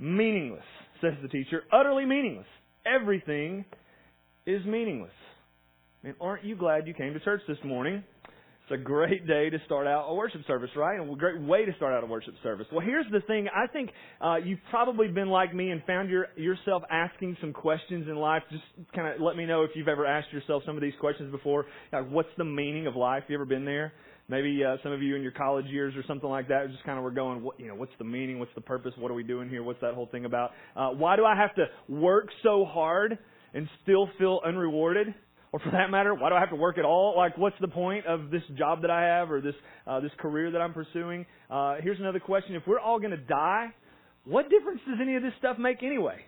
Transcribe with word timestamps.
meaningless, 0.00 0.64
says 1.00 1.12
the 1.22 1.28
teacher. 1.28 1.62
Utterly 1.72 2.04
meaningless. 2.04 2.46
Everything 2.86 3.64
is 4.46 4.64
meaningless. 4.64 5.12
And 6.02 6.14
aren't 6.20 6.44
you 6.44 6.56
glad 6.56 6.86
you 6.86 6.94
came 6.94 7.12
to 7.12 7.20
church 7.20 7.42
this 7.46 7.58
morning? 7.62 8.02
It's 8.24 8.80
a 8.80 8.82
great 8.82 9.26
day 9.26 9.50
to 9.50 9.58
start 9.66 9.86
out 9.86 10.06
a 10.08 10.14
worship 10.14 10.42
service, 10.46 10.70
right? 10.76 10.98
And 10.98 11.10
a 11.10 11.16
great 11.16 11.42
way 11.42 11.64
to 11.64 11.74
start 11.74 11.92
out 11.92 12.04
a 12.04 12.06
worship 12.06 12.34
service. 12.42 12.66
Well, 12.70 12.80
here's 12.80 13.04
the 13.10 13.20
thing. 13.22 13.48
I 13.54 13.66
think 13.66 13.90
uh, 14.20 14.36
you've 14.36 14.60
probably 14.70 15.08
been 15.08 15.28
like 15.28 15.52
me 15.54 15.70
and 15.70 15.82
found 15.84 16.08
your, 16.08 16.28
yourself 16.36 16.84
asking 16.88 17.36
some 17.40 17.52
questions 17.52 18.06
in 18.08 18.14
life. 18.16 18.42
Just 18.50 18.62
kind 18.94 19.12
of 19.12 19.20
let 19.20 19.36
me 19.36 19.44
know 19.44 19.64
if 19.64 19.70
you've 19.74 19.88
ever 19.88 20.06
asked 20.06 20.32
yourself 20.32 20.62
some 20.64 20.76
of 20.76 20.82
these 20.82 20.94
questions 21.00 21.32
before. 21.32 21.66
Like, 21.92 22.08
what's 22.08 22.28
the 22.38 22.44
meaning 22.44 22.86
of 22.86 22.94
life? 22.94 23.24
You 23.28 23.34
ever 23.34 23.44
been 23.44 23.64
there? 23.64 23.92
Maybe 24.30 24.62
uh, 24.64 24.76
some 24.84 24.92
of 24.92 25.02
you 25.02 25.16
in 25.16 25.22
your 25.22 25.32
college 25.32 25.66
years 25.66 25.96
or 25.96 26.04
something 26.06 26.30
like 26.30 26.46
that 26.48 26.70
just 26.70 26.84
kind 26.84 26.96
of 26.96 27.02
were 27.02 27.10
going, 27.10 27.42
what, 27.42 27.58
you 27.58 27.66
know, 27.66 27.74
what's 27.74 27.90
the 27.98 28.04
meaning? 28.04 28.38
What's 28.38 28.54
the 28.54 28.60
purpose? 28.60 28.92
What 28.96 29.10
are 29.10 29.14
we 29.14 29.24
doing 29.24 29.48
here? 29.48 29.64
What's 29.64 29.80
that 29.80 29.94
whole 29.94 30.06
thing 30.06 30.24
about? 30.24 30.52
Uh, 30.76 30.90
why 30.90 31.16
do 31.16 31.24
I 31.24 31.34
have 31.34 31.52
to 31.56 31.64
work 31.88 32.28
so 32.44 32.64
hard 32.64 33.18
and 33.54 33.68
still 33.82 34.08
feel 34.20 34.40
unrewarded? 34.46 35.12
Or 35.50 35.58
for 35.58 35.72
that 35.72 35.90
matter, 35.90 36.14
why 36.14 36.28
do 36.28 36.36
I 36.36 36.38
have 36.38 36.50
to 36.50 36.56
work 36.56 36.78
at 36.78 36.84
all? 36.84 37.14
Like, 37.16 37.36
what's 37.36 37.56
the 37.60 37.66
point 37.66 38.06
of 38.06 38.30
this 38.30 38.42
job 38.56 38.82
that 38.82 38.90
I 38.92 39.02
have 39.02 39.32
or 39.32 39.40
this 39.40 39.56
uh, 39.84 39.98
this 39.98 40.12
career 40.20 40.52
that 40.52 40.60
I'm 40.60 40.72
pursuing? 40.72 41.26
Uh, 41.50 41.78
here's 41.82 41.98
another 41.98 42.20
question: 42.20 42.54
If 42.54 42.62
we're 42.68 42.78
all 42.78 43.00
going 43.00 43.10
to 43.10 43.16
die, 43.16 43.74
what 44.24 44.48
difference 44.48 44.80
does 44.86 44.98
any 45.02 45.16
of 45.16 45.24
this 45.24 45.32
stuff 45.40 45.58
make 45.58 45.82
anyway? 45.82 46.20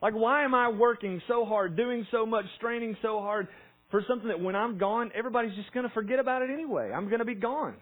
Like, 0.00 0.14
why 0.14 0.44
am 0.44 0.54
I 0.54 0.68
working 0.68 1.20
so 1.26 1.44
hard, 1.44 1.76
doing 1.76 2.06
so 2.12 2.26
much, 2.26 2.44
straining 2.58 2.96
so 3.02 3.18
hard 3.18 3.48
for 3.94 4.02
something 4.08 4.26
that 4.26 4.40
when 4.40 4.56
I'm 4.56 4.76
gone, 4.76 5.12
everybody's 5.14 5.54
just 5.54 5.72
going 5.72 5.86
to 5.86 5.94
forget 5.94 6.18
about 6.18 6.42
it 6.42 6.50
anyway? 6.50 6.90
I'm 6.92 7.06
going 7.06 7.20
to 7.20 7.24
be 7.24 7.36
gone, 7.36 7.76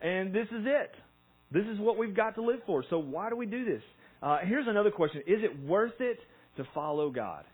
and 0.00 0.34
this 0.34 0.48
is 0.48 0.66
it. 0.66 0.90
This 1.52 1.62
is 1.72 1.78
what 1.78 1.96
we've 1.96 2.16
got 2.16 2.34
to 2.34 2.42
live 2.42 2.58
for. 2.66 2.82
So 2.90 2.98
why 2.98 3.30
do 3.30 3.36
we 3.36 3.46
do 3.46 3.64
this? 3.64 3.82
Uh, 4.20 4.38
here's 4.44 4.66
another 4.66 4.90
question: 4.90 5.20
Is 5.20 5.38
it 5.44 5.64
worth 5.64 6.00
it 6.00 6.18
to 6.56 6.64
follow 6.74 7.10
God? 7.10 7.44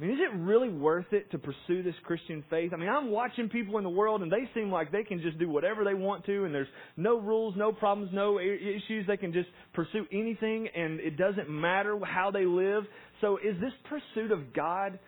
I 0.00 0.02
mean, 0.02 0.12
is 0.12 0.20
it 0.22 0.34
really 0.38 0.70
worth 0.70 1.12
it 1.12 1.30
to 1.32 1.38
pursue 1.38 1.82
this 1.82 1.94
Christian 2.02 2.44
faith? 2.48 2.72
I 2.72 2.78
mean, 2.78 2.88
I'm 2.88 3.10
watching 3.10 3.50
people 3.50 3.76
in 3.76 3.84
the 3.84 3.90
world 3.90 4.22
and 4.22 4.32
they 4.32 4.48
seem 4.54 4.70
like 4.70 4.90
they 4.90 5.04
can 5.04 5.20
just 5.20 5.38
do 5.38 5.50
whatever 5.50 5.84
they 5.84 5.92
want 5.92 6.24
to 6.24 6.46
and 6.46 6.54
there's 6.54 6.66
no 6.96 7.20
rules, 7.20 7.54
no 7.58 7.72
problems, 7.72 8.10
no 8.14 8.38
issues. 8.40 9.06
They 9.06 9.18
can 9.18 9.34
just 9.34 9.50
pursue 9.74 10.06
anything 10.10 10.66
and 10.74 10.98
it 10.98 11.18
doesn't 11.18 11.50
matter 11.50 11.98
how 12.04 12.30
they 12.30 12.46
live. 12.46 12.84
So 13.20 13.36
is 13.36 13.54
this 13.60 13.72
pursuit 13.84 14.32
of 14.32 14.54
God, 14.54 14.98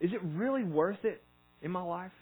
is 0.00 0.12
it 0.12 0.20
really 0.22 0.62
worth 0.62 1.04
it 1.04 1.20
in 1.62 1.70
my 1.70 1.82
life? 1.82 2.12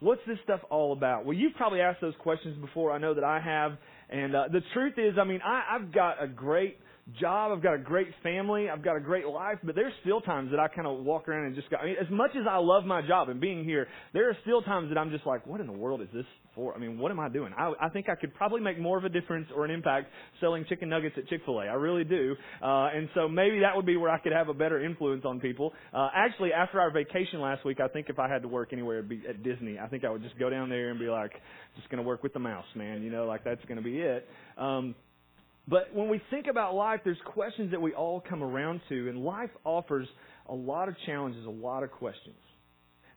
What's 0.00 0.20
this 0.26 0.38
stuff 0.44 0.60
all 0.70 0.92
about? 0.92 1.24
Well, 1.24 1.36
you've 1.36 1.54
probably 1.54 1.80
asked 1.80 2.00
those 2.00 2.14
questions 2.20 2.56
before. 2.60 2.92
I 2.92 2.98
know 2.98 3.14
that 3.14 3.24
I 3.24 3.40
have. 3.40 3.72
And 4.10 4.34
uh, 4.34 4.44
the 4.52 4.60
truth 4.72 4.94
is, 4.96 5.14
I 5.20 5.24
mean, 5.24 5.40
I, 5.44 5.74
I've 5.74 5.92
got 5.92 6.22
a 6.22 6.28
great 6.28 6.78
job. 7.20 7.52
I've 7.52 7.62
got 7.62 7.74
a 7.74 7.78
great 7.78 8.08
family. 8.22 8.68
I've 8.68 8.84
got 8.84 8.96
a 8.96 9.00
great 9.00 9.26
life. 9.26 9.58
But 9.62 9.74
there's 9.74 9.92
still 10.02 10.20
times 10.20 10.50
that 10.50 10.60
I 10.60 10.68
kind 10.68 10.86
of 10.86 11.04
walk 11.04 11.28
around 11.28 11.46
and 11.46 11.54
just 11.54 11.70
go. 11.70 11.76
I 11.76 11.86
mean, 11.86 11.96
as 12.00 12.10
much 12.10 12.32
as 12.38 12.46
I 12.48 12.56
love 12.58 12.84
my 12.84 13.06
job 13.06 13.28
and 13.28 13.40
being 13.40 13.64
here, 13.64 13.86
there 14.12 14.28
are 14.28 14.36
still 14.42 14.62
times 14.62 14.90
that 14.90 14.98
I'm 14.98 15.10
just 15.10 15.26
like, 15.26 15.46
what 15.46 15.60
in 15.60 15.66
the 15.66 15.72
world 15.72 16.02
is 16.02 16.08
this 16.12 16.24
for? 16.54 16.74
I 16.74 16.78
mean, 16.78 16.98
what 16.98 17.10
am 17.10 17.20
I 17.20 17.28
doing? 17.28 17.52
I, 17.56 17.72
I 17.80 17.88
think 17.88 18.08
I 18.08 18.14
could 18.14 18.34
probably 18.34 18.60
make 18.60 18.78
more 18.78 18.98
of 18.98 19.04
a 19.04 19.08
difference 19.08 19.48
or 19.54 19.64
an 19.64 19.70
impact 19.70 20.08
selling 20.40 20.64
chicken 20.68 20.88
nuggets 20.88 21.14
at 21.16 21.28
Chick 21.28 21.40
Fil 21.44 21.60
A. 21.60 21.64
I 21.64 21.74
really 21.74 22.04
do. 22.04 22.34
Uh, 22.62 22.88
and 22.94 23.08
so 23.14 23.28
maybe 23.28 23.60
that 23.60 23.74
would 23.74 23.86
be 23.86 23.96
where 23.96 24.10
I 24.10 24.18
could 24.18 24.32
have 24.32 24.48
a 24.48 24.54
better 24.54 24.84
influence 24.84 25.24
on 25.24 25.40
people. 25.40 25.72
Uh, 25.94 26.08
actually, 26.14 26.52
after 26.52 26.80
our 26.80 26.90
vacation 26.90 27.40
last 27.40 27.64
week, 27.64 27.80
I 27.80 27.88
think 27.88 28.08
if 28.08 28.18
I 28.18 28.28
had 28.28 28.42
to 28.42 28.48
work 28.48 28.72
anywhere, 28.72 28.98
it'd 28.98 29.08
be 29.08 29.22
at 29.28 29.42
Disney. 29.42 29.78
I 29.78 29.86
think 29.88 30.04
I 30.04 30.10
would 30.10 30.22
just 30.22 30.38
go 30.38 30.50
down 30.50 30.68
there 30.68 30.90
and 30.90 30.98
be 30.98 31.08
like, 31.08 31.32
just 31.76 31.88
going 31.90 32.02
to 32.02 32.06
work 32.06 32.22
with 32.22 32.32
the 32.32 32.38
mouse, 32.38 32.66
man. 32.74 33.02
You 33.02 33.10
know, 33.10 33.26
like 33.26 33.44
that's 33.44 33.64
going 33.64 33.78
to 33.78 33.82
be 33.82 33.98
it. 33.98 34.28
Um, 34.56 34.94
but 35.68 35.94
when 35.94 36.08
we 36.08 36.20
think 36.30 36.46
about 36.46 36.74
life, 36.74 37.00
there's 37.04 37.18
questions 37.26 37.70
that 37.72 37.80
we 37.80 37.92
all 37.92 38.22
come 38.26 38.42
around 38.42 38.80
to, 38.88 39.08
and 39.08 39.22
life 39.22 39.50
offers 39.64 40.08
a 40.48 40.54
lot 40.54 40.88
of 40.88 40.94
challenges, 41.04 41.44
a 41.44 41.50
lot 41.50 41.82
of 41.82 41.90
questions. 41.90 42.36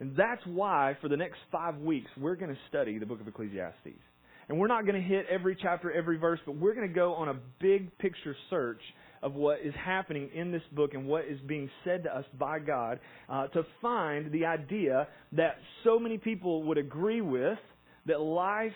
And 0.02 0.16
that's 0.18 0.42
why, 0.46 0.98
for 1.02 1.08
the 1.08 1.16
next 1.16 1.38
five 1.52 1.78
weeks, 1.78 2.10
we're 2.20 2.36
going 2.36 2.54
to 2.54 2.60
study 2.68 2.98
the 2.98 3.06
book 3.06 3.22
of 3.22 3.28
Ecclesiastes. 3.28 4.02
And 4.50 4.60
we're 4.60 4.68
not 4.68 4.86
going 4.86 5.02
to 5.02 5.08
hit 5.08 5.28
every 5.30 5.56
chapter, 5.62 5.92
every 5.92 6.18
verse, 6.18 6.40
but 6.46 6.58
we're 6.58 6.74
going 6.74 6.88
to 6.88 6.94
go 6.94 7.14
on 7.14 7.30
a 7.30 7.36
big 7.62 7.98
picture 8.00 8.36
search 8.50 8.82
of 9.22 9.36
what 9.36 9.60
is 9.64 9.74
happening 9.76 10.30
in 10.34 10.52
this 10.52 10.64
book 10.74 10.94
and 10.94 11.06
what 11.06 11.26
is 11.26 11.40
being 11.48 11.70
said 11.86 12.04
to 12.04 12.14
us 12.14 12.26
by 12.38 12.60
God 12.60 13.00
uh, 13.30 13.48
to 13.50 13.64
find 13.82 14.32
the 14.32 14.46
idea 14.46 15.08
that 15.34 15.58
so 15.84 16.00
many 16.00 16.18
people 16.18 16.64
would 16.64 16.78
agree 16.78 17.22
with 17.22 17.60
that 18.08 18.20
life 18.20 18.74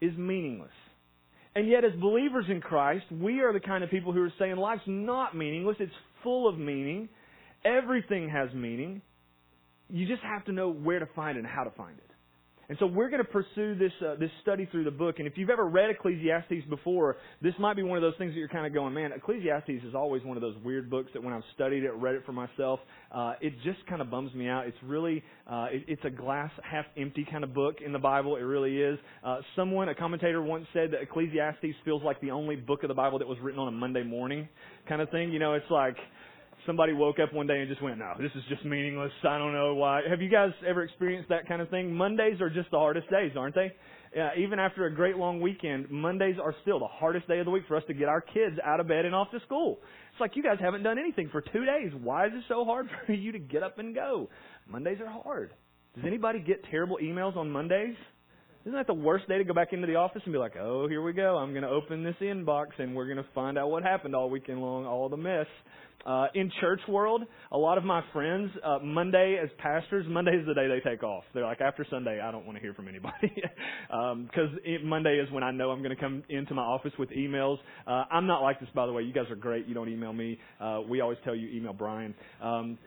is 0.00 0.16
meaningless. 0.16 0.70
And 1.56 1.70
yet, 1.70 1.84
as 1.86 1.92
believers 1.98 2.44
in 2.50 2.60
Christ, 2.60 3.06
we 3.10 3.40
are 3.40 3.50
the 3.50 3.60
kind 3.60 3.82
of 3.82 3.88
people 3.88 4.12
who 4.12 4.22
are 4.22 4.32
saying 4.38 4.56
life's 4.56 4.82
not 4.86 5.34
meaningless, 5.34 5.78
it's 5.80 5.90
full 6.22 6.46
of 6.46 6.58
meaning. 6.58 7.08
Everything 7.64 8.28
has 8.28 8.50
meaning. 8.52 9.00
You 9.88 10.06
just 10.06 10.22
have 10.22 10.44
to 10.44 10.52
know 10.52 10.70
where 10.70 10.98
to 10.98 11.06
find 11.16 11.38
it 11.38 11.40
and 11.40 11.48
how 11.48 11.64
to 11.64 11.70
find 11.70 11.96
it. 11.96 12.10
And 12.68 12.76
so 12.78 12.86
we're 12.86 13.08
going 13.08 13.22
to 13.24 13.28
pursue 13.28 13.76
this 13.76 13.92
uh, 14.04 14.16
this 14.16 14.30
study 14.42 14.66
through 14.70 14.84
the 14.84 14.90
book. 14.90 15.16
And 15.18 15.26
if 15.26 15.34
you've 15.36 15.50
ever 15.50 15.66
read 15.66 15.90
Ecclesiastes 15.90 16.66
before, 16.68 17.16
this 17.40 17.54
might 17.58 17.76
be 17.76 17.82
one 17.82 17.96
of 17.96 18.02
those 18.02 18.16
things 18.18 18.32
that 18.32 18.38
you're 18.38 18.48
kind 18.48 18.66
of 18.66 18.74
going, 18.74 18.92
man, 18.92 19.12
Ecclesiastes 19.12 19.84
is 19.86 19.94
always 19.94 20.24
one 20.24 20.36
of 20.36 20.40
those 20.40 20.56
weird 20.64 20.90
books 20.90 21.10
that 21.14 21.22
when 21.22 21.32
I've 21.32 21.44
studied 21.54 21.84
it, 21.84 21.92
read 21.94 22.16
it 22.16 22.22
for 22.26 22.32
myself, 22.32 22.80
uh, 23.12 23.34
it 23.40 23.54
just 23.62 23.86
kind 23.88 24.02
of 24.02 24.10
bums 24.10 24.34
me 24.34 24.48
out. 24.48 24.66
It's 24.66 24.76
really 24.82 25.22
uh, 25.46 25.68
it, 25.70 25.84
it's 25.86 26.04
a 26.04 26.10
glass 26.10 26.50
half 26.68 26.86
empty 26.96 27.26
kind 27.30 27.44
of 27.44 27.54
book 27.54 27.76
in 27.84 27.92
the 27.92 27.98
Bible. 27.98 28.36
It 28.36 28.42
really 28.42 28.80
is. 28.80 28.98
Uh, 29.24 29.38
someone, 29.54 29.88
a 29.88 29.94
commentator, 29.94 30.42
once 30.42 30.66
said 30.72 30.90
that 30.90 31.02
Ecclesiastes 31.02 31.76
feels 31.84 32.02
like 32.02 32.20
the 32.20 32.32
only 32.32 32.56
book 32.56 32.82
of 32.82 32.88
the 32.88 32.94
Bible 32.94 33.18
that 33.20 33.28
was 33.28 33.38
written 33.40 33.60
on 33.60 33.68
a 33.68 33.72
Monday 33.72 34.02
morning, 34.02 34.48
kind 34.88 35.00
of 35.00 35.10
thing. 35.10 35.32
You 35.32 35.38
know, 35.38 35.54
it's 35.54 35.70
like 35.70 35.96
somebody 36.66 36.92
woke 36.92 37.18
up 37.18 37.32
one 37.32 37.46
day 37.46 37.60
and 37.60 37.68
just 37.68 37.82
went, 37.82 37.98
no, 37.98 38.14
this 38.18 38.30
is 38.34 38.42
just 38.48 38.64
meaningless. 38.64 39.12
I 39.22 39.38
don't 39.38 39.52
know 39.52 39.74
why. 39.74 40.02
Have 40.08 40.20
you 40.20 40.28
guys 40.28 40.50
ever 40.66 40.82
experienced 40.82 41.28
that 41.28 41.48
kind 41.48 41.62
of 41.62 41.70
thing? 41.70 41.92
Mondays 41.92 42.40
are 42.40 42.50
just 42.50 42.70
the 42.70 42.78
hardest 42.78 43.10
days, 43.10 43.32
aren't 43.36 43.54
they? 43.54 43.72
Even 44.38 44.58
after 44.58 44.86
a 44.86 44.94
great 44.94 45.16
long 45.16 45.40
weekend, 45.40 45.90
Mondays 45.90 46.36
are 46.42 46.54
still 46.62 46.78
the 46.78 46.86
hardest 46.86 47.28
day 47.28 47.38
of 47.38 47.44
the 47.44 47.50
week 47.50 47.64
for 47.68 47.76
us 47.76 47.82
to 47.86 47.94
get 47.94 48.08
our 48.08 48.20
kids 48.20 48.56
out 48.64 48.80
of 48.80 48.88
bed 48.88 49.04
and 49.04 49.14
off 49.14 49.30
to 49.30 49.40
school. 49.40 49.78
It's 50.12 50.20
like 50.20 50.36
you 50.36 50.42
guys 50.42 50.56
haven't 50.60 50.82
done 50.82 50.98
anything 50.98 51.28
for 51.30 51.40
two 51.40 51.64
days. 51.64 51.92
Why 52.02 52.26
is 52.26 52.32
it 52.34 52.44
so 52.48 52.64
hard 52.64 52.88
for 53.06 53.12
you 53.12 53.32
to 53.32 53.38
get 53.38 53.62
up 53.62 53.78
and 53.78 53.94
go? 53.94 54.28
Mondays 54.66 54.98
are 55.00 55.22
hard. 55.22 55.52
Does 55.94 56.04
anybody 56.06 56.40
get 56.40 56.64
terrible 56.70 56.98
emails 57.02 57.36
on 57.36 57.50
Mondays? 57.50 57.96
Isn't 58.66 58.76
that 58.76 58.88
the 58.88 58.94
worst 58.94 59.28
day 59.28 59.38
to 59.38 59.44
go 59.44 59.54
back 59.54 59.72
into 59.72 59.86
the 59.86 59.94
office 59.94 60.22
and 60.24 60.32
be 60.32 60.40
like, 60.40 60.56
oh, 60.56 60.88
here 60.88 61.00
we 61.00 61.12
go. 61.12 61.36
I'm 61.36 61.52
going 61.52 61.62
to 61.62 61.68
open 61.68 62.02
this 62.02 62.16
inbox 62.20 62.66
and 62.78 62.96
we're 62.96 63.04
going 63.04 63.18
to 63.18 63.26
find 63.32 63.56
out 63.56 63.70
what 63.70 63.84
happened 63.84 64.16
all 64.16 64.28
weekend 64.28 64.60
long, 64.60 64.86
all 64.86 65.08
the 65.08 65.16
mess. 65.16 65.46
Uh, 66.06 66.28
in 66.34 66.52
church 66.60 66.80
world, 66.88 67.22
a 67.50 67.58
lot 67.58 67.78
of 67.78 67.84
my 67.84 68.00
friends, 68.12 68.52
uh, 68.64 68.78
Monday 68.80 69.40
as 69.42 69.50
pastors, 69.58 70.06
Monday 70.08 70.36
is 70.36 70.46
the 70.46 70.54
day 70.54 70.68
they 70.68 70.88
take 70.88 71.02
off. 71.02 71.24
They're 71.34 71.42
like, 71.42 71.60
after 71.60 71.84
Sunday, 71.90 72.20
I 72.20 72.30
don't 72.30 72.46
want 72.46 72.56
to 72.56 72.62
hear 72.62 72.74
from 72.74 72.86
anybody. 72.86 73.34
Because 73.88 74.50
um, 74.82 74.88
Monday 74.88 75.18
is 75.18 75.28
when 75.32 75.42
I 75.42 75.50
know 75.50 75.70
I'm 75.70 75.82
going 75.82 75.94
to 75.94 76.00
come 76.00 76.22
into 76.28 76.54
my 76.54 76.62
office 76.62 76.92
with 76.96 77.10
emails. 77.10 77.56
Uh, 77.88 78.04
I'm 78.08 78.28
not 78.28 78.40
like 78.40 78.60
this, 78.60 78.68
by 78.72 78.86
the 78.86 78.92
way. 78.92 79.02
You 79.02 79.12
guys 79.12 79.28
are 79.30 79.36
great. 79.36 79.66
You 79.66 79.74
don't 79.74 79.88
email 79.88 80.12
me. 80.12 80.38
Uh, 80.60 80.82
we 80.88 81.00
always 81.00 81.18
tell 81.24 81.34
you 81.34 81.48
email 81.48 81.72
Brian. 81.72 82.14
Um, 82.40 82.78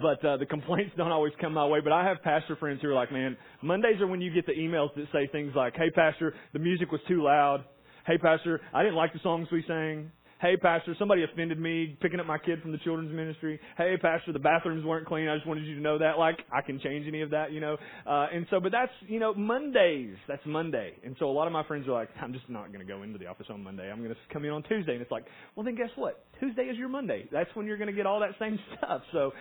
but 0.00 0.24
uh, 0.24 0.38
the 0.38 0.46
complaints 0.46 0.92
don't 0.96 1.12
always 1.12 1.34
come 1.38 1.52
my 1.52 1.66
way. 1.66 1.80
But 1.80 1.92
I 1.92 2.06
have 2.06 2.22
pastor 2.22 2.56
friends 2.56 2.80
who 2.80 2.88
are 2.88 2.94
like, 2.94 3.12
man, 3.12 3.36
Mondays 3.62 4.00
are 4.00 4.06
when 4.06 4.22
you 4.22 4.32
get 4.32 4.46
the 4.46 4.52
emails 4.52 4.94
that 4.96 5.04
say 5.12 5.28
things 5.30 5.52
like, 5.54 5.74
hey, 5.76 5.90
pastor, 5.90 6.32
the 6.54 6.58
music 6.58 6.90
was 6.90 7.02
too 7.06 7.22
loud. 7.22 7.64
Hey, 8.06 8.16
pastor, 8.16 8.62
I 8.72 8.82
didn't 8.82 8.96
like 8.96 9.12
the 9.12 9.20
songs 9.22 9.48
we 9.52 9.62
sang. 9.68 10.10
Hey, 10.38 10.54
Pastor, 10.54 10.94
somebody 10.98 11.24
offended 11.24 11.58
me 11.58 11.96
picking 12.02 12.20
up 12.20 12.26
my 12.26 12.36
kid 12.36 12.60
from 12.60 12.70
the 12.70 12.76
children's 12.78 13.10
ministry. 13.10 13.58
Hey, 13.78 13.96
Pastor, 13.96 14.34
the 14.34 14.38
bathrooms 14.38 14.84
weren't 14.84 15.06
clean. 15.06 15.28
I 15.28 15.34
just 15.34 15.46
wanted 15.46 15.64
you 15.64 15.76
to 15.76 15.80
know 15.80 15.96
that. 15.96 16.18
Like, 16.18 16.40
I 16.52 16.60
can 16.60 16.78
change 16.78 17.06
any 17.08 17.22
of 17.22 17.30
that, 17.30 17.52
you 17.52 17.60
know. 17.60 17.78
Uh, 18.06 18.26
and 18.30 18.46
so, 18.50 18.60
but 18.60 18.70
that's, 18.70 18.92
you 19.08 19.18
know, 19.18 19.32
Mondays. 19.32 20.14
That's 20.28 20.44
Monday. 20.44 20.92
And 21.02 21.16
so 21.18 21.30
a 21.30 21.32
lot 21.32 21.46
of 21.46 21.54
my 21.54 21.64
friends 21.64 21.88
are 21.88 21.92
like, 21.92 22.10
I'm 22.20 22.34
just 22.34 22.50
not 22.50 22.66
going 22.66 22.80
to 22.80 22.92
go 22.92 23.02
into 23.02 23.18
the 23.18 23.26
office 23.28 23.46
on 23.48 23.64
Monday. 23.64 23.90
I'm 23.90 24.02
going 24.02 24.10
to 24.10 24.16
come 24.30 24.44
in 24.44 24.50
on 24.50 24.62
Tuesday. 24.64 24.92
And 24.92 25.00
it's 25.00 25.10
like, 25.10 25.24
well, 25.54 25.64
then 25.64 25.74
guess 25.74 25.88
what? 25.96 26.26
Tuesday 26.38 26.64
is 26.64 26.76
your 26.76 26.90
Monday. 26.90 27.26
That's 27.32 27.48
when 27.54 27.64
you're 27.64 27.78
going 27.78 27.90
to 27.90 27.96
get 27.96 28.04
all 28.04 28.20
that 28.20 28.34
same 28.38 28.58
stuff. 28.76 29.00
So 29.12 29.32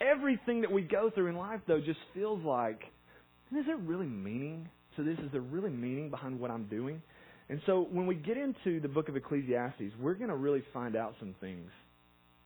everything 0.00 0.62
that 0.62 0.72
we 0.72 0.80
go 0.80 1.10
through 1.14 1.26
in 1.26 1.36
life, 1.36 1.60
though, 1.68 1.80
just 1.80 2.00
feels 2.14 2.42
like, 2.42 2.80
is 3.54 3.66
there 3.66 3.76
really 3.76 4.06
meaning 4.06 4.66
to 4.96 5.02
this? 5.02 5.18
Is 5.18 5.30
there 5.30 5.42
really 5.42 5.70
meaning 5.70 6.08
behind 6.08 6.40
what 6.40 6.50
I'm 6.50 6.64
doing? 6.68 7.02
And 7.50 7.60
so 7.66 7.86
when 7.90 8.06
we 8.06 8.14
get 8.14 8.36
into 8.36 8.80
the 8.80 8.88
book 8.88 9.08
of 9.08 9.16
Ecclesiastes, 9.16 9.94
we're 10.00 10.14
going 10.14 10.30
to 10.30 10.36
really 10.36 10.62
find 10.72 10.96
out 10.96 11.14
some 11.18 11.34
things 11.40 11.70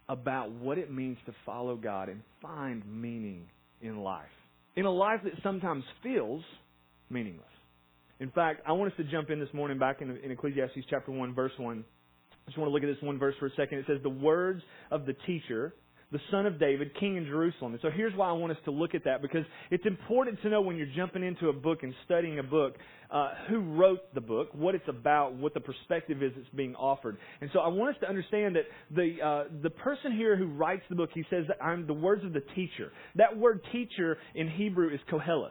about 0.08 0.50
what 0.50 0.78
it 0.78 0.92
means 0.92 1.16
to 1.26 1.34
follow 1.44 1.76
God 1.76 2.08
and 2.08 2.22
find 2.40 2.82
meaning 2.86 3.46
in 3.80 3.98
life. 3.98 4.26
In 4.76 4.84
a 4.84 4.90
life 4.90 5.20
that 5.24 5.32
sometimes 5.42 5.84
feels 6.02 6.42
meaningless. 7.10 7.46
In 8.20 8.30
fact, 8.30 8.62
I 8.66 8.72
want 8.72 8.92
us 8.92 8.96
to 8.98 9.04
jump 9.04 9.30
in 9.30 9.40
this 9.40 9.52
morning 9.52 9.78
back 9.78 10.00
in, 10.00 10.10
in 10.10 10.30
Ecclesiastes 10.30 10.86
chapter 10.88 11.10
1, 11.10 11.34
verse 11.34 11.52
1. 11.56 11.84
I 12.30 12.50
just 12.50 12.58
want 12.58 12.68
to 12.68 12.72
look 12.72 12.82
at 12.82 12.94
this 12.94 13.02
one 13.02 13.18
verse 13.18 13.34
for 13.38 13.46
a 13.46 13.54
second. 13.56 13.78
It 13.78 13.84
says, 13.88 13.98
The 14.02 14.08
words 14.08 14.62
of 14.90 15.06
the 15.06 15.14
teacher, 15.26 15.74
the 16.12 16.20
son 16.30 16.46
of 16.46 16.60
David, 16.60 16.92
king 17.00 17.16
in 17.16 17.24
Jerusalem. 17.24 17.72
And 17.72 17.80
so 17.80 17.88
here's 17.90 18.14
why 18.14 18.28
I 18.28 18.32
want 18.32 18.52
us 18.52 18.58
to 18.66 18.70
look 18.70 18.94
at 18.94 19.04
that 19.04 19.22
because 19.22 19.44
it's 19.70 19.86
important 19.86 20.40
to 20.42 20.50
know 20.50 20.60
when 20.60 20.76
you're 20.76 20.92
jumping 20.94 21.24
into 21.24 21.48
a 21.48 21.52
book 21.52 21.82
and 21.82 21.94
studying 22.04 22.38
a 22.38 22.42
book 22.42 22.74
uh, 23.10 23.30
who 23.48 23.60
wrote 23.60 24.14
the 24.14 24.20
book, 24.20 24.48
what 24.52 24.74
it's 24.74 24.88
about, 24.88 25.34
what 25.34 25.54
the 25.54 25.60
perspective 25.60 26.22
is 26.22 26.32
that's 26.36 26.48
being 26.54 26.74
offered. 26.76 27.16
And 27.40 27.50
so 27.52 27.60
I 27.60 27.68
want 27.68 27.96
us 27.96 28.00
to 28.02 28.08
understand 28.08 28.56
that 28.56 28.64
the 28.94 29.16
uh, 29.24 29.44
the 29.62 29.70
person 29.70 30.12
here 30.12 30.36
who 30.36 30.46
writes 30.46 30.82
the 30.90 30.96
book, 30.96 31.10
he 31.14 31.24
says 31.30 31.46
I'm 31.60 31.86
the 31.86 31.94
words 31.94 32.24
of 32.24 32.32
the 32.32 32.42
teacher. 32.54 32.92
That 33.16 33.36
word 33.36 33.60
teacher 33.72 34.18
in 34.34 34.50
Hebrew 34.50 34.92
is 34.92 35.00
koheleth. 35.10 35.50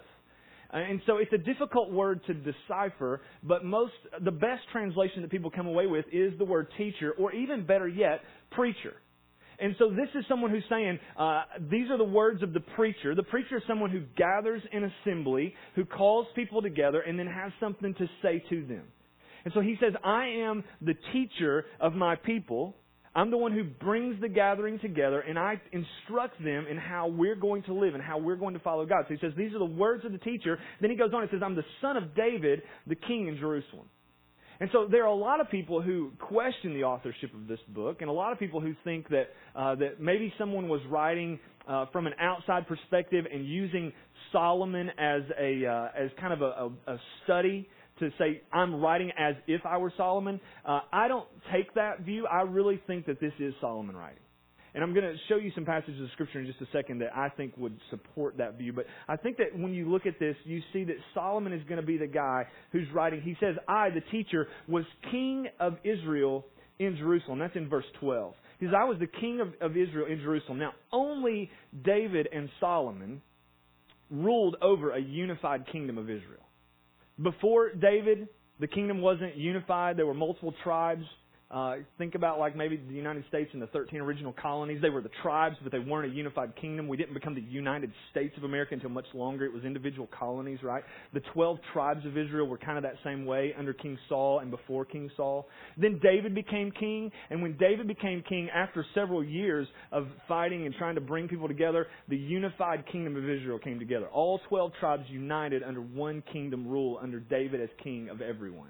Uh, 0.73 0.77
and 0.77 1.01
so 1.05 1.17
it's 1.17 1.33
a 1.33 1.37
difficult 1.37 1.91
word 1.91 2.21
to 2.27 2.33
decipher, 2.33 3.21
but 3.43 3.65
most, 3.65 3.93
the 4.23 4.31
best 4.31 4.61
translation 4.71 5.21
that 5.21 5.29
people 5.29 5.51
come 5.51 5.67
away 5.67 5.85
with 5.85 6.05
is 6.11 6.31
the 6.37 6.45
word 6.45 6.67
teacher, 6.77 7.13
or 7.17 7.33
even 7.33 7.65
better 7.65 7.87
yet, 7.87 8.21
preacher. 8.51 8.93
And 9.61 9.75
so 9.77 9.91
this 9.91 10.09
is 10.15 10.25
someone 10.27 10.49
who's 10.49 10.63
saying, 10.69 10.99
uh, 11.17 11.43
these 11.69 11.91
are 11.91 11.97
the 11.97 12.03
words 12.03 12.41
of 12.41 12.51
the 12.51 12.59
preacher. 12.59 13.13
The 13.13 13.23
preacher 13.23 13.57
is 13.57 13.63
someone 13.67 13.91
who 13.91 14.01
gathers 14.17 14.63
an 14.73 14.91
assembly, 15.05 15.53
who 15.75 15.85
calls 15.85 16.25
people 16.35 16.63
together, 16.63 17.01
and 17.01 17.17
then 17.17 17.27
has 17.27 17.51
something 17.59 17.93
to 17.93 18.07
say 18.23 18.43
to 18.49 18.65
them. 18.65 18.83
And 19.45 19.53
so 19.53 19.61
he 19.61 19.77
says, 19.79 19.93
I 20.03 20.25
am 20.27 20.63
the 20.81 20.95
teacher 21.13 21.65
of 21.79 21.93
my 21.93 22.15
people. 22.15 22.75
I'm 23.13 23.29
the 23.29 23.37
one 23.37 23.51
who 23.51 23.63
brings 23.63 24.19
the 24.21 24.29
gathering 24.29 24.79
together 24.79 25.19
and 25.19 25.37
I 25.37 25.61
instruct 25.73 26.41
them 26.41 26.65
in 26.69 26.77
how 26.77 27.07
we're 27.07 27.35
going 27.35 27.63
to 27.63 27.73
live 27.73 27.93
and 27.93 28.01
how 28.01 28.17
we're 28.17 28.37
going 28.37 28.53
to 28.53 28.59
follow 28.61 28.85
God. 28.85 29.05
So 29.07 29.15
he 29.15 29.19
says, 29.19 29.33
These 29.35 29.53
are 29.53 29.59
the 29.59 29.65
words 29.65 30.05
of 30.05 30.13
the 30.13 30.17
teacher. 30.17 30.57
Then 30.79 30.91
he 30.91 30.95
goes 30.95 31.11
on 31.13 31.21
and 31.21 31.29
says, 31.29 31.41
I'm 31.43 31.55
the 31.55 31.65
son 31.81 31.97
of 31.97 32.15
David, 32.15 32.61
the 32.87 32.95
king 32.95 33.27
in 33.27 33.37
Jerusalem. 33.37 33.87
And 34.61 34.69
so 34.71 34.87
there 34.89 35.01
are 35.01 35.07
a 35.07 35.15
lot 35.15 35.41
of 35.41 35.49
people 35.49 35.81
who 35.81 36.11
question 36.19 36.75
the 36.75 36.83
authorship 36.83 37.33
of 37.33 37.47
this 37.47 37.59
book, 37.69 38.01
and 38.01 38.09
a 38.11 38.13
lot 38.13 38.31
of 38.31 38.37
people 38.37 38.61
who 38.61 38.75
think 38.83 39.09
that 39.09 39.29
uh, 39.55 39.73
that 39.73 39.99
maybe 39.99 40.31
someone 40.37 40.69
was 40.69 40.81
writing 40.87 41.39
uh, 41.67 41.87
from 41.91 42.05
an 42.05 42.13
outside 42.19 42.67
perspective 42.67 43.25
and 43.33 43.43
using 43.43 43.91
Solomon 44.31 44.89
as 44.99 45.23
a 45.39 45.65
uh, 45.65 45.87
as 45.97 46.11
kind 46.19 46.31
of 46.31 46.43
a, 46.43 46.45
a, 46.45 46.93
a 46.93 46.99
study 47.23 47.67
to 47.97 48.11
say 48.19 48.43
I'm 48.53 48.75
writing 48.75 49.11
as 49.17 49.33
if 49.47 49.65
I 49.65 49.79
were 49.79 49.91
Solomon. 49.97 50.39
Uh, 50.63 50.81
I 50.93 51.07
don't 51.07 51.27
take 51.51 51.73
that 51.73 52.01
view. 52.01 52.27
I 52.27 52.43
really 52.43 52.79
think 52.85 53.07
that 53.07 53.19
this 53.19 53.33
is 53.39 53.55
Solomon 53.61 53.97
writing. 53.97 54.19
And 54.73 54.83
I'm 54.83 54.93
going 54.93 55.05
to 55.05 55.15
show 55.27 55.35
you 55.35 55.51
some 55.53 55.65
passages 55.65 56.01
of 56.01 56.09
Scripture 56.13 56.39
in 56.39 56.45
just 56.45 56.61
a 56.61 56.67
second 56.71 56.99
that 56.99 57.15
I 57.15 57.29
think 57.29 57.57
would 57.57 57.77
support 57.89 58.37
that 58.37 58.57
view. 58.57 58.71
But 58.71 58.85
I 59.07 59.17
think 59.17 59.37
that 59.37 59.47
when 59.57 59.73
you 59.73 59.91
look 59.91 60.05
at 60.05 60.17
this, 60.17 60.35
you 60.45 60.61
see 60.71 60.85
that 60.85 60.95
Solomon 61.13 61.51
is 61.51 61.61
going 61.67 61.81
to 61.81 61.85
be 61.85 61.97
the 61.97 62.07
guy 62.07 62.45
who's 62.71 62.87
writing. 62.93 63.21
He 63.21 63.35
says, 63.39 63.55
I, 63.67 63.89
the 63.89 64.01
teacher, 64.11 64.47
was 64.67 64.85
king 65.11 65.47
of 65.59 65.75
Israel 65.83 66.45
in 66.79 66.95
Jerusalem. 66.95 67.39
That's 67.39 67.55
in 67.55 67.67
verse 67.67 67.85
12. 67.99 68.33
He 68.59 68.65
says, 68.67 68.75
I 68.77 68.85
was 68.85 68.97
the 68.99 69.07
king 69.07 69.41
of, 69.41 69.49
of 69.59 69.75
Israel 69.75 70.07
in 70.07 70.19
Jerusalem. 70.19 70.59
Now, 70.59 70.71
only 70.93 71.49
David 71.83 72.29
and 72.31 72.49
Solomon 72.59 73.21
ruled 74.09 74.55
over 74.61 74.91
a 74.91 74.99
unified 74.99 75.65
kingdom 75.71 75.97
of 75.97 76.09
Israel. 76.09 76.45
Before 77.21 77.71
David, 77.73 78.27
the 78.59 78.67
kingdom 78.67 79.01
wasn't 79.01 79.35
unified. 79.35 79.97
There 79.97 80.05
were 80.05 80.13
multiple 80.13 80.53
tribes. 80.63 81.03
Uh, 81.51 81.75
think 81.97 82.15
about 82.15 82.39
like 82.39 82.55
maybe 82.55 82.77
the 82.77 82.93
United 82.93 83.25
States 83.27 83.49
and 83.51 83.61
the 83.61 83.67
13 83.67 83.99
original 83.99 84.31
colonies. 84.31 84.79
They 84.81 84.89
were 84.89 85.01
the 85.01 85.11
tribes, 85.21 85.57
but 85.61 85.73
they 85.73 85.79
weren't 85.79 86.09
a 86.09 86.15
unified 86.15 86.55
kingdom. 86.55 86.87
We 86.87 86.95
didn't 86.95 87.13
become 87.13 87.35
the 87.35 87.41
United 87.41 87.91
States 88.09 88.33
of 88.37 88.45
America 88.45 88.73
until 88.73 88.89
much 88.89 89.07
longer. 89.13 89.43
It 89.43 89.51
was 89.51 89.65
individual 89.65 90.07
colonies, 90.17 90.59
right? 90.63 90.81
The 91.13 91.19
12 91.33 91.57
tribes 91.73 92.05
of 92.05 92.17
Israel 92.17 92.47
were 92.47 92.57
kind 92.57 92.77
of 92.77 92.83
that 92.83 92.95
same 93.03 93.25
way 93.25 93.53
under 93.59 93.73
King 93.73 93.97
Saul 94.07 94.39
and 94.39 94.49
before 94.49 94.85
King 94.85 95.11
Saul. 95.17 95.49
Then 95.77 95.99
David 96.01 96.33
became 96.33 96.71
king, 96.71 97.11
and 97.29 97.41
when 97.41 97.57
David 97.57 97.85
became 97.85 98.23
king, 98.29 98.49
after 98.55 98.85
several 98.95 99.21
years 99.21 99.67
of 99.91 100.07
fighting 100.29 100.65
and 100.65 100.73
trying 100.75 100.95
to 100.95 101.01
bring 101.01 101.27
people 101.27 101.49
together, 101.49 101.87
the 102.07 102.15
unified 102.15 102.85
kingdom 102.89 103.17
of 103.17 103.29
Israel 103.29 103.59
came 103.59 103.77
together. 103.77 104.07
All 104.07 104.39
12 104.47 104.71
tribes 104.79 105.03
united 105.09 105.63
under 105.63 105.81
one 105.81 106.23
kingdom 106.31 106.65
rule 106.65 106.97
under 107.03 107.19
David 107.19 107.59
as 107.59 107.69
king 107.83 108.07
of 108.07 108.21
everyone. 108.21 108.69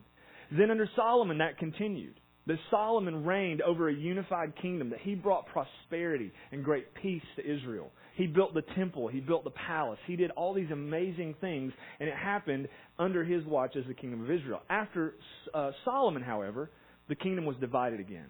Then 0.52 0.72
under 0.72 0.90
Solomon, 0.96 1.38
that 1.38 1.60
continued 1.60 2.16
that 2.48 2.58
Solomon 2.70 3.24
reigned 3.24 3.62
over 3.62 3.90
a 3.90 3.94
unified 3.94 4.54
kingdom, 4.62 4.90
that 4.90 5.00
he 5.02 5.16
brought 5.16 5.46
prosperity 5.48 6.32
and 6.52 6.64
great 6.64 6.94
peace 6.96 7.22
to 7.36 7.42
Israel. 7.44 7.92
He 8.16 8.28
built 8.28 8.54
the 8.54 8.64
temple, 8.76 9.08
he 9.08 9.20
built 9.20 9.44
the 9.44 9.52
palace, 9.52 10.00
he 10.06 10.16
did 10.16 10.32
all 10.32 10.54
these 10.54 10.72
amazing 10.72 11.36
things, 11.40 11.72
and 12.00 12.10
it 12.10 12.16
happened 12.16 12.68
under 13.00 13.24
his 13.24 13.46
watch 13.46 13.76
as 13.76 13.86
the 13.88 13.94
kingdom 13.94 14.24
of 14.24 14.32
Israel. 14.32 14.62
After 14.70 15.16
uh, 15.54 15.72
Solomon, 15.86 16.22
however, 16.22 16.70
the 17.10 17.16
kingdom 17.16 17.46
was 17.46 17.56
divided 17.58 18.00
again. 18.00 18.28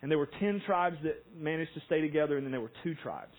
And 0.00 0.10
there 0.10 0.18
were 0.18 0.28
ten 0.40 0.60
tribes 0.66 0.96
that 1.04 1.24
managed 1.36 1.74
to 1.74 1.80
stay 1.86 2.00
together, 2.00 2.36
and 2.36 2.44
then 2.44 2.50
there 2.50 2.60
were 2.60 2.72
two 2.82 2.94
tribes. 2.96 3.34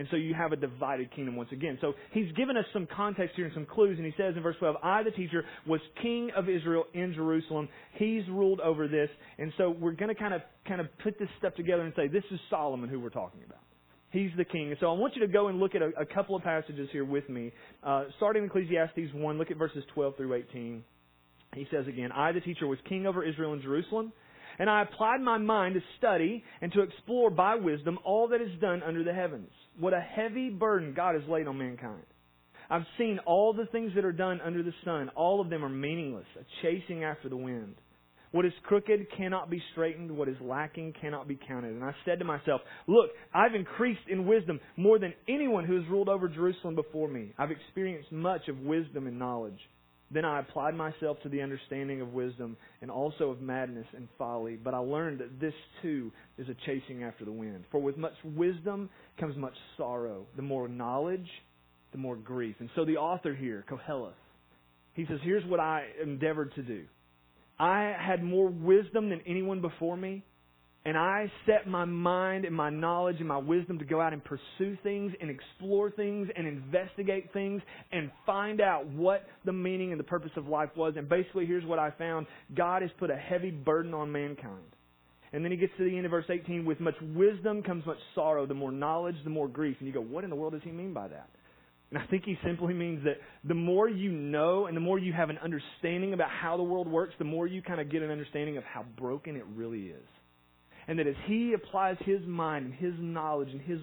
And 0.00 0.08
so 0.10 0.16
you 0.16 0.32
have 0.32 0.52
a 0.52 0.56
divided 0.56 1.14
kingdom 1.14 1.36
once 1.36 1.50
again. 1.52 1.76
So 1.82 1.92
he's 2.12 2.32
given 2.32 2.56
us 2.56 2.64
some 2.72 2.88
context 2.96 3.36
here 3.36 3.44
and 3.44 3.52
some 3.52 3.66
clues, 3.66 3.98
and 3.98 4.06
he 4.06 4.14
says 4.16 4.32
in 4.34 4.42
verse 4.42 4.56
12, 4.58 4.76
I, 4.82 5.02
the 5.02 5.10
teacher, 5.10 5.44
was 5.66 5.78
king 6.00 6.30
of 6.34 6.48
Israel 6.48 6.84
in 6.94 7.12
Jerusalem. 7.12 7.68
He's 7.96 8.22
ruled 8.30 8.60
over 8.60 8.88
this. 8.88 9.10
And 9.38 9.52
so 9.58 9.68
we're 9.68 9.92
going 9.92 10.08
to 10.08 10.14
kind 10.14 10.32
of, 10.32 10.40
kind 10.66 10.80
of 10.80 10.86
put 11.02 11.18
this 11.18 11.28
stuff 11.38 11.54
together 11.54 11.82
and 11.82 11.92
say, 11.96 12.08
this 12.08 12.24
is 12.30 12.40
Solomon 12.48 12.88
who 12.88 12.98
we're 12.98 13.10
talking 13.10 13.42
about. 13.44 13.60
He's 14.08 14.30
the 14.38 14.44
king. 14.46 14.68
And 14.68 14.78
so 14.80 14.86
I 14.86 14.94
want 14.94 15.16
you 15.16 15.20
to 15.20 15.30
go 15.30 15.48
and 15.48 15.60
look 15.60 15.74
at 15.74 15.82
a, 15.82 15.90
a 16.00 16.06
couple 16.06 16.34
of 16.34 16.42
passages 16.42 16.88
here 16.92 17.04
with 17.04 17.28
me. 17.28 17.52
Uh, 17.84 18.04
starting 18.16 18.42
in 18.42 18.48
Ecclesiastes 18.48 19.12
1, 19.12 19.36
look 19.36 19.50
at 19.50 19.58
verses 19.58 19.84
12 19.92 20.16
through 20.16 20.32
18. 20.32 20.82
He 21.56 21.66
says 21.70 21.86
again, 21.86 22.10
I, 22.10 22.32
the 22.32 22.40
teacher, 22.40 22.66
was 22.66 22.78
king 22.88 23.06
over 23.06 23.22
Israel 23.22 23.52
in 23.52 23.60
Jerusalem. 23.60 24.14
And 24.58 24.68
I 24.68 24.82
applied 24.82 25.20
my 25.20 25.38
mind 25.38 25.74
to 25.74 25.80
study 25.98 26.44
and 26.60 26.72
to 26.72 26.82
explore 26.82 27.30
by 27.30 27.54
wisdom 27.56 27.98
all 28.04 28.28
that 28.28 28.40
is 28.40 28.50
done 28.60 28.82
under 28.82 29.04
the 29.04 29.12
heavens. 29.12 29.50
What 29.80 29.94
a 29.94 30.00
heavy 30.00 30.50
burden 30.50 30.92
God 30.94 31.14
has 31.14 31.28
laid 31.28 31.46
on 31.46 31.58
mankind. 31.58 32.04
I've 32.68 32.86
seen 32.98 33.18
all 33.26 33.52
the 33.52 33.66
things 33.66 33.92
that 33.96 34.04
are 34.04 34.12
done 34.12 34.40
under 34.44 34.62
the 34.62 34.74
sun. 34.84 35.10
All 35.16 35.40
of 35.40 35.50
them 35.50 35.64
are 35.64 35.68
meaningless, 35.68 36.26
a 36.38 36.44
chasing 36.62 37.02
after 37.02 37.28
the 37.28 37.36
wind. 37.36 37.74
What 38.32 38.46
is 38.46 38.52
crooked 38.62 39.08
cannot 39.16 39.50
be 39.50 39.60
straightened. 39.72 40.10
What 40.10 40.28
is 40.28 40.36
lacking 40.40 40.94
cannot 41.00 41.26
be 41.26 41.38
counted. 41.48 41.72
And 41.72 41.82
I 41.82 41.92
said 42.04 42.20
to 42.20 42.24
myself, 42.24 42.60
Look, 42.86 43.10
I've 43.34 43.56
increased 43.56 44.06
in 44.08 44.26
wisdom 44.26 44.60
more 44.76 45.00
than 45.00 45.14
anyone 45.28 45.64
who 45.64 45.74
has 45.76 45.88
ruled 45.90 46.08
over 46.08 46.28
Jerusalem 46.28 46.76
before 46.76 47.08
me. 47.08 47.32
I've 47.38 47.50
experienced 47.50 48.12
much 48.12 48.46
of 48.48 48.58
wisdom 48.58 49.08
and 49.08 49.18
knowledge. 49.18 49.58
Then 50.12 50.24
I 50.24 50.40
applied 50.40 50.74
myself 50.74 51.18
to 51.22 51.28
the 51.28 51.40
understanding 51.40 52.00
of 52.00 52.12
wisdom 52.12 52.56
and 52.82 52.90
also 52.90 53.30
of 53.30 53.40
madness 53.40 53.86
and 53.96 54.08
folly. 54.18 54.56
But 54.56 54.74
I 54.74 54.78
learned 54.78 55.20
that 55.20 55.40
this 55.40 55.54
too 55.82 56.10
is 56.36 56.48
a 56.48 56.56
chasing 56.66 57.04
after 57.04 57.24
the 57.24 57.32
wind. 57.32 57.64
For 57.70 57.80
with 57.80 57.96
much 57.96 58.14
wisdom 58.24 58.90
comes 59.20 59.36
much 59.36 59.54
sorrow. 59.76 60.26
The 60.36 60.42
more 60.42 60.66
knowledge, 60.68 61.28
the 61.92 61.98
more 61.98 62.16
grief. 62.16 62.56
And 62.60 62.70
so 62.74 62.84
the 62.84 62.96
author 62.96 63.34
here, 63.34 63.64
Koheleth, 63.70 64.12
he 64.94 65.04
says, 65.06 65.18
Here's 65.22 65.44
what 65.44 65.60
I 65.60 65.84
endeavored 66.02 66.54
to 66.54 66.62
do. 66.62 66.84
I 67.58 67.94
had 68.00 68.24
more 68.24 68.48
wisdom 68.48 69.10
than 69.10 69.20
anyone 69.26 69.60
before 69.60 69.96
me, 69.96 70.24
and 70.86 70.96
I 70.96 71.30
set 71.44 71.68
my 71.68 71.84
mind 71.84 72.46
and 72.46 72.56
my 72.56 72.70
knowledge 72.70 73.16
and 73.18 73.28
my 73.28 73.36
wisdom 73.36 73.78
to 73.80 73.84
go 73.84 74.00
out 74.00 74.14
and 74.14 74.22
pursue 74.24 74.78
things 74.82 75.12
and 75.20 75.30
explore 75.30 75.90
things 75.90 76.28
and 76.34 76.46
investigate 76.46 77.30
things 77.34 77.60
and 77.92 78.10
find 78.24 78.62
out 78.62 78.86
what 78.86 79.26
the 79.44 79.52
meaning 79.52 79.90
and 79.90 80.00
the 80.00 80.04
purpose 80.04 80.30
of 80.36 80.48
life 80.48 80.70
was. 80.74 80.94
And 80.96 81.06
basically, 81.06 81.44
here's 81.44 81.66
what 81.66 81.78
I 81.78 81.90
found 81.90 82.26
God 82.56 82.80
has 82.80 82.90
put 82.98 83.10
a 83.10 83.16
heavy 83.16 83.50
burden 83.50 83.92
on 83.92 84.10
mankind. 84.10 84.64
And 85.32 85.44
then 85.44 85.52
he 85.52 85.56
gets 85.56 85.72
to 85.78 85.84
the 85.84 85.96
end 85.96 86.04
of 86.06 86.10
verse 86.10 86.24
18 86.28 86.64
with 86.64 86.80
much 86.80 86.96
wisdom 87.14 87.62
comes 87.62 87.86
much 87.86 87.98
sorrow. 88.14 88.46
The 88.46 88.54
more 88.54 88.72
knowledge, 88.72 89.16
the 89.22 89.30
more 89.30 89.48
grief. 89.48 89.76
And 89.78 89.86
you 89.86 89.94
go, 89.94 90.00
what 90.00 90.24
in 90.24 90.30
the 90.30 90.36
world 90.36 90.54
does 90.54 90.62
he 90.64 90.72
mean 90.72 90.92
by 90.92 91.08
that? 91.08 91.28
And 91.90 91.98
I 91.98 92.06
think 92.06 92.24
he 92.24 92.36
simply 92.44 92.74
means 92.74 93.04
that 93.04 93.16
the 93.44 93.54
more 93.54 93.88
you 93.88 94.10
know 94.10 94.66
and 94.66 94.76
the 94.76 94.80
more 94.80 94.98
you 94.98 95.12
have 95.12 95.30
an 95.30 95.38
understanding 95.38 96.14
about 96.14 96.30
how 96.30 96.56
the 96.56 96.62
world 96.62 96.88
works, 96.88 97.14
the 97.18 97.24
more 97.24 97.46
you 97.46 97.62
kind 97.62 97.80
of 97.80 97.90
get 97.90 98.02
an 98.02 98.10
understanding 98.10 98.56
of 98.56 98.64
how 98.64 98.84
broken 98.96 99.36
it 99.36 99.44
really 99.54 99.86
is 99.86 100.06
and 100.90 100.98
that 100.98 101.06
as 101.06 101.14
he 101.26 101.52
applies 101.52 101.96
his 102.04 102.18
mind 102.26 102.64
and 102.64 102.74
his 102.74 102.92
knowledge 102.98 103.50
and 103.52 103.60
his 103.60 103.78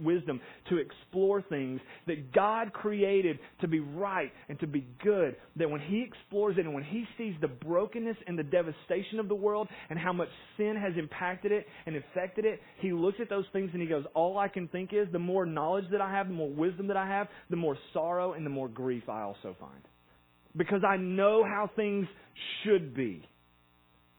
wisdom 0.00 0.40
to 0.68 0.76
explore 0.76 1.42
things 1.42 1.80
that 2.06 2.32
God 2.32 2.72
created 2.72 3.40
to 3.62 3.66
be 3.66 3.80
right 3.80 4.30
and 4.48 4.60
to 4.60 4.68
be 4.68 4.86
good, 5.02 5.34
that 5.56 5.68
when 5.68 5.80
he 5.80 6.02
explores 6.02 6.58
it 6.58 6.64
and 6.64 6.72
when 6.72 6.84
he 6.84 7.04
sees 7.18 7.34
the 7.40 7.48
brokenness 7.48 8.16
and 8.28 8.38
the 8.38 8.44
devastation 8.44 9.18
of 9.18 9.26
the 9.26 9.34
world 9.34 9.66
and 9.90 9.98
how 9.98 10.12
much 10.12 10.28
sin 10.56 10.76
has 10.76 10.92
impacted 10.96 11.50
it 11.50 11.66
and 11.84 11.96
affected 11.96 12.44
it, 12.44 12.60
he 12.78 12.92
looks 12.92 13.18
at 13.20 13.28
those 13.28 13.46
things 13.52 13.70
and 13.72 13.82
he 13.82 13.88
goes, 13.88 14.04
All 14.14 14.38
I 14.38 14.46
can 14.46 14.68
think 14.68 14.92
is 14.92 15.08
the 15.10 15.18
more 15.18 15.44
knowledge 15.44 15.86
that 15.90 16.00
I 16.00 16.12
have, 16.12 16.28
the 16.28 16.34
more 16.34 16.50
wisdom 16.50 16.86
that 16.86 16.96
I 16.96 17.08
have, 17.08 17.26
the 17.50 17.56
more 17.56 17.76
sorrow 17.92 18.34
and 18.34 18.46
the 18.46 18.50
more 18.50 18.68
grief 18.68 19.08
I 19.08 19.22
also 19.22 19.56
find. 19.58 19.82
Because 20.56 20.84
I 20.86 20.96
know 20.96 21.42
how 21.42 21.68
things 21.74 22.06
should 22.62 22.94
be, 22.94 23.28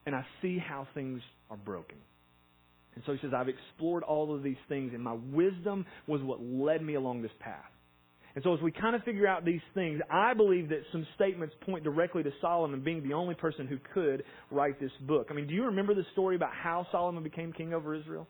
and 0.05 0.13
I 0.13 0.25
see 0.41 0.57
how 0.57 0.89
things 0.93 1.21
are 1.49 1.55
broken. 1.55 1.95
And 2.95 3.03
so 3.05 3.13
he 3.13 3.19
says, 3.21 3.31
I've 3.35 3.49
explored 3.49 4.03
all 4.03 4.35
of 4.35 4.43
these 4.43 4.57
things, 4.69 4.91
and 4.93 5.03
my 5.03 5.17
wisdom 5.31 5.85
was 6.07 6.21
what 6.21 6.39
led 6.41 6.81
me 6.81 6.95
along 6.95 7.21
this 7.21 7.31
path. 7.39 7.71
And 8.35 8.43
so 8.43 8.53
as 8.53 8.61
we 8.61 8.71
kind 8.71 8.95
of 8.95 9.03
figure 9.03 9.27
out 9.27 9.45
these 9.45 9.61
things, 9.75 10.01
I 10.09 10.33
believe 10.33 10.69
that 10.69 10.79
some 10.91 11.05
statements 11.15 11.53
point 11.65 11.83
directly 11.83 12.23
to 12.23 12.31
Solomon 12.41 12.81
being 12.83 13.07
the 13.07 13.13
only 13.13 13.35
person 13.35 13.67
who 13.67 13.77
could 13.93 14.23
write 14.49 14.79
this 14.79 14.91
book. 15.01 15.27
I 15.29 15.33
mean, 15.33 15.47
do 15.47 15.53
you 15.53 15.65
remember 15.65 15.93
the 15.93 16.05
story 16.13 16.35
about 16.35 16.49
how 16.51 16.87
Solomon 16.91 17.21
became 17.23 17.53
king 17.53 17.73
over 17.73 17.93
Israel? 17.93 18.27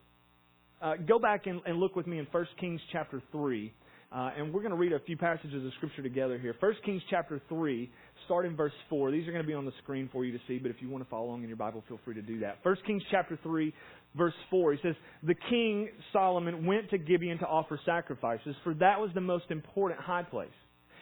uh, 0.84 0.96
go 1.08 1.18
back 1.18 1.48
and, 1.48 1.62
and, 1.66 1.80
look 1.80 1.96
with 1.96 2.06
me 2.06 2.20
in 2.20 2.28
1 2.30 2.46
Kings 2.60 2.82
chapter 2.92 3.22
3. 3.32 3.74
Uh, 4.12 4.30
and 4.38 4.54
we're 4.54 4.60
going 4.60 4.72
to 4.72 4.78
read 4.78 4.92
a 4.92 5.00
few 5.00 5.18
passages 5.18 5.66
of 5.66 5.72
Scripture 5.78 6.04
together 6.04 6.38
here. 6.38 6.54
1 6.60 6.74
Kings 6.86 7.02
chapter 7.10 7.42
3, 7.50 7.90
start 8.26 8.46
in 8.46 8.56
verse 8.56 8.74
4. 8.90 9.10
These 9.10 9.28
are 9.28 9.32
going 9.32 9.44
to 9.44 9.48
be 9.48 9.56
on 9.56 9.66
the 9.66 9.72
screen 9.82 10.08
for 10.12 10.24
you 10.24 10.32
to 10.34 10.40
see, 10.48 10.60
but 10.60 10.70
if 10.70 10.78
you 10.82 10.90
want 10.90 11.04
to 11.04 11.10
follow 11.10 11.28
along 11.28 11.42
in 11.42 11.48
your 11.48 11.58
Bible, 11.58 11.84
feel 11.88 12.00
free 12.06 12.14
to 12.14 12.22
do 12.22 12.40
that. 12.42 12.58
1 12.62 12.76
Kings 12.86 13.02
chapter 13.10 13.40
3, 13.42 13.74
verse 14.16 14.34
4, 14.50 14.74
he 14.74 14.80
says, 14.82 14.96
The 15.24 15.36
king 15.50 15.90
Solomon 16.12 16.66
went 16.66 16.90
to 16.92 16.98
Gibeon 16.98 17.40
to 17.40 17.46
offer 17.46 17.80
sacrifices, 17.86 18.56
for 18.64 18.74
that 18.76 19.00
was 19.00 19.10
the 19.14 19.22
most 19.22 19.46
important 19.50 20.02
high 20.02 20.24
place. 20.24 20.50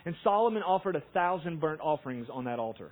And 0.06 0.16
Solomon 0.24 0.64
offered 0.64 0.96
a 0.96 1.04
thousand 1.14 1.60
burnt 1.60 1.82
offerings 1.82 2.28
on 2.32 2.46
that 2.46 2.60
altar. 2.60 2.92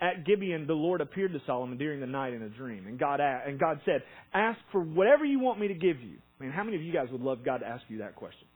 At 0.00 0.26
Gibeon, 0.26 0.66
the 0.66 0.74
Lord 0.74 1.00
appeared 1.00 1.32
to 1.32 1.40
Solomon 1.46 1.78
during 1.78 2.00
the 2.00 2.06
night 2.06 2.32
in 2.32 2.42
a 2.42 2.48
dream, 2.48 2.86
and 2.86 2.98
God 2.98 3.20
asked, 3.20 3.48
and 3.48 3.58
God 3.58 3.80
said, 3.84 4.02
"Ask 4.32 4.58
for 4.72 4.82
whatever 4.82 5.24
you 5.24 5.38
want 5.38 5.60
me 5.60 5.68
to 5.68 5.74
give 5.74 6.00
you." 6.00 6.18
I 6.38 6.42
mean, 6.42 6.52
how 6.52 6.64
many 6.64 6.76
of 6.76 6.82
you 6.82 6.92
guys 6.92 7.08
would 7.10 7.20
love 7.20 7.44
God 7.44 7.58
to 7.58 7.66
ask 7.66 7.84
you 7.88 7.98
that 7.98 8.16
question? 8.16 8.46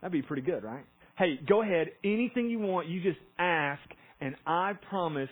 That'd 0.00 0.12
be 0.12 0.22
pretty 0.22 0.42
good, 0.42 0.62
right? 0.62 0.84
Hey, 1.16 1.38
go 1.48 1.62
ahead, 1.62 1.88
anything 2.04 2.48
you 2.48 2.58
want, 2.58 2.88
you 2.88 3.02
just 3.02 3.18
ask, 3.38 3.82
and 4.20 4.36
I 4.46 4.74
promise 4.88 5.30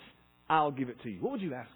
I'll 0.48 0.70
give 0.70 0.88
it 0.88 1.00
to 1.02 1.10
you. 1.10 1.20
What 1.20 1.32
would 1.32 1.42
you 1.42 1.54
ask 1.54 1.70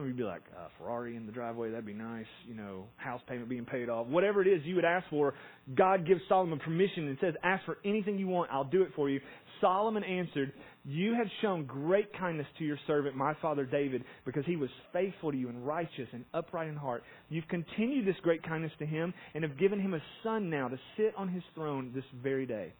for? 0.00 0.06
Some 0.06 0.08
of 0.08 0.08
you 0.08 0.14
would 0.14 0.18
be 0.18 0.24
like, 0.24 0.42
uh, 0.56 0.68
Ferrari 0.78 1.16
in 1.16 1.26
the 1.26 1.32
driveway, 1.32 1.70
that'd 1.70 1.86
be 1.86 1.92
nice. 1.92 2.26
You 2.46 2.54
know, 2.54 2.84
house 2.96 3.20
payment 3.28 3.48
being 3.48 3.64
paid 3.64 3.88
off. 3.88 4.06
Whatever 4.06 4.42
it 4.42 4.48
is 4.48 4.60
you 4.64 4.74
would 4.76 4.84
ask 4.84 5.08
for, 5.10 5.34
God 5.74 6.06
gives 6.06 6.20
Solomon 6.28 6.58
permission 6.58 7.08
and 7.08 7.18
says, 7.20 7.34
ask 7.42 7.64
for 7.64 7.78
anything 7.84 8.18
you 8.18 8.28
want, 8.28 8.50
I'll 8.52 8.64
do 8.64 8.82
it 8.82 8.90
for 8.96 9.10
you. 9.10 9.20
Solomon 9.60 10.04
answered, 10.04 10.52
You 10.84 11.14
have 11.14 11.26
shown 11.42 11.66
great 11.66 12.12
kindness 12.18 12.46
to 12.58 12.64
your 12.64 12.78
servant, 12.86 13.14
my 13.14 13.34
father 13.42 13.66
David, 13.66 14.04
because 14.24 14.44
he 14.46 14.56
was 14.56 14.70
faithful 14.92 15.32
to 15.32 15.36
you 15.36 15.50
and 15.50 15.66
righteous 15.66 16.08
and 16.12 16.24
upright 16.32 16.68
in 16.68 16.76
heart. 16.76 17.02
You've 17.28 17.48
continued 17.48 18.06
this 18.06 18.16
great 18.22 18.42
kindness 18.42 18.72
to 18.78 18.86
him 18.86 19.12
and 19.34 19.44
have 19.44 19.58
given 19.58 19.80
him 19.80 19.94
a 19.94 20.02
son 20.22 20.48
now 20.48 20.68
to 20.68 20.78
sit 20.96 21.12
on 21.16 21.28
his 21.28 21.42
throne 21.54 21.92
this 21.94 22.04
very 22.22 22.46
day. 22.46 22.72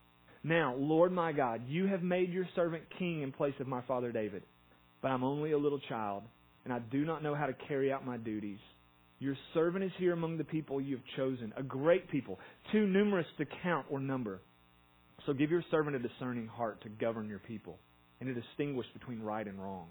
Now, 0.42 0.74
Lord 0.78 1.12
my 1.12 1.32
God, 1.32 1.60
you 1.68 1.86
have 1.86 2.02
made 2.02 2.32
your 2.32 2.48
servant 2.56 2.84
king 2.98 3.22
in 3.22 3.30
place 3.30 3.52
of 3.60 3.66
my 3.66 3.82
father 3.82 4.10
David. 4.10 4.42
But 5.02 5.10
I'm 5.10 5.24
only 5.24 5.52
a 5.52 5.58
little 5.58 5.80
child, 5.80 6.22
and 6.64 6.72
I 6.72 6.78
do 6.78 7.04
not 7.04 7.22
know 7.22 7.34
how 7.34 7.46
to 7.46 7.54
carry 7.68 7.92
out 7.92 8.06
my 8.06 8.16
duties. 8.16 8.58
Your 9.18 9.36
servant 9.52 9.84
is 9.84 9.92
here 9.98 10.12
among 10.12 10.38
the 10.38 10.44
people 10.44 10.80
you 10.80 10.96
have 10.96 11.04
chosen, 11.16 11.52
a 11.56 11.62
great 11.62 12.10
people, 12.10 12.38
too 12.72 12.86
numerous 12.86 13.26
to 13.38 13.44
count 13.62 13.86
or 13.90 14.00
number. 14.00 14.40
So 15.26 15.34
give 15.34 15.50
your 15.50 15.64
servant 15.70 15.96
a 15.96 15.98
discerning 15.98 16.46
heart 16.46 16.82
to 16.82 16.88
govern 16.88 17.28
your 17.28 17.38
people 17.38 17.78
and 18.20 18.34
to 18.34 18.40
distinguish 18.40 18.86
between 18.94 19.20
right 19.20 19.46
and 19.46 19.62
wrong. 19.62 19.88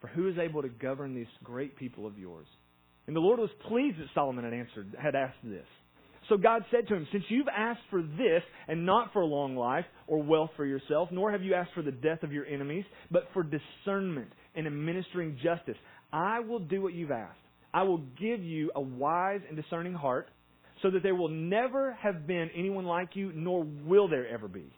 For 0.00 0.06
who 0.06 0.28
is 0.28 0.38
able 0.38 0.62
to 0.62 0.68
govern 0.68 1.14
these 1.14 1.26
great 1.42 1.76
people 1.76 2.06
of 2.06 2.18
yours? 2.18 2.46
And 3.06 3.16
the 3.16 3.20
Lord 3.20 3.40
was 3.40 3.50
pleased 3.68 3.98
that 3.98 4.06
Solomon 4.14 4.44
had 4.44 4.54
answered, 4.54 4.94
had 5.00 5.14
asked 5.14 5.38
this. 5.42 5.66
So 6.28 6.36
God 6.36 6.64
said 6.70 6.86
to 6.88 6.94
him, 6.94 7.08
Since 7.10 7.24
you've 7.28 7.48
asked 7.48 7.80
for 7.90 8.02
this, 8.02 8.42
and 8.68 8.86
not 8.86 9.12
for 9.12 9.20
a 9.20 9.26
long 9.26 9.56
life 9.56 9.84
or 10.06 10.22
wealth 10.22 10.50
for 10.56 10.64
yourself, 10.64 11.08
nor 11.10 11.32
have 11.32 11.42
you 11.42 11.54
asked 11.54 11.72
for 11.74 11.82
the 11.82 11.90
death 11.90 12.22
of 12.22 12.32
your 12.32 12.46
enemies, 12.46 12.84
but 13.10 13.24
for 13.34 13.42
discernment 13.42 14.30
and 14.54 14.66
administering 14.66 15.38
justice, 15.42 15.76
I 16.12 16.40
will 16.40 16.58
do 16.58 16.82
what 16.82 16.94
you've 16.94 17.10
asked. 17.10 17.38
I 17.72 17.84
will 17.84 17.98
give 18.20 18.42
you 18.42 18.70
a 18.74 18.80
wise 18.80 19.40
and 19.48 19.56
discerning 19.56 19.94
heart 19.94 20.28
so 20.82 20.90
that 20.90 21.02
there 21.02 21.14
will 21.14 21.28
never 21.28 21.92
have 21.92 22.26
been 22.26 22.50
anyone 22.56 22.84
like 22.84 23.14
you, 23.14 23.32
nor 23.34 23.64
will 23.84 24.08
there 24.08 24.26
ever 24.26 24.48
be. 24.48 24.72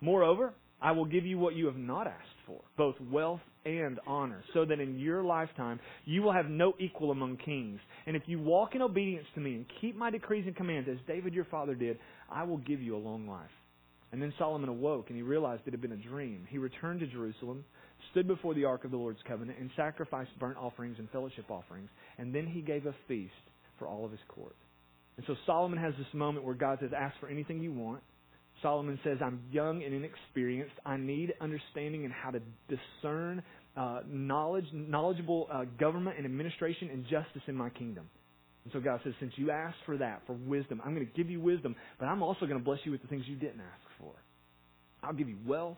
Moreover, 0.00 0.54
I 0.80 0.92
will 0.92 1.04
give 1.04 1.24
you 1.24 1.38
what 1.38 1.54
you 1.54 1.66
have 1.66 1.76
not 1.76 2.06
asked 2.06 2.40
for, 2.46 2.60
both 2.76 2.96
wealth 3.10 3.40
and 3.64 3.98
honor, 4.06 4.42
so 4.52 4.64
that 4.64 4.80
in 4.80 4.98
your 4.98 5.22
lifetime 5.22 5.80
you 6.04 6.22
will 6.22 6.32
have 6.32 6.50
no 6.50 6.74
equal 6.78 7.10
among 7.10 7.38
kings. 7.38 7.80
And 8.06 8.16
if 8.16 8.22
you 8.26 8.38
walk 8.38 8.74
in 8.74 8.82
obedience 8.82 9.26
to 9.34 9.40
me 9.40 9.54
and 9.54 9.66
keep 9.80 9.96
my 9.96 10.10
decrees 10.10 10.44
and 10.46 10.56
commands, 10.56 10.88
as 10.90 10.98
David 11.06 11.32
your 11.32 11.46
father 11.46 11.74
did, 11.74 11.98
I 12.30 12.42
will 12.44 12.58
give 12.58 12.82
you 12.82 12.96
a 12.96 12.98
long 12.98 13.26
life. 13.26 13.50
And 14.12 14.20
then 14.22 14.32
Solomon 14.38 14.68
awoke, 14.68 15.06
and 15.08 15.16
he 15.16 15.22
realized 15.22 15.62
it 15.66 15.72
had 15.72 15.80
been 15.80 15.92
a 15.92 15.96
dream. 15.96 16.46
He 16.48 16.58
returned 16.58 17.00
to 17.00 17.06
Jerusalem, 17.06 17.64
stood 18.14 18.28
before 18.28 18.54
the 18.54 18.64
ark 18.64 18.84
of 18.84 18.92
the 18.92 18.96
Lord's 18.96 19.18
covenant, 19.26 19.58
and 19.58 19.68
sacrificed 19.76 20.30
burnt 20.38 20.56
offerings 20.56 20.96
and 20.98 21.10
fellowship 21.10 21.50
offerings. 21.50 21.90
And 22.16 22.34
then 22.34 22.46
he 22.46 22.60
gave 22.60 22.86
a 22.86 22.94
feast 23.08 23.32
for 23.78 23.88
all 23.88 24.04
of 24.04 24.12
his 24.12 24.20
court. 24.28 24.54
And 25.16 25.26
so 25.26 25.34
Solomon 25.46 25.78
has 25.78 25.94
this 25.98 26.06
moment 26.12 26.44
where 26.44 26.54
God 26.54 26.78
says, 26.80 26.90
Ask 26.96 27.18
for 27.20 27.28
anything 27.28 27.60
you 27.60 27.72
want. 27.72 28.00
Solomon 28.62 28.98
says, 29.04 29.18
I'm 29.20 29.40
young 29.50 29.82
and 29.82 29.92
inexperienced. 29.92 30.74
I 30.86 30.96
need 30.96 31.34
understanding 31.40 32.04
and 32.04 32.14
how 32.14 32.30
to 32.30 32.40
discern 32.68 33.42
uh, 33.76 34.00
knowledge, 34.08 34.66
knowledgeable 34.72 35.48
uh, 35.52 35.64
government 35.78 36.16
and 36.16 36.24
administration 36.24 36.88
and 36.90 37.02
justice 37.04 37.42
in 37.48 37.56
my 37.56 37.68
kingdom. 37.70 38.08
And 38.64 38.72
so 38.72 38.80
God 38.80 39.00
says, 39.04 39.12
since 39.20 39.32
you 39.36 39.50
asked 39.50 39.76
for 39.84 39.98
that, 39.98 40.22
for 40.26 40.32
wisdom, 40.32 40.80
I'm 40.84 40.94
going 40.94 41.06
to 41.06 41.12
give 41.12 41.30
you 41.30 41.40
wisdom, 41.40 41.76
but 41.98 42.06
I'm 42.06 42.22
also 42.22 42.46
going 42.46 42.58
to 42.58 42.64
bless 42.64 42.78
you 42.84 42.92
with 42.92 43.02
the 43.02 43.08
things 43.08 43.24
you 43.26 43.36
didn't 43.36 43.60
ask 43.60 44.00
for. 44.00 44.12
I'll 45.02 45.12
give 45.12 45.28
you 45.28 45.36
wealth. 45.46 45.76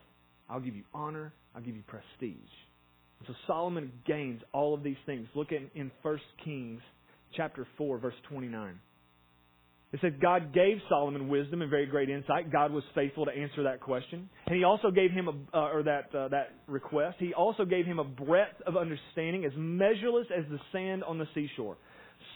I'll 0.49 0.61
give 0.61 0.77
you 0.77 0.85
honor. 0.95 1.33
I'll 1.55 1.63
give 1.63 1.77
you 1.77 1.83
prestige. 1.87 2.37
So 3.27 3.35
Solomon 3.47 3.93
gains 4.07 4.43
all 4.53 4.75
of 4.75 4.83
these 4.83 4.97
things. 5.07 5.27
Look 5.35 5.53
at 5.53 5.61
in 5.75 5.91
1 6.03 6.19
Kings 6.45 6.81
chapter 7.35 7.67
4, 7.79 7.99
verse 7.99 8.15
29. 8.29 8.79
It 9.93 10.01
says 10.03 10.13
God 10.21 10.53
gave 10.53 10.79
Solomon 10.89 11.29
wisdom 11.29 11.63
and 11.63 11.71
very 11.71 11.87
great 11.87 12.11
insight. 12.11 12.53
God 12.53 12.73
was 12.73 12.83
faithful 12.95 13.25
to 13.25 13.31
answer 13.31 13.63
that 13.63 13.81
question, 13.81 14.29
and 14.47 14.57
He 14.57 14.65
also 14.65 14.91
gave 14.91 15.13
him 15.13 15.29
a 15.29 15.57
uh, 15.57 15.73
or 15.73 15.83
that 15.85 16.15
uh, 16.15 16.29
that 16.29 16.55
request. 16.67 17.17
He 17.19 17.33
also 17.33 17.65
gave 17.65 17.87
him 17.87 17.99
a 17.99 18.05
breadth 18.05 18.61
of 18.67 18.77
understanding 18.77 19.45
as 19.45 19.53
measureless 19.57 20.27
as 20.37 20.45
the 20.51 20.59
sand 20.73 21.05
on 21.05 21.19
the 21.19 21.27
seashore. 21.35 21.77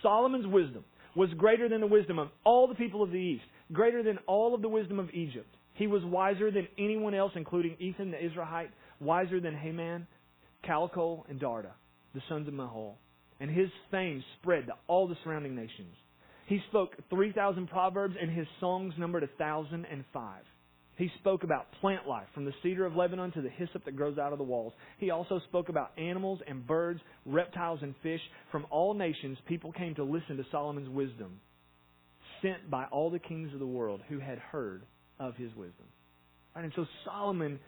Solomon's 0.01 0.47
wisdom 0.47 0.85
was 1.15 1.29
greater 1.37 1.67
than 1.67 1.81
the 1.81 1.87
wisdom 1.87 2.19
of 2.19 2.29
all 2.45 2.67
the 2.67 2.75
people 2.75 3.03
of 3.03 3.11
the 3.11 3.17
east, 3.17 3.43
greater 3.73 4.01
than 4.01 4.17
all 4.27 4.55
of 4.55 4.61
the 4.61 4.69
wisdom 4.69 4.97
of 4.97 5.09
Egypt. 5.13 5.53
He 5.73 5.87
was 5.87 6.03
wiser 6.03 6.51
than 6.51 6.67
anyone 6.77 7.13
else, 7.13 7.31
including 7.35 7.75
Ethan 7.79 8.11
the 8.11 8.17
Ezrahite, 8.17 8.69
wiser 8.99 9.39
than 9.39 9.55
Haman, 9.55 10.07
Calcol, 10.67 11.23
and 11.29 11.39
Darda, 11.39 11.71
the 12.13 12.21
sons 12.29 12.47
of 12.47 12.53
Mahol. 12.53 12.95
And 13.39 13.49
his 13.49 13.69
fame 13.89 14.23
spread 14.39 14.67
to 14.67 14.73
all 14.87 15.07
the 15.07 15.17
surrounding 15.23 15.55
nations. 15.55 15.95
He 16.45 16.59
spoke 16.69 16.95
3,000 17.09 17.67
proverbs, 17.67 18.15
and 18.21 18.29
his 18.29 18.47
songs 18.59 18.93
numbered 18.97 19.27
1,005. 19.37 20.43
He 20.97 21.09
spoke 21.19 21.43
about 21.43 21.71
plant 21.79 22.07
life, 22.07 22.27
from 22.33 22.45
the 22.45 22.53
cedar 22.61 22.85
of 22.85 22.95
Lebanon 22.95 23.31
to 23.31 23.41
the 23.41 23.49
hyssop 23.49 23.85
that 23.85 23.95
grows 23.95 24.19
out 24.19 24.33
of 24.33 24.37
the 24.37 24.43
walls. 24.43 24.73
He 24.99 25.09
also 25.09 25.39
spoke 25.47 25.69
about 25.69 25.97
animals 25.97 26.39
and 26.45 26.67
birds, 26.67 26.99
reptiles 27.25 27.79
and 27.81 27.95
fish. 28.03 28.21
From 28.51 28.67
all 28.69 28.93
nations, 28.93 29.37
people 29.47 29.71
came 29.71 29.95
to 29.95 30.03
listen 30.03 30.37
to 30.37 30.45
Solomon's 30.51 30.89
wisdom, 30.89 31.39
sent 32.43 32.69
by 32.69 32.85
all 32.91 33.09
the 33.09 33.17
kings 33.17 33.53
of 33.53 33.59
the 33.59 33.65
world 33.65 34.01
who 34.09 34.19
had 34.19 34.37
heard 34.37 34.83
of 35.21 35.35
his 35.35 35.49
wisdom. 35.55 35.85
Right, 36.55 36.65
and 36.65 36.73
so 36.75 36.85
Solomon 37.05 37.59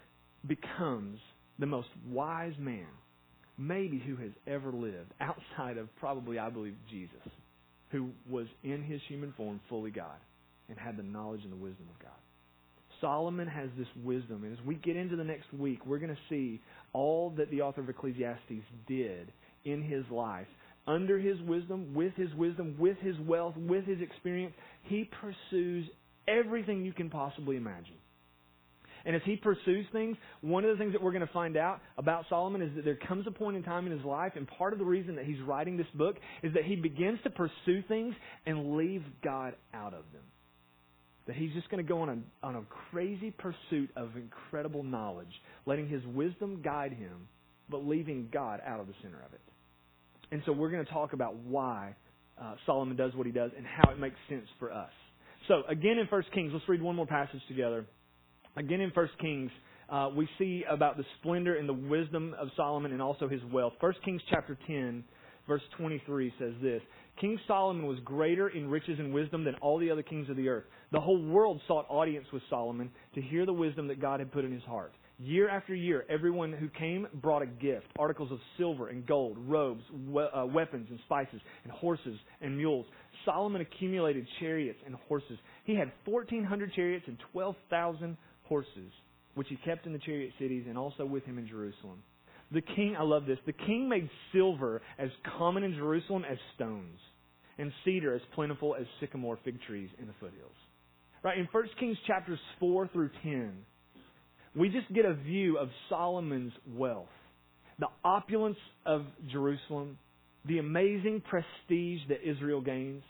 becomes 0.46 1.20
the 1.60 1.66
most 1.66 1.88
wise 2.10 2.56
man, 2.60 2.88
maybe 3.58 4.00
who 4.00 4.18
has 4.18 4.32
ever 4.48 4.74
lived, 4.74 5.14
outside 5.22 5.78
of 5.78 5.88
probably, 5.98 6.40
I 6.40 6.50
believe, 6.50 6.76
Jesus 6.90 7.32
who 7.94 8.10
was 8.28 8.48
in 8.64 8.84
his 8.84 9.00
human 9.08 9.32
form 9.38 9.62
fully 9.70 9.92
God 9.92 10.18
and 10.68 10.78
had 10.78 10.98
the 10.98 11.04
knowledge 11.04 11.42
and 11.44 11.52
the 11.54 11.58
wisdom 11.58 11.86
of 11.94 12.02
God. 12.02 12.12
Solomon 13.00 13.48
has 13.48 13.70
this 13.78 13.88
wisdom, 14.04 14.44
and 14.44 14.58
as 14.58 14.66
we 14.66 14.76
get 14.76 14.96
into 14.96 15.16
the 15.16 15.24
next 15.24 15.54
week, 15.54 15.86
we're 15.86 16.00
going 16.00 16.14
to 16.14 16.22
see 16.30 16.60
all 16.92 17.32
that 17.38 17.52
the 17.52 17.62
author 17.62 17.82
of 17.82 17.90
Ecclesiastes 17.90 18.64
did 18.88 19.32
in 19.66 19.84
his 19.84 20.04
life. 20.10 20.48
Under 20.88 21.20
his 21.20 21.40
wisdom, 21.42 21.94
with 21.94 22.14
his 22.16 22.34
wisdom, 22.34 22.76
with 22.80 22.98
his 22.98 23.16
wealth, 23.28 23.56
with 23.58 23.86
his 23.86 24.02
experience, 24.02 24.54
he 24.84 25.10
pursues 25.22 25.86
everything 26.28 26.86
you 26.86 26.94
can 26.94 27.10
possibly 27.10 27.56
imagine. 27.58 27.96
And 29.06 29.16
as 29.16 29.22
he 29.26 29.36
pursues 29.36 29.86
things, 29.92 30.16
one 30.42 30.64
of 30.64 30.72
the 30.72 30.78
things 30.82 30.94
that 30.94 31.02
we're 31.02 31.12
going 31.12 31.28
to 31.28 31.34
find 31.34 31.58
out 31.58 31.82
about 31.98 32.26
Solomon 32.30 32.62
is 32.62 32.74
that 32.76 32.86
there 32.86 32.98
comes 33.08 33.28
a 33.28 33.32
point 33.32 33.58
in 33.58 33.64
time 33.64 33.86
in 33.86 33.92
his 33.92 34.06
life, 34.06 34.34
and 34.36 34.48
part 34.48 34.72
of 34.72 34.80
the 34.80 34.86
reason 34.86 35.18
that 35.18 35.26
he's 35.26 35.42
writing 35.42 35.76
this 35.76 35.88
book 35.94 36.16
is 36.42 36.54
that 36.54 36.64
he 36.64 36.78
begins 36.78 37.20
to 37.24 37.30
pursue 37.30 37.84
things 37.88 38.16
and 38.46 38.78
leave 38.78 39.04
God 39.22 39.56
out 39.74 39.94
of 39.94 40.04
them. 40.14 40.22
That 41.28 41.36
he's 41.36 41.52
just 41.54 41.70
going 41.70 41.84
to 41.84 41.88
go 41.88 42.02
on 42.02 42.10
a, 42.10 42.46
on 42.46 42.56
a 42.56 42.62
crazy 42.92 43.32
pursuit 43.32 43.90
of 43.98 44.16
incredible 44.16 44.84
knowledge, 44.84 45.32
letting 45.66 45.90
his 45.90 46.02
wisdom 46.14 46.62
guide 46.64 46.94
him, 46.94 47.28
but 47.70 47.86
leaving 47.86 48.30
God 48.32 48.62
out 48.66 48.80
of 48.80 48.88
the 48.88 48.94
center 49.02 49.22
of 49.26 49.34
it. 49.34 49.42
And 50.32 50.42
so 50.46 50.54
we're 50.54 50.72
going 50.72 50.86
to 50.86 50.92
talk 50.92 51.14
about 51.14 51.36
why 51.36 51.96
uh, 52.42 52.56
Solomon 52.66 52.96
does 52.96 53.14
what 53.16 53.26
he 53.26 53.34
does 53.34 53.52
and 53.56 53.66
how 53.66 53.92
it 53.92 54.00
makes 54.00 54.16
sense 54.30 54.48
for 54.60 54.72
us. 54.72 54.92
So 55.48 55.64
again 55.68 55.98
in 55.98 56.08
1 56.08 56.24
Kings, 56.34 56.52
let's 56.54 56.68
read 56.68 56.82
one 56.82 56.96
more 56.96 57.06
passage 57.06 57.42
together. 57.48 57.86
Again 58.56 58.82
in 58.82 58.92
1 58.92 59.10
Kings, 59.20 59.52
uh, 59.90 60.10
we 60.16 60.28
see 60.38 60.64
about 60.70 60.98
the 60.98 61.04
splendor 61.20 61.56
and 61.56 61.68
the 61.68 61.74
wisdom 61.74 62.36
of 62.40 62.48
Solomon 62.56 62.94
and 62.94 63.02
also 63.02 63.28
his 63.28 63.42
wealth. 63.52 63.74
1 63.80 63.94
Kings 64.06 64.22
chapter 64.30 64.58
10, 64.68 65.04
verse 65.48 65.62
23 65.78 66.34
says 66.40 66.54
this 66.62 66.82
King 67.20 67.40
Solomon 67.48 67.86
was 67.86 68.00
greater 68.04 68.50
in 68.50 68.70
riches 68.70 68.98
and 69.00 69.14
wisdom 69.14 69.44
than 69.44 69.56
all 69.56 69.78
the 69.78 69.92
other 69.92 70.02
kings 70.02 70.30
of 70.30 70.38
the 70.38 70.50
earth. 70.50 70.64
The 70.92 71.00
whole 71.00 71.22
world 71.22 71.62
sought 71.68 71.86
audience 71.90 72.26
with 72.34 72.42
Solomon 72.50 72.90
to 73.16 73.22
hear 73.22 73.46
the 73.46 73.54
wisdom 73.54 73.88
that 73.90 74.02
God 74.02 74.20
had 74.20 74.32
put 74.32 74.46
in 74.46 74.52
his 74.52 74.64
heart. 74.64 74.94
Year 75.24 75.48
after 75.48 75.74
year, 75.74 76.06
everyone 76.10 76.52
who 76.52 76.68
came 76.68 77.08
brought 77.22 77.44
a 77.44 77.46
gift 77.46 77.88
articles 77.98 78.30
of 78.30 78.40
silver 78.58 78.90
and 78.90 79.06
gold, 79.06 79.38
robes, 79.48 79.82
we- 80.10 80.22
uh, 80.22 80.46
weapons 80.46 80.90
and 80.90 81.00
spices, 81.06 81.40
and 81.64 81.72
horses 81.72 82.20
and 82.42 82.58
mules. 82.58 82.86
Solomon 83.24 83.62
accumulated 83.62 84.28
chariots 84.42 84.80
and 84.86 84.96
horses. 85.08 85.40
He 85.64 85.76
had 85.76 85.94
1,400 86.04 86.74
chariots 86.74 87.08
and 87.08 87.18
12,000 87.32 88.18
horses, 88.44 88.92
which 89.36 89.48
he 89.48 89.56
kept 89.56 89.86
in 89.86 89.94
the 89.94 90.00
chariot 90.00 90.34
cities 90.40 90.66
and 90.68 90.78
also 90.78 91.06
with 91.06 91.24
him 91.24 91.38
in 91.38 91.48
Jerusalem. 91.48 92.04
The 92.52 92.62
king, 92.62 92.98
I 92.98 93.04
love 93.04 93.26
this, 93.26 93.40
the 93.46 93.54
king 93.54 93.88
made 93.88 94.10
silver 94.34 94.82
as 94.98 95.10
common 95.38 95.64
in 95.64 95.74
Jerusalem 95.74 96.26
as 96.26 96.38
stones, 96.56 97.00
and 97.58 97.72
cedar 97.86 98.14
as 98.14 98.22
plentiful 98.36 98.76
as 98.76 98.86
sycamore 99.00 99.38
fig 99.46 99.62
trees 99.62 99.90
in 100.00 100.08
the 100.08 100.14
foothills. 100.20 100.58
Right, 101.24 101.38
in 101.38 101.46
1 101.46 101.64
Kings 101.80 101.98
chapters 102.06 102.40
4 102.60 102.90
through 102.90 103.12
10, 103.24 103.66
we 104.56 104.70
just 104.70 104.92
get 104.94 105.06
a 105.06 105.14
view 105.14 105.58
of 105.58 105.70
Solomon's 105.90 106.54
wealth, 106.76 107.08
the 107.80 107.88
opulence 108.04 108.58
of 108.86 109.06
Jerusalem, 109.32 109.98
the 110.46 110.60
amazing 110.60 111.22
prestige 111.28 112.02
that 112.10 112.28
Israel 112.28 112.62
gains. 112.62 113.04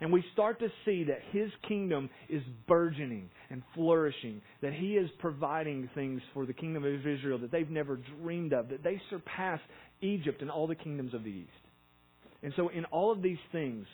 And 0.00 0.12
we 0.12 0.22
start 0.34 0.58
to 0.60 0.68
see 0.84 1.04
that 1.04 1.20
his 1.32 1.50
kingdom 1.66 2.10
is 2.28 2.42
burgeoning 2.68 3.30
and 3.48 3.62
flourishing, 3.74 4.42
that 4.60 4.74
he 4.74 4.94
is 4.94 5.08
providing 5.18 5.88
things 5.94 6.20
for 6.34 6.44
the 6.44 6.52
kingdom 6.52 6.84
of 6.84 7.06
Israel 7.06 7.38
that 7.38 7.50
they've 7.50 7.70
never 7.70 7.98
dreamed 8.20 8.52
of, 8.52 8.68
that 8.68 8.82
they 8.82 9.00
surpass 9.08 9.58
Egypt 10.02 10.42
and 10.42 10.50
all 10.50 10.66
the 10.66 10.74
kingdoms 10.74 11.14
of 11.14 11.24
the 11.24 11.30
East. 11.30 11.50
And 12.42 12.52
so, 12.56 12.68
in 12.68 12.84
all 12.86 13.10
of 13.10 13.22
these 13.22 13.38
things, 13.52 13.86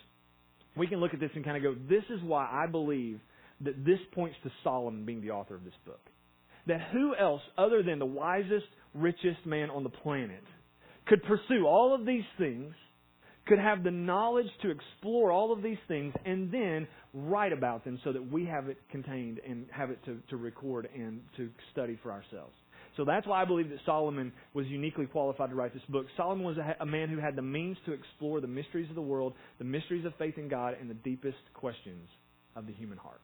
we 0.75 0.87
can 0.87 0.99
look 0.99 1.13
at 1.13 1.21
this 1.21 1.31
and 1.35 1.45
kind 1.45 1.55
of 1.57 1.63
go, 1.63 1.79
this 1.87 2.03
is 2.09 2.21
why 2.21 2.49
I 2.51 2.67
believe 2.67 3.19
that 3.61 3.85
this 3.85 3.99
points 4.13 4.35
to 4.43 4.51
Solomon 4.63 5.05
being 5.05 5.21
the 5.21 5.31
author 5.31 5.55
of 5.55 5.63
this 5.63 5.73
book. 5.85 6.01
That 6.67 6.81
who 6.91 7.15
else, 7.15 7.41
other 7.57 7.83
than 7.83 7.99
the 7.99 8.05
wisest, 8.05 8.65
richest 8.93 9.45
man 9.45 9.69
on 9.69 9.83
the 9.83 9.89
planet, 9.89 10.43
could 11.07 11.23
pursue 11.23 11.65
all 11.65 11.93
of 11.93 12.05
these 12.05 12.23
things 12.37 12.73
could 13.45 13.59
have 13.59 13.83
the 13.83 13.91
knowledge 13.91 14.47
to 14.61 14.69
explore 14.69 15.31
all 15.31 15.51
of 15.51 15.61
these 15.61 15.77
things 15.87 16.13
and 16.25 16.51
then 16.51 16.87
write 17.13 17.51
about 17.51 17.83
them 17.83 17.99
so 18.03 18.13
that 18.13 18.31
we 18.31 18.45
have 18.45 18.69
it 18.69 18.77
contained 18.89 19.39
and 19.47 19.65
have 19.71 19.89
it 19.89 19.99
to, 20.05 20.17
to 20.29 20.37
record 20.37 20.87
and 20.95 21.21
to 21.35 21.49
study 21.71 21.99
for 22.01 22.11
ourselves. 22.11 22.53
So 22.95 23.03
that's 23.03 23.25
why 23.25 23.41
I 23.41 23.45
believe 23.45 23.69
that 23.69 23.79
Solomon 23.85 24.31
was 24.53 24.67
uniquely 24.67 25.07
qualified 25.07 25.49
to 25.49 25.55
write 25.55 25.73
this 25.73 25.83
book. 25.89 26.05
Solomon 26.15 26.45
was 26.45 26.57
a, 26.57 26.75
a 26.79 26.85
man 26.85 27.09
who 27.09 27.17
had 27.17 27.35
the 27.35 27.41
means 27.41 27.75
to 27.85 27.91
explore 27.91 28.39
the 28.39 28.47
mysteries 28.47 28.87
of 28.89 28.95
the 28.95 29.01
world, 29.01 29.33
the 29.57 29.63
mysteries 29.65 30.05
of 30.05 30.13
faith 30.17 30.37
in 30.37 30.47
God, 30.47 30.75
and 30.79 30.89
the 30.89 30.93
deepest 30.95 31.37
questions 31.53 32.07
of 32.55 32.67
the 32.67 32.73
human 32.73 32.99
heart. 32.99 33.19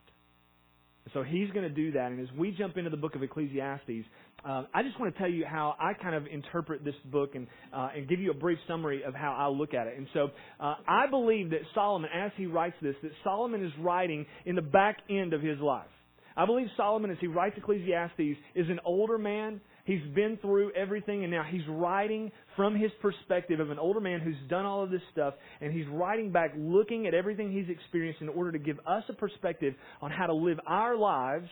So 1.12 1.22
he's 1.22 1.50
going 1.50 1.68
to 1.68 1.74
do 1.74 1.92
that. 1.92 2.12
And 2.12 2.20
as 2.20 2.34
we 2.36 2.52
jump 2.52 2.76
into 2.76 2.90
the 2.90 2.96
book 2.96 3.14
of 3.14 3.22
Ecclesiastes, 3.22 4.06
uh, 4.44 4.64
I 4.72 4.82
just 4.82 4.98
want 4.98 5.12
to 5.12 5.18
tell 5.18 5.28
you 5.30 5.44
how 5.44 5.74
I 5.78 5.92
kind 5.94 6.14
of 6.14 6.26
interpret 6.26 6.84
this 6.84 6.94
book 7.06 7.34
and 7.34 7.46
uh, 7.72 7.90
and 7.96 8.08
give 8.08 8.20
you 8.20 8.30
a 8.30 8.34
brief 8.34 8.58
summary 8.66 9.02
of 9.04 9.14
how 9.14 9.32
I 9.32 9.48
look 9.48 9.74
at 9.74 9.86
it. 9.86 9.98
And 9.98 10.06
so 10.14 10.28
uh, 10.58 10.76
I 10.86 11.06
believe 11.10 11.50
that 11.50 11.60
Solomon, 11.74 12.10
as 12.14 12.30
he 12.36 12.46
writes 12.46 12.76
this, 12.80 12.94
that 13.02 13.12
Solomon 13.24 13.64
is 13.64 13.72
writing 13.80 14.24
in 14.46 14.54
the 14.54 14.62
back 14.62 14.98
end 15.10 15.32
of 15.32 15.42
his 15.42 15.58
life. 15.58 15.88
I 16.36 16.46
believe 16.46 16.68
Solomon, 16.76 17.10
as 17.10 17.18
he 17.20 17.26
writes 17.26 17.56
Ecclesiastes, 17.58 18.38
is 18.54 18.68
an 18.70 18.80
older 18.84 19.18
man 19.18 19.60
He's 19.90 20.14
been 20.14 20.38
through 20.40 20.70
everything 20.74 21.24
and 21.24 21.32
now 21.32 21.42
he's 21.42 21.66
writing 21.68 22.30
from 22.54 22.76
his 22.76 22.92
perspective 23.02 23.58
of 23.58 23.70
an 23.70 23.78
older 23.80 23.98
man 23.98 24.20
who's 24.20 24.36
done 24.48 24.64
all 24.64 24.84
of 24.84 24.90
this 24.92 25.00
stuff 25.10 25.34
and 25.60 25.72
he's 25.72 25.86
writing 25.88 26.30
back 26.30 26.52
looking 26.56 27.08
at 27.08 27.14
everything 27.14 27.50
he's 27.50 27.68
experienced 27.68 28.20
in 28.20 28.28
order 28.28 28.52
to 28.52 28.60
give 28.60 28.78
us 28.86 29.02
a 29.08 29.12
perspective 29.12 29.74
on 30.00 30.12
how 30.12 30.26
to 30.26 30.32
live 30.32 30.60
our 30.64 30.96
lives 30.96 31.48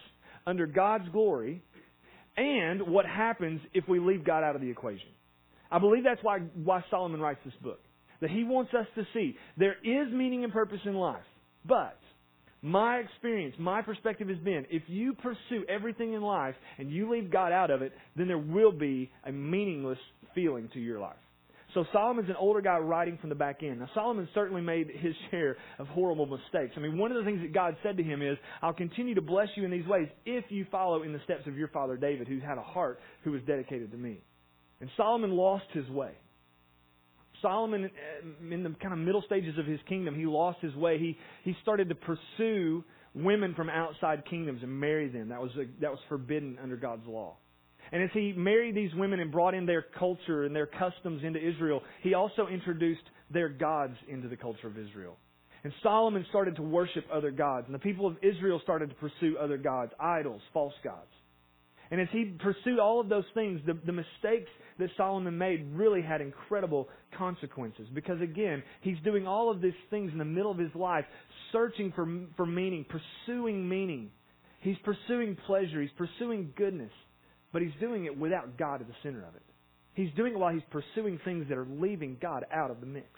under 0.47 0.69
God's 0.69 1.09
glory 1.09 1.65
and 2.37 2.83
what 2.83 3.07
happens 3.07 3.61
if 3.75 3.89
we 3.89 3.99
leave 3.99 4.25
God 4.25 4.45
out 4.45 4.55
of 4.55 4.61
the 4.61 4.71
equation. 4.71 5.09
I 5.69 5.81
believe 5.81 6.05
that's 6.05 6.23
why, 6.23 6.39
why 6.63 6.85
Solomon 6.93 7.21
writes 7.21 7.41
this 7.45 7.55
book. 7.61 7.81
That 8.21 8.31
he 8.31 8.45
wants 8.45 8.73
us 8.73 8.87
to 8.95 9.03
see 9.15 9.37
there 9.57 9.79
is 9.83 10.13
meaning 10.13 10.45
and 10.45 10.53
purpose 10.53 10.79
in 10.85 10.95
life, 10.95 11.27
but 11.67 11.99
my 12.63 12.99
experience, 12.99 13.55
my 13.59 13.83
perspective 13.83 14.29
has 14.29 14.39
been 14.39 14.67
if 14.71 14.83
you 14.89 15.15
pursue 15.15 15.65
everything 15.69 16.15
in 16.15 16.23
life 16.23 16.55
and 16.79 16.91
you 16.91 17.11
leave 17.11 17.31
God 17.31 17.53
out 17.53 17.71
of 17.71 17.83
it, 17.83 17.93
then 18.17 18.27
there 18.27 18.39
will 18.39 18.73
be 18.73 19.11
a 19.25 19.33
meaningless 19.33 19.99
feeling 20.35 20.69
to 20.75 20.81
your 20.81 20.99
life. 20.99 21.17
So 21.75 21.85
Solomon's 21.93 22.31
an 22.31 22.37
older 22.37 22.63
guy 22.63 22.79
writing 22.79 23.19
from 23.21 23.29
the 23.29 23.35
back 23.35 23.63
end. 23.63 23.81
Now 23.81 23.89
Solomon 23.95 24.29
certainly 24.35 24.63
made 24.63 24.89
his 24.89 25.15
share 25.31 25.57
of 25.79 25.87
horrible 25.89 26.27
mistakes. 26.27 26.75
I 26.77 26.81
mean, 26.81 26.99
one 26.99 27.13
of 27.13 27.19
the 27.19 27.25
things 27.25 27.41
that 27.43 27.53
God 27.53 27.77
said 27.83 27.97
to 27.99 28.03
him 28.03 28.23
is, 28.23 28.37
I'll 28.63 28.73
continue 28.73 29.15
to 29.15 29.23
bless 29.23 29.49
you 29.55 29.65
in 29.65 29.71
these 29.71 29.87
ways 29.87 30.09
if 30.25 30.45
you 30.49 30.67
follow 30.71 31.03
in 31.03 31.13
the 31.13 31.21
steps 31.25 31.47
of 31.47 31.57
your 31.57 31.69
father 31.69 31.97
David, 31.97 32.27
who 32.27 32.41
had 32.41 32.59
a 32.59 32.63
heart 32.63 33.01
who 33.23 33.33
was 33.33 33.43
dedicated 33.47 33.93
to 33.93 33.99
me. 33.99 34.19
And 34.81 34.91
Solomon 34.97 35.33
lost 35.33 35.67
his 35.73 35.89
way. 35.91 36.13
Solomon, 37.43 37.85
uh, 37.85 38.55
in 38.55 38.63
the 38.63 38.71
kind 38.81 38.93
of 38.93 38.99
middle 38.99 39.23
stages 39.23 39.59
of 39.59 39.67
his 39.67 39.81
kingdom, 39.89 40.15
he 40.15 40.27
lost 40.27 40.61
his 40.61 40.75
way. 40.75 40.99
He, 40.99 41.17
he 41.45 41.57
started 41.63 41.89
to 41.89 41.95
pursue 41.95 42.85
women 43.15 43.55
from 43.55 43.69
outside 43.69 44.25
kingdoms 44.29 44.61
and 44.63 44.81
marry 44.81 45.09
them. 45.09 45.29
That 45.29 45.41
was, 45.41 45.51
a, 45.53 45.65
that 45.81 45.91
was 45.91 46.01
forbidden 46.09 46.59
under 46.63 46.77
God's 46.77 47.07
law. 47.07 47.37
And 47.91 48.03
as 48.03 48.11
he 48.13 48.33
married 48.33 48.75
these 48.75 48.95
women 48.95 49.21
and 49.21 49.33
brought 49.33 49.55
in 49.55 49.65
their 49.65 49.83
culture 49.99 50.45
and 50.45 50.55
their 50.55 50.67
customs 50.67 51.23
into 51.25 51.39
Israel, 51.39 51.83
he 52.03 52.15
also 52.15 52.47
introduced 52.47 53.03
their 53.31 53.49
gods 53.49 53.97
into 54.09 54.29
the 54.29 54.37
culture 54.37 54.67
of 54.67 54.79
Israel. 54.79 55.17
And 55.65 55.73
Solomon 55.83 56.25
started 56.29 56.57
to 56.57 56.63
worship 56.63 57.05
other 57.13 57.31
gods, 57.31 57.67
and 57.67 57.75
the 57.75 57.81
people 57.81 58.07
of 58.07 58.17
Israel 58.23 58.61
started 58.63 58.91
to 58.91 58.97
pursue 58.97 59.37
other 59.39 59.57
gods, 59.59 59.93
idols, 59.99 60.41
false 60.53 60.75
gods. 60.85 61.11
And 61.91 62.01
as 62.01 62.09
he 62.13 62.37
pursued 62.39 62.79
all 62.79 63.01
of 63.01 63.09
those 63.09 63.25
things, 63.35 63.61
the, 63.67 63.79
the 63.87 63.93
mistakes 63.93 64.51
that 64.79 64.91
Solomon 64.97 65.37
made 65.39 65.67
really 65.73 66.03
had 66.03 66.21
incredible 66.21 66.89
consequences. 67.17 67.89
Because 67.95 68.21
again, 68.21 68.63
he's 68.83 68.99
doing 69.05 69.27
all 69.27 69.51
of 69.51 69.61
these 69.61 69.73
things 69.91 70.13
in 70.13 70.19
the 70.19 70.25
middle 70.25 70.51
of 70.51 70.59
his 70.59 70.75
life, 70.75 71.05
searching 71.53 71.93
for, 71.95 72.07
for 72.37 72.47
meaning, 72.47 72.85
pursuing 72.85 73.69
meaning. 73.69 74.11
He's 74.61 74.77
pursuing 74.85 75.37
pleasure, 75.47 75.81
he's 75.81 75.91
pursuing 75.97 76.53
goodness, 76.57 76.93
but 77.53 77.63
he's 77.63 77.73
doing 77.81 78.05
it 78.05 78.19
without 78.19 78.59
God 78.59 78.81
at 78.81 78.89
the 78.89 78.95
center 79.03 79.21
of 79.21 79.35
it. 79.35 79.43
He's 79.95 80.13
doing 80.15 80.35
it 80.35 80.39
while 80.39 80.53
he's 80.53 80.63
pursuing 80.71 81.19
things 81.25 81.47
that 81.49 81.57
are 81.57 81.67
leaving 81.69 82.19
God 82.21 82.45
out 82.53 82.71
of 82.71 82.81
the 82.81 82.87
mix. 82.87 83.09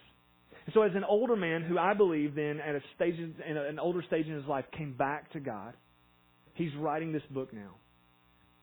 And 0.67 0.75
so, 0.75 0.83
as 0.83 0.93
an 0.95 1.05
older 1.05 1.37
man 1.37 1.63
who 1.63 1.79
I 1.79 1.95
believe 1.95 2.35
then, 2.35 2.61
at 2.61 2.75
a 2.75 2.81
stage, 2.95 3.17
in 3.19 3.57
an 3.57 3.79
older 3.79 4.03
stage 4.07 4.27
in 4.27 4.35
his 4.35 4.47
life, 4.47 4.65
came 4.77 4.93
back 4.93 5.33
to 5.33 5.41
God, 5.41 5.75
he's 6.55 6.75
writing 6.79 7.13
this 7.13 7.23
book 7.31 7.53
now 7.53 7.75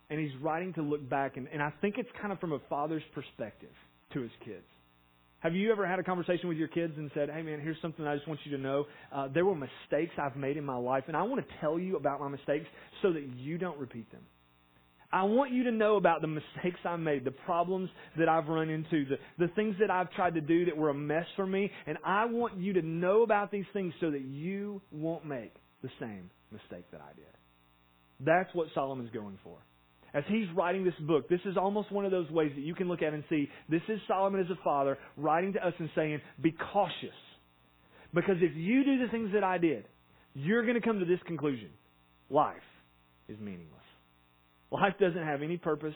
and 0.09 0.19
he's 0.19 0.35
writing 0.41 0.73
to 0.73 0.81
look 0.81 1.07
back, 1.09 1.37
and, 1.37 1.47
and 1.51 1.61
I 1.61 1.71
think 1.81 1.95
it's 1.97 2.09
kind 2.21 2.31
of 2.31 2.39
from 2.39 2.53
a 2.53 2.59
father's 2.69 3.03
perspective 3.13 3.73
to 4.13 4.21
his 4.21 4.31
kids. 4.45 4.65
Have 5.39 5.53
you 5.53 5.71
ever 5.71 5.85
had 5.85 5.99
a 5.99 6.03
conversation 6.03 6.49
with 6.49 6.57
your 6.57 6.67
kids 6.67 6.93
and 6.97 7.11
said, 7.13 7.29
"Hey, 7.29 7.43
man, 7.43 7.59
here's 7.59 7.79
something 7.81 8.05
I 8.05 8.15
just 8.15 8.27
want 8.27 8.39
you 8.43 8.55
to 8.57 8.61
know. 8.61 8.85
Uh, 9.13 9.27
there 9.27 9.45
were 9.45 9.55
mistakes 9.55 10.13
I've 10.17 10.35
made 10.35 10.57
in 10.57 10.65
my 10.65 10.77
life, 10.77 11.03
and 11.07 11.15
I 11.15 11.23
want 11.23 11.47
to 11.47 11.53
tell 11.61 11.77
you 11.77 11.95
about 11.95 12.19
my 12.19 12.27
mistakes 12.27 12.65
so 13.01 13.13
that 13.13 13.23
you 13.35 13.57
don't 13.57 13.77
repeat 13.77 14.11
them." 14.11 14.23
I 15.09 15.23
want 15.23 15.53
you 15.53 15.63
to 15.63 15.71
know 15.71 15.95
about 15.95 16.19
the 16.19 16.27
mistakes 16.27 16.79
I 16.83 16.97
made, 16.97 17.23
the 17.23 17.31
problems 17.31 17.89
that 18.17 18.27
I've 18.27 18.47
run 18.47 18.69
into, 18.69 19.05
the, 19.05 19.15
the 19.37 19.47
things 19.53 19.77
that 19.79 19.89
I've 19.89 20.11
tried 20.11 20.33
to 20.33 20.41
do 20.41 20.65
that 20.65 20.75
were 20.75 20.89
a 20.89 20.93
mess 20.93 21.25
for 21.37 21.47
me, 21.47 21.71
and 21.85 21.97
I 22.03 22.25
want 22.25 22.57
you 22.57 22.73
to 22.73 22.81
know 22.81 23.21
about 23.21 23.49
these 23.49 23.63
things 23.71 23.93
so 24.01 24.11
that 24.11 24.21
you 24.21 24.81
won't 24.91 25.25
make 25.25 25.53
the 25.81 25.89
same 25.97 26.29
mistake 26.51 26.91
that 26.91 26.99
I 26.99 27.13
did. 27.15 27.25
That's 28.19 28.53
what 28.53 28.67
Solomon's 28.73 29.11
going 29.11 29.37
for 29.45 29.59
as 30.17 30.23
he's 30.27 30.47
writing 30.55 30.83
this 30.83 30.95
book, 31.01 31.29
this 31.29 31.39
is 31.45 31.57
almost 31.57 31.91
one 31.91 32.03
of 32.03 32.09
those 32.11 32.29
ways 32.31 32.51
that 32.55 32.61
you 32.61 32.73
can 32.73 32.87
look 32.87 33.03
at 33.03 33.13
and 33.13 33.23
see 33.29 33.47
this 33.69 33.83
is 33.87 33.99
Solomon 34.07 34.41
as 34.41 34.49
a 34.49 34.57
father 34.63 34.97
writing 35.15 35.53
to 35.53 35.65
us 35.65 35.73
and 35.77 35.89
saying, 35.95 36.19
Be 36.41 36.55
cautious. 36.73 37.15
Because 38.15 38.37
if 38.41 38.55
you 38.55 38.83
do 38.83 39.05
the 39.05 39.11
things 39.11 39.29
that 39.33 39.43
I 39.43 39.59
did, 39.59 39.85
you're 40.33 40.63
going 40.63 40.73
to 40.73 40.81
come 40.81 40.99
to 40.99 41.05
this 41.05 41.19
conclusion 41.27 41.69
life 42.31 42.55
is 43.29 43.37
meaningless. 43.39 43.69
Life 44.71 44.93
doesn't 44.99 45.23
have 45.23 45.43
any 45.43 45.57
purpose, 45.57 45.93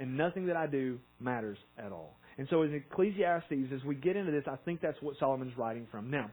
and 0.00 0.16
nothing 0.16 0.46
that 0.46 0.56
I 0.56 0.66
do 0.66 0.98
matters 1.20 1.58
at 1.78 1.92
all. 1.92 2.16
And 2.38 2.48
so, 2.50 2.62
in 2.62 2.74
Ecclesiastes, 2.74 3.72
as 3.72 3.84
we 3.84 3.94
get 3.94 4.16
into 4.16 4.32
this, 4.32 4.44
I 4.48 4.56
think 4.64 4.80
that's 4.80 4.98
what 5.00 5.14
Solomon's 5.20 5.56
writing 5.56 5.86
from. 5.92 6.10
Now, 6.10 6.30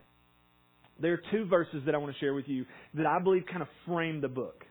there 1.00 1.12
are 1.12 1.22
two 1.30 1.46
verses 1.46 1.82
that 1.86 1.94
I 1.94 1.98
want 1.98 2.12
to 2.12 2.18
share 2.18 2.34
with 2.34 2.48
you 2.48 2.66
that 2.94 3.06
I 3.06 3.20
believe 3.20 3.44
kind 3.46 3.62
of 3.62 3.68
frame 3.86 4.20
the 4.20 4.28
book. 4.28 4.64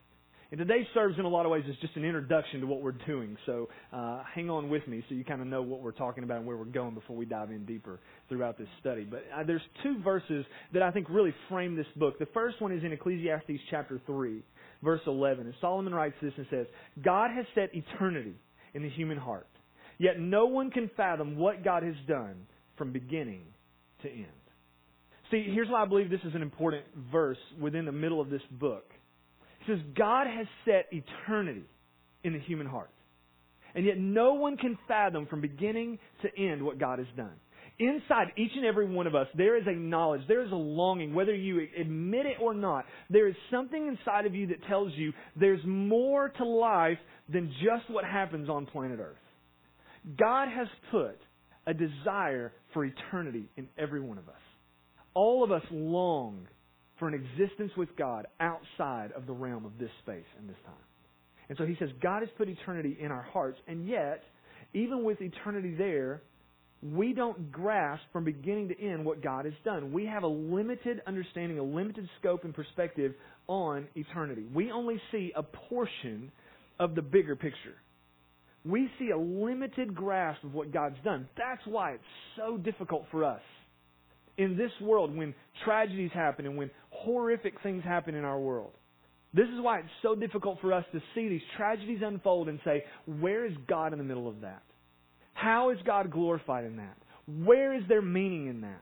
And 0.49 0.57
today 0.57 0.87
serves 0.93 1.19
in 1.19 1.25
a 1.25 1.27
lot 1.27 1.45
of 1.45 1.51
ways 1.51 1.65
as 1.69 1.75
just 1.81 1.95
an 1.97 2.05
introduction 2.05 2.61
to 2.61 2.67
what 2.67 2.81
we're 2.81 2.93
doing. 2.93 3.35
So 3.45 3.67
uh, 3.91 4.23
hang 4.33 4.49
on 4.49 4.69
with 4.69 4.87
me 4.87 5.03
so 5.09 5.15
you 5.15 5.25
kind 5.25 5.41
of 5.41 5.47
know 5.47 5.61
what 5.61 5.81
we're 5.81 5.91
talking 5.91 6.23
about 6.23 6.37
and 6.37 6.47
where 6.47 6.55
we're 6.55 6.63
going 6.65 6.93
before 6.93 7.17
we 7.17 7.25
dive 7.25 7.51
in 7.51 7.65
deeper 7.65 7.99
throughout 8.29 8.57
this 8.57 8.69
study. 8.79 9.03
But 9.03 9.25
uh, 9.35 9.43
there's 9.43 9.61
two 9.83 10.01
verses 10.01 10.45
that 10.73 10.81
I 10.81 10.91
think 10.91 11.07
really 11.09 11.33
frame 11.49 11.75
this 11.75 11.87
book. 11.97 12.17
The 12.17 12.27
first 12.27 12.61
one 12.61 12.71
is 12.71 12.81
in 12.83 12.93
Ecclesiastes 12.93 13.59
chapter 13.69 13.99
3, 14.05 14.41
verse 14.81 15.01
11. 15.05 15.47
And 15.47 15.55
Solomon 15.59 15.93
writes 15.93 16.15
this 16.21 16.33
and 16.37 16.45
says, 16.49 16.65
God 17.03 17.29
has 17.31 17.45
set 17.53 17.71
eternity 17.73 18.35
in 18.73 18.83
the 18.83 18.89
human 18.89 19.17
heart, 19.17 19.47
yet 19.97 20.17
no 20.17 20.45
one 20.45 20.71
can 20.71 20.89
fathom 20.95 21.35
what 21.35 21.61
God 21.63 21.83
has 21.83 21.95
done 22.07 22.35
from 22.77 22.93
beginning 22.93 23.41
to 24.03 24.09
end. 24.09 24.27
See, 25.29 25.45
here's 25.53 25.67
why 25.67 25.81
I 25.81 25.85
believe 25.85 26.09
this 26.09 26.21
is 26.23 26.35
an 26.35 26.41
important 26.41 26.85
verse 27.11 27.37
within 27.59 27.83
the 27.83 27.91
middle 27.91 28.21
of 28.21 28.29
this 28.29 28.41
book 28.51 28.93
says 29.67 29.79
God 29.95 30.27
has 30.27 30.47
set 30.65 30.87
eternity 30.91 31.65
in 32.23 32.33
the 32.33 32.39
human 32.39 32.67
heart. 32.67 32.89
And 33.75 33.85
yet 33.85 33.97
no 33.97 34.33
one 34.33 34.57
can 34.57 34.77
fathom 34.87 35.27
from 35.27 35.41
beginning 35.41 35.99
to 36.23 36.29
end 36.41 36.63
what 36.63 36.79
God 36.79 36.99
has 36.99 37.07
done. 37.15 37.33
Inside 37.79 38.29
each 38.37 38.51
and 38.55 38.65
every 38.65 38.89
one 38.89 39.05
of 39.05 39.13
us, 39.13 39.27
there 39.35 39.55
is 39.55 39.67
a 39.67 39.71
knowledge, 39.71 40.21
there 40.27 40.43
is 40.43 40.51
a 40.51 40.55
longing, 40.55 41.13
whether 41.13 41.35
you 41.35 41.67
admit 41.79 42.25
it 42.25 42.37
or 42.41 42.55
not. 42.55 42.85
There 43.11 43.27
is 43.27 43.35
something 43.51 43.87
inside 43.87 44.25
of 44.25 44.33
you 44.33 44.47
that 44.47 44.65
tells 44.67 44.93
you 44.95 45.13
there's 45.39 45.63
more 45.63 46.29
to 46.29 46.43
life 46.43 46.97
than 47.31 47.53
just 47.61 47.87
what 47.89 48.03
happens 48.03 48.49
on 48.49 48.65
planet 48.65 48.99
Earth. 48.99 49.15
God 50.17 50.47
has 50.49 50.67
put 50.89 51.19
a 51.67 51.73
desire 51.73 52.51
for 52.73 52.83
eternity 52.83 53.45
in 53.57 53.67
every 53.77 54.01
one 54.01 54.17
of 54.17 54.27
us. 54.27 54.35
All 55.13 55.43
of 55.43 55.51
us 55.51 55.63
long 55.69 56.47
for 56.99 57.07
an 57.07 57.13
existence 57.13 57.71
with 57.77 57.89
God 57.97 58.27
outside 58.39 59.11
of 59.15 59.27
the 59.27 59.33
realm 59.33 59.65
of 59.65 59.77
this 59.79 59.91
space 60.01 60.25
and 60.39 60.49
this 60.49 60.57
time. 60.65 60.75
And 61.49 61.57
so 61.57 61.65
he 61.65 61.75
says 61.79 61.89
God 62.01 62.21
has 62.21 62.29
put 62.37 62.49
eternity 62.49 62.97
in 62.99 63.11
our 63.11 63.21
hearts, 63.21 63.57
and 63.67 63.87
yet, 63.87 64.23
even 64.73 65.03
with 65.03 65.21
eternity 65.21 65.75
there, 65.75 66.21
we 66.83 67.13
don't 67.13 67.51
grasp 67.51 68.03
from 68.13 68.23
beginning 68.23 68.69
to 68.69 68.79
end 68.79 69.03
what 69.03 69.23
God 69.23 69.45
has 69.45 69.53
done. 69.63 69.91
We 69.91 70.05
have 70.05 70.23
a 70.23 70.27
limited 70.27 71.01
understanding, 71.07 71.57
a 71.57 71.63
limited 71.63 72.07
scope 72.19 72.43
and 72.43 72.53
perspective 72.53 73.13
on 73.47 73.87
eternity. 73.95 74.45
We 74.53 74.71
only 74.71 75.01
see 75.11 75.31
a 75.35 75.41
portion 75.41 76.31
of 76.79 76.93
the 76.93 77.01
bigger 77.01 77.35
picture. 77.35 77.75
We 78.63 78.89
see 78.99 79.09
a 79.09 79.17
limited 79.17 79.95
grasp 79.95 80.43
of 80.43 80.53
what 80.53 80.71
God's 80.71 80.97
done. 81.03 81.27
That's 81.37 81.61
why 81.65 81.93
it's 81.93 82.03
so 82.35 82.57
difficult 82.57 83.05
for 83.09 83.23
us 83.23 83.41
in 84.37 84.57
this 84.57 84.71
world 84.81 85.15
when 85.15 85.33
tragedies 85.65 86.11
happen 86.13 86.45
and 86.45 86.57
when 86.57 86.69
horrific 86.89 87.55
things 87.63 87.83
happen 87.83 88.15
in 88.15 88.23
our 88.23 88.39
world. 88.39 88.71
This 89.33 89.47
is 89.47 89.61
why 89.61 89.79
it's 89.79 89.89
so 90.01 90.15
difficult 90.15 90.59
for 90.61 90.73
us 90.73 90.85
to 90.93 91.01
see 91.13 91.27
these 91.27 91.41
tragedies 91.57 91.99
unfold 92.03 92.49
and 92.49 92.59
say, 92.63 92.83
where 93.05 93.45
is 93.45 93.53
God 93.67 93.93
in 93.93 93.99
the 93.99 94.05
middle 94.05 94.27
of 94.27 94.41
that? 94.41 94.63
How 95.33 95.71
is 95.71 95.77
God 95.85 96.11
glorified 96.11 96.65
in 96.65 96.77
that? 96.77 96.97
Where 97.43 97.73
is 97.73 97.83
there 97.87 98.01
meaning 98.01 98.47
in 98.47 98.61
that? 98.61 98.81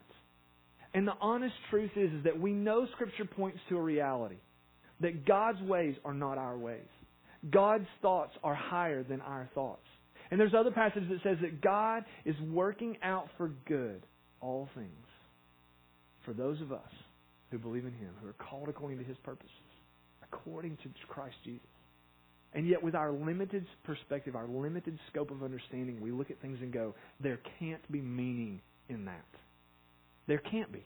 And 0.93 1.07
the 1.07 1.15
honest 1.19 1.55
truth 1.69 1.91
is, 1.95 2.11
is 2.13 2.23
that 2.23 2.39
we 2.39 2.51
know 2.51 2.87
Scripture 2.93 3.25
points 3.25 3.59
to 3.69 3.77
a 3.77 3.81
reality 3.81 4.37
that 5.01 5.25
God's 5.25 5.61
ways 5.61 5.95
are 6.05 6.13
not 6.13 6.37
our 6.37 6.57
ways. 6.57 6.87
God's 7.49 7.87
thoughts 8.01 8.31
are 8.43 8.55
higher 8.55 9.03
than 9.03 9.19
our 9.21 9.49
thoughts. 9.53 9.85
And 10.31 10.39
there's 10.39 10.53
other 10.57 10.71
passages 10.71 11.09
that 11.09 11.23
says 11.23 11.37
that 11.41 11.61
God 11.61 12.05
is 12.23 12.35
working 12.49 12.97
out 13.03 13.27
for 13.37 13.51
good 13.67 14.01
all 14.39 14.69
things 14.75 15.04
for 16.25 16.33
those 16.33 16.59
of 16.61 16.71
us 16.71 16.91
who 17.51 17.57
believe 17.57 17.85
in 17.85 17.93
Him, 17.93 18.09
who 18.21 18.27
are 18.27 18.33
called 18.33 18.69
according 18.69 18.97
to 18.97 19.03
His 19.03 19.17
purposes, 19.23 19.51
according 20.23 20.77
to 20.77 20.89
Christ 21.07 21.35
Jesus. 21.43 21.61
And 22.53 22.67
yet, 22.67 22.81
with 22.81 22.95
our 22.95 23.11
limited 23.11 23.65
perspective, 23.83 24.35
our 24.35 24.47
limited 24.47 24.97
scope 25.11 25.29
of 25.29 25.43
understanding, 25.43 25.99
we 25.99 26.11
look 26.11 26.31
at 26.31 26.41
things 26.41 26.57
and 26.61 26.71
go, 26.71 26.95
there 27.19 27.39
can't 27.59 27.91
be 27.91 28.01
meaning 28.01 28.61
in 28.87 29.05
that. 29.05 29.25
There 30.27 30.41
can't 30.51 30.71
be. 30.71 30.83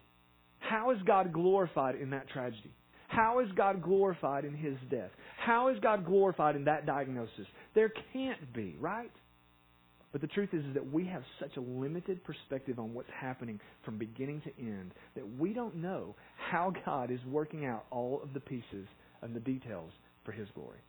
How 0.60 0.92
is 0.92 0.98
God 1.06 1.32
glorified 1.32 1.96
in 1.96 2.10
that 2.10 2.28
tragedy? 2.30 2.74
How 3.08 3.40
is 3.40 3.48
God 3.56 3.82
glorified 3.82 4.46
in 4.46 4.54
his 4.54 4.76
death? 4.90 5.12
How 5.38 5.70
is 5.70 5.80
God 5.80 6.06
glorified 6.06 6.56
in 6.56 6.66
that 6.66 6.86
diagnosis? 6.86 7.48
There 7.74 7.92
can't 8.14 8.54
be, 8.54 8.76
right? 8.80 9.12
But 10.12 10.22
the 10.22 10.28
truth 10.28 10.50
is, 10.54 10.66
is 10.66 10.74
that 10.74 10.92
we 10.92 11.06
have 11.06 11.22
such 11.40 11.56
a 11.58 11.62
limited 11.62 12.24
perspective 12.24 12.80
on 12.80 12.94
what's 12.94 13.10
happening 13.16 13.60
from 13.86 13.98
beginning 13.98 14.42
to 14.42 14.52
end 14.60 14.94
that 15.16 15.38
we 15.38 15.54
don't 15.54 15.76
know 15.76 16.16
how 16.50 16.74
God 16.86 17.12
is 17.12 17.20
working 17.28 17.66
out 17.66 17.86
all 17.92 18.20
of 18.24 18.34
the 18.34 18.40
pieces 18.40 18.88
and 19.22 19.36
the 19.36 19.40
details 19.40 19.92
for 20.26 20.32
his 20.32 20.48
glory. 20.56 20.80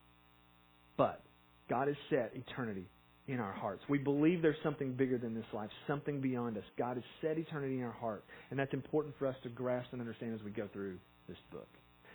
But 0.97 1.23
God 1.69 1.89
has 1.89 1.97
set 2.09 2.33
eternity 2.35 2.89
in 3.29 3.39
our 3.39 3.53
hearts. 3.53 3.83
We 3.89 3.99
believe 3.99 4.43
there's 4.43 4.57
something 4.63 4.93
bigger 4.93 5.19
than 5.19 5.35
this 5.35 5.45
life, 5.53 5.71
something 5.87 6.21
beyond 6.21 6.57
us. 6.57 6.65
God 6.79 6.97
has 6.97 7.05
set 7.21 7.39
eternity 7.39 7.79
in 7.79 7.85
our 7.85 7.93
heart, 7.93 8.25
and 8.51 8.59
that's 8.59 8.73
important 8.73 9.15
for 9.19 9.27
us 9.27 9.37
to 9.45 9.49
grasp 9.49 9.93
and 9.93 10.01
understand 10.01 10.35
as 10.35 10.43
we 10.43 10.51
go 10.51 10.69
through 10.73 10.99
this 11.29 11.39
book. 11.53 11.69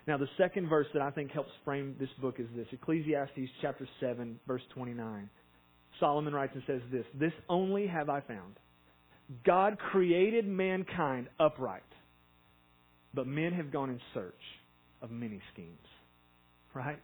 Now, 0.08 0.18
the 0.18 0.28
second 0.38 0.70
verse 0.70 0.88
that 0.94 1.02
I 1.02 1.10
think 1.10 1.32
helps 1.32 1.50
frame 1.64 1.96
this 2.00 2.10
book 2.22 2.36
is 2.40 2.48
this 2.56 2.68
Ecclesiastes 2.72 3.50
chapter 3.62 3.88
7, 4.00 4.40
verse 4.46 4.62
29. 4.74 5.30
Solomon 6.00 6.34
writes 6.34 6.54
and 6.54 6.64
says 6.68 6.82
this 6.92 7.06
This 7.20 7.34
only 7.50 7.88
have 7.88 8.10
I 8.10 8.22
found. 8.22 8.56
God 9.46 9.78
created 9.80 10.48
mankind 10.48 11.28
upright, 11.40 11.82
but 13.14 13.28
men 13.28 13.54
have 13.54 13.72
gone 13.72 13.90
in 13.90 14.00
search 14.14 14.34
of 15.02 15.10
many 15.12 15.42
schemes. 15.54 15.88
Right? 16.74 17.00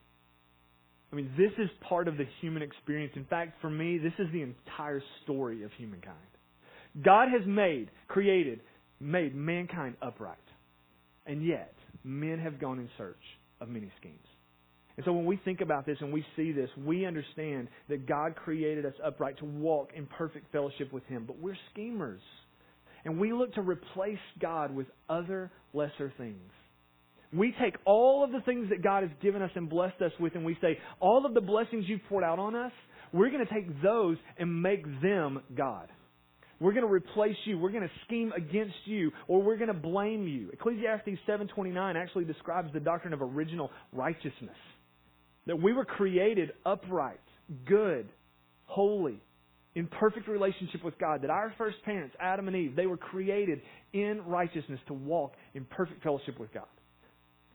I 1.11 1.15
mean, 1.15 1.31
this 1.37 1.51
is 1.57 1.69
part 1.87 2.07
of 2.07 2.17
the 2.17 2.25
human 2.39 2.61
experience. 2.61 3.13
In 3.15 3.25
fact, 3.25 3.59
for 3.61 3.69
me, 3.69 3.97
this 3.97 4.13
is 4.19 4.27
the 4.31 4.41
entire 4.41 5.01
story 5.23 5.63
of 5.63 5.71
humankind. 5.77 6.15
God 7.03 7.29
has 7.29 7.45
made, 7.45 7.89
created, 8.07 8.61
made 8.99 9.35
mankind 9.35 9.95
upright. 10.01 10.37
And 11.25 11.45
yet, 11.45 11.73
men 12.03 12.39
have 12.39 12.59
gone 12.59 12.79
in 12.79 12.89
search 12.97 13.21
of 13.59 13.69
many 13.69 13.91
schemes. 13.99 14.19
And 14.97 15.05
so 15.05 15.13
when 15.13 15.25
we 15.25 15.37
think 15.37 15.61
about 15.61 15.85
this 15.85 15.97
and 16.01 16.11
we 16.11 16.25
see 16.35 16.51
this, 16.51 16.69
we 16.77 17.05
understand 17.05 17.69
that 17.89 18.07
God 18.07 18.35
created 18.35 18.85
us 18.85 18.93
upright 19.03 19.37
to 19.39 19.45
walk 19.45 19.91
in 19.95 20.05
perfect 20.05 20.51
fellowship 20.51 20.91
with 20.91 21.05
Him. 21.05 21.23
But 21.25 21.39
we're 21.39 21.57
schemers. 21.71 22.21
And 23.05 23.19
we 23.19 23.33
look 23.33 23.53
to 23.55 23.61
replace 23.61 24.19
God 24.39 24.75
with 24.75 24.87
other 25.09 25.51
lesser 25.73 26.13
things. 26.17 26.51
We 27.33 27.55
take 27.61 27.75
all 27.85 28.23
of 28.23 28.31
the 28.31 28.41
things 28.41 28.69
that 28.69 28.83
God 28.83 29.03
has 29.03 29.11
given 29.21 29.41
us 29.41 29.51
and 29.55 29.69
blessed 29.69 30.01
us 30.01 30.11
with, 30.19 30.35
and 30.35 30.43
we 30.43 30.57
say, 30.61 30.77
all 30.99 31.25
of 31.25 31.33
the 31.33 31.41
blessings 31.41 31.85
you've 31.87 32.03
poured 32.09 32.25
out 32.25 32.39
on 32.39 32.55
us, 32.55 32.73
we're 33.13 33.29
going 33.29 33.45
to 33.45 33.53
take 33.53 33.81
those 33.81 34.17
and 34.37 34.61
make 34.61 34.83
them 35.01 35.41
God. 35.55 35.87
We're 36.59 36.73
going 36.73 36.85
to 36.85 36.91
replace 36.91 37.37
you. 37.45 37.57
We're 37.57 37.71
going 37.71 37.83
to 37.83 37.89
scheme 38.05 38.31
against 38.37 38.75
you, 38.85 39.11
or 39.27 39.41
we're 39.41 39.57
going 39.57 39.73
to 39.73 39.73
blame 39.73 40.27
you. 40.27 40.49
Ecclesiastes 40.53 41.19
7:29 41.27 41.95
actually 41.95 42.25
describes 42.25 42.71
the 42.71 42.79
doctrine 42.79 43.13
of 43.13 43.21
original 43.21 43.71
righteousness. 43.91 44.55
That 45.47 45.61
we 45.61 45.73
were 45.73 45.85
created 45.85 46.51
upright, 46.65 47.19
good, 47.65 48.07
holy, 48.65 49.19
in 49.73 49.87
perfect 49.87 50.27
relationship 50.27 50.83
with 50.83 50.97
God. 50.99 51.23
That 51.23 51.29
our 51.29 51.53
first 51.57 51.77
parents, 51.83 52.15
Adam 52.19 52.47
and 52.47 52.55
Eve, 52.55 52.75
they 52.75 52.85
were 52.85 52.97
created 52.97 53.61
in 53.93 54.21
righteousness 54.25 54.79
to 54.87 54.93
walk 54.93 55.33
in 55.53 55.65
perfect 55.65 56.03
fellowship 56.03 56.39
with 56.39 56.53
God. 56.53 56.65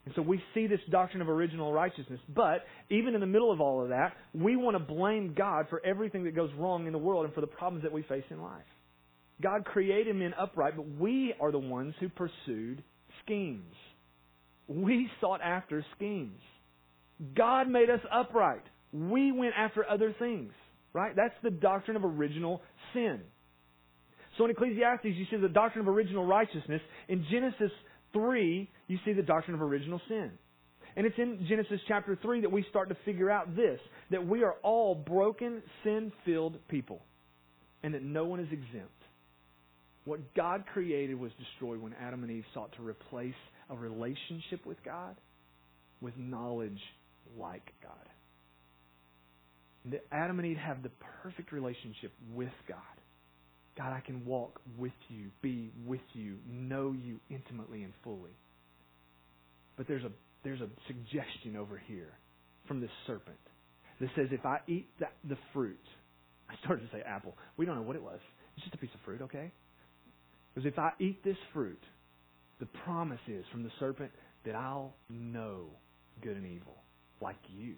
And 0.07 0.15
so 0.15 0.23
we 0.23 0.41
see 0.55 0.69
this 0.69 0.81
doctrine 0.91 1.21
of 1.21 1.29
original 1.29 1.73
righteousness. 1.73 2.21
But 2.35 2.65
even 2.91 3.15
in 3.15 3.21
the 3.21 3.27
middle 3.27 3.51
of 3.53 3.61
all 3.61 3.83
of 3.83 3.89
that, 3.89 4.15
we 4.33 4.55
want 4.55 4.77
to 4.77 4.79
blame 4.79 5.35
God 5.37 5.67
for 5.69 5.85
everything 5.85 6.25
that 6.25 6.37
goes 6.37 6.51
wrong 6.57 6.87
in 6.87 6.93
the 6.93 6.99
world 6.99 7.25
and 7.25 7.35
for 7.35 7.41
the 7.41 7.47
problems 7.49 7.83
that 7.83 7.93
we 7.93 8.03
face 8.03 8.25
in 8.31 8.41
life. 8.41 8.63
God 9.43 9.65
created 9.65 10.15
men 10.15 10.33
upright, 10.39 10.77
but 10.77 10.89
we 10.99 11.35
are 11.41 11.51
the 11.51 11.59
ones 11.59 11.95
who 12.01 12.09
pursued 12.09 12.83
schemes. 13.25 13.75
We 14.69 15.11
sought 15.21 15.41
after 15.43 15.85
schemes. 15.97 16.41
God 17.35 17.69
made 17.69 17.91
us 17.91 18.01
upright. 18.13 18.63
We 18.93 19.33
went 19.33 19.55
after 19.57 19.89
other 19.89 20.15
things. 20.19 20.53
Right? 20.93 21.15
That's 21.15 21.35
the 21.43 21.51
doctrine 21.51 21.97
of 21.97 22.05
original 22.05 22.63
sin. 22.95 23.21
So 24.39 24.45
in 24.45 24.51
Ecclesiastes, 24.51 25.05
you 25.05 25.27
see 25.31 25.37
the 25.37 25.49
doctrine 25.49 25.87
of 25.87 25.95
original 25.95 26.25
righteousness. 26.25 26.81
In 27.09 27.27
Genesis 27.31 27.71
3, 28.15 28.71
you 28.89 28.99
see 29.05 29.13
the 29.13 29.23
doctrine 29.23 29.55
of 29.55 29.63
original 29.63 30.01
sin. 30.09 30.31
And 30.97 31.07
it's 31.07 31.19
in 31.19 31.45
Genesis 31.49 31.81
chapter 31.87 32.19
3 32.21 32.41
that 32.41 32.53
we 32.53 32.65
start 32.71 32.89
to 32.89 32.97
figure 33.05 33.31
out 33.31 33.55
this 33.55 33.79
that 34.11 34.27
we 34.27 34.43
are 34.43 34.55
all 34.63 34.95
broken, 34.95 35.63
sin 35.85 36.11
filled 36.25 36.57
people, 36.69 37.03
and 37.83 37.93
that 37.93 38.03
no 38.03 38.25
one 38.25 38.41
is 38.41 38.49
exempt. 38.51 38.91
What 40.07 40.35
God 40.35 40.65
created 40.73 41.19
was 41.19 41.33
destroyed 41.39 41.83
when 41.83 41.93
Adam 42.01 42.23
and 42.23 42.33
Eve 42.33 42.45
sought 42.55 42.73
to 42.77 42.83
replace 42.83 43.35
a 43.69 43.77
relationship 43.77 44.65
with 44.65 44.83
God 44.85 45.17
with 46.01 46.17
knowledge 46.17 46.81
like 47.39 47.73
God. 47.83 47.93
Adam 50.11 50.39
and 50.39 50.47
Eve 50.47 50.57
have 50.57 50.83
the 50.83 50.91
perfect 51.23 51.53
relationship 51.53 52.13
with 52.33 52.51
God. 52.69 52.79
God, 53.79 53.93
I 53.93 54.01
can 54.01 54.25
walk 54.25 54.61
with 54.79 54.93
you, 55.09 55.31
be 55.43 55.71
with 55.87 56.01
you, 56.13 56.37
know 56.49 56.93
you 56.93 57.21
intimately 57.31 57.83
and 57.83 57.93
fully. 58.03 58.37
But 59.77 59.87
there's 59.87 60.05
a 60.05 60.11
there's 60.45 60.61
a 60.61 60.69
suggestion 60.87 61.57
over 61.59 61.81
here 61.87 62.13
from 62.67 62.81
this 62.81 62.91
serpent 63.07 63.37
that 64.01 64.09
says 64.17 64.29
if 64.31 64.47
I 64.47 64.61
eat 64.67 64.89
the 64.99 65.37
fruit, 65.53 65.81
I 66.51 66.55
started 66.65 66.89
to 66.91 66.97
say 66.97 67.03
apple. 67.03 67.37
We 67.57 67.67
don't 67.67 67.77
know 67.77 67.83
what 67.83 67.97
it 67.97 68.03
was. 68.03 68.21
It's 68.57 68.65
just 68.65 68.75
a 68.75 68.79
piece 68.79 68.95
of 68.95 69.01
fruit, 69.05 69.21
okay? 69.23 69.51
Because 70.55 70.67
if 70.67 70.79
I 70.79 70.93
eat 70.99 71.23
this 71.23 71.37
fruit, 71.53 71.83
the 72.61 72.67
promise 72.85 73.21
is 73.29 73.45
from 73.53 73.63
the 73.63 73.71
serpent 73.79 74.11
that 74.47 74.55
I'll 74.55 74.95
know 75.11 75.67
good 76.23 76.37
and 76.37 76.47
evil 76.47 76.77
like 77.21 77.37
you. 77.57 77.75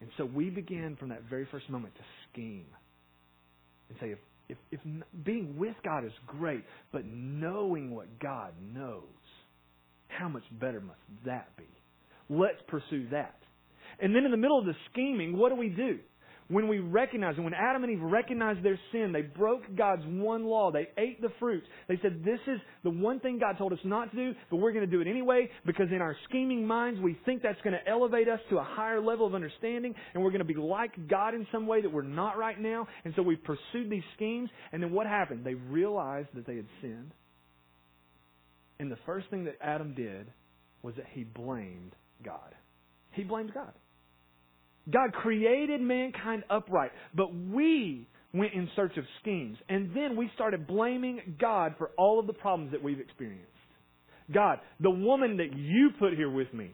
And 0.00 0.10
so 0.16 0.24
we 0.24 0.50
begin 0.50 0.96
from 0.98 1.08
that 1.10 1.22
very 1.28 1.46
first 1.50 1.68
moment 1.70 1.94
to 1.94 2.02
scheme 2.30 2.66
and 3.88 3.98
say, 4.00 4.10
if 4.10 4.18
if, 4.48 4.58
if 4.70 4.80
being 5.24 5.56
with 5.56 5.74
God 5.84 6.04
is 6.04 6.12
great, 6.26 6.64
but 6.92 7.04
knowing 7.06 7.94
what 7.94 8.18
God 8.18 8.52
knows, 8.74 9.02
how 10.08 10.28
much 10.28 10.42
better 10.60 10.80
must 10.80 10.98
that 11.24 11.48
be? 11.56 11.64
Let's 12.28 12.60
pursue 12.68 13.08
that. 13.10 13.36
And 14.00 14.14
then 14.14 14.24
in 14.24 14.30
the 14.30 14.36
middle 14.36 14.58
of 14.58 14.66
the 14.66 14.74
scheming, 14.90 15.36
what 15.36 15.50
do 15.50 15.56
we 15.56 15.68
do? 15.68 15.98
When 16.48 16.68
we 16.68 16.78
recognize, 16.78 17.36
and 17.36 17.44
when 17.44 17.54
Adam 17.54 17.84
and 17.84 17.92
Eve 17.92 18.02
recognized 18.02 18.62
their 18.62 18.78
sin, 18.92 19.12
they 19.12 19.22
broke 19.22 19.62
God's 19.76 20.02
one 20.06 20.44
law. 20.44 20.70
They 20.70 20.88
ate 20.98 21.22
the 21.22 21.30
fruit. 21.38 21.64
They 21.88 21.98
said, 22.02 22.22
This 22.22 22.40
is 22.46 22.60
the 22.82 22.90
one 22.90 23.18
thing 23.20 23.38
God 23.38 23.56
told 23.56 23.72
us 23.72 23.78
not 23.82 24.10
to 24.10 24.16
do, 24.16 24.34
but 24.50 24.56
we're 24.56 24.72
going 24.72 24.84
to 24.84 24.90
do 24.90 25.00
it 25.00 25.08
anyway 25.08 25.50
because 25.64 25.86
in 25.90 26.02
our 26.02 26.14
scheming 26.28 26.66
minds, 26.66 27.00
we 27.00 27.18
think 27.24 27.42
that's 27.42 27.60
going 27.62 27.72
to 27.72 27.90
elevate 27.90 28.28
us 28.28 28.40
to 28.50 28.58
a 28.58 28.64
higher 28.64 29.00
level 29.00 29.26
of 29.26 29.34
understanding, 29.34 29.94
and 30.12 30.22
we're 30.22 30.30
going 30.30 30.40
to 30.40 30.44
be 30.44 30.54
like 30.54 31.08
God 31.08 31.34
in 31.34 31.46
some 31.50 31.66
way 31.66 31.80
that 31.80 31.90
we're 31.90 32.02
not 32.02 32.36
right 32.36 32.60
now. 32.60 32.86
And 33.04 33.14
so 33.16 33.22
we 33.22 33.36
pursued 33.36 33.88
these 33.88 34.02
schemes, 34.14 34.50
and 34.72 34.82
then 34.82 34.92
what 34.92 35.06
happened? 35.06 35.44
They 35.44 35.54
realized 35.54 36.28
that 36.34 36.46
they 36.46 36.56
had 36.56 36.66
sinned. 36.82 37.12
And 38.78 38.90
the 38.92 38.98
first 39.06 39.30
thing 39.30 39.44
that 39.44 39.56
Adam 39.62 39.94
did 39.94 40.26
was 40.82 40.94
that 40.96 41.06
he 41.12 41.24
blamed 41.24 41.92
God. 42.22 42.54
He 43.12 43.22
blamed 43.22 43.54
God. 43.54 43.72
God 44.90 45.12
created 45.12 45.80
mankind 45.80 46.44
upright, 46.50 46.90
but 47.14 47.34
we 47.34 48.06
went 48.34 48.52
in 48.52 48.68
search 48.76 48.96
of 48.96 49.04
schemes. 49.20 49.56
And 49.68 49.90
then 49.94 50.16
we 50.16 50.30
started 50.34 50.66
blaming 50.66 51.36
God 51.40 51.74
for 51.78 51.90
all 51.96 52.18
of 52.18 52.26
the 52.26 52.32
problems 52.32 52.72
that 52.72 52.82
we've 52.82 53.00
experienced. 53.00 53.46
God, 54.32 54.58
the 54.80 54.90
woman 54.90 55.36
that 55.38 55.56
you 55.56 55.90
put 55.98 56.14
here 56.14 56.30
with 56.30 56.52
me, 56.52 56.70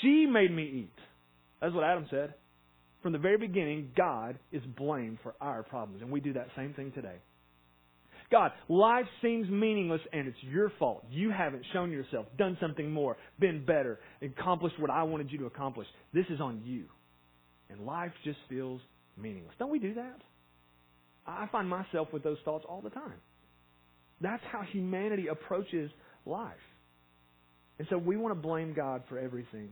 she 0.00 0.26
made 0.26 0.50
me 0.50 0.84
eat. 0.84 1.02
That's 1.60 1.74
what 1.74 1.84
Adam 1.84 2.06
said. 2.10 2.34
From 3.02 3.12
the 3.12 3.18
very 3.18 3.36
beginning, 3.36 3.90
God 3.96 4.38
is 4.52 4.62
blamed 4.76 5.18
for 5.22 5.34
our 5.40 5.62
problems. 5.62 6.02
And 6.02 6.10
we 6.10 6.20
do 6.20 6.32
that 6.34 6.48
same 6.56 6.72
thing 6.74 6.92
today. 6.92 7.16
God, 8.32 8.52
life 8.68 9.04
seems 9.20 9.48
meaningless 9.50 10.00
and 10.12 10.26
it's 10.26 10.42
your 10.42 10.72
fault. 10.78 11.04
You 11.10 11.30
haven't 11.30 11.64
shown 11.74 11.92
yourself, 11.92 12.26
done 12.38 12.56
something 12.60 12.90
more, 12.90 13.18
been 13.38 13.64
better, 13.64 14.00
accomplished 14.22 14.80
what 14.80 14.90
I 14.90 15.02
wanted 15.02 15.30
you 15.30 15.38
to 15.40 15.46
accomplish. 15.46 15.86
This 16.14 16.24
is 16.30 16.40
on 16.40 16.62
you. 16.64 16.86
And 17.68 17.84
life 17.84 18.12
just 18.24 18.38
feels 18.48 18.80
meaningless. 19.18 19.54
Don't 19.58 19.70
we 19.70 19.78
do 19.78 19.94
that? 19.94 20.18
I 21.26 21.46
find 21.52 21.68
myself 21.68 22.08
with 22.12 22.24
those 22.24 22.38
thoughts 22.44 22.64
all 22.66 22.80
the 22.80 22.90
time. 22.90 23.20
That's 24.22 24.42
how 24.50 24.62
humanity 24.62 25.26
approaches 25.28 25.90
life. 26.24 26.54
And 27.78 27.86
so 27.90 27.98
we 27.98 28.16
want 28.16 28.34
to 28.34 28.40
blame 28.40 28.72
God 28.72 29.02
for 29.10 29.18
everything. 29.18 29.68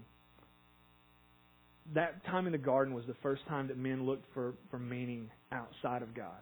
That 1.95 2.25
time 2.27 2.47
in 2.47 2.53
the 2.53 2.59
garden 2.59 2.93
was 2.93 3.05
the 3.07 3.17
first 3.23 3.43
time 3.49 3.69
that 3.69 3.79
men 3.79 4.05
looked 4.05 4.27
for, 4.35 4.55
for 4.71 4.79
meaning 4.79 5.31
outside 5.51 6.03
of 6.03 6.15
God. 6.15 6.41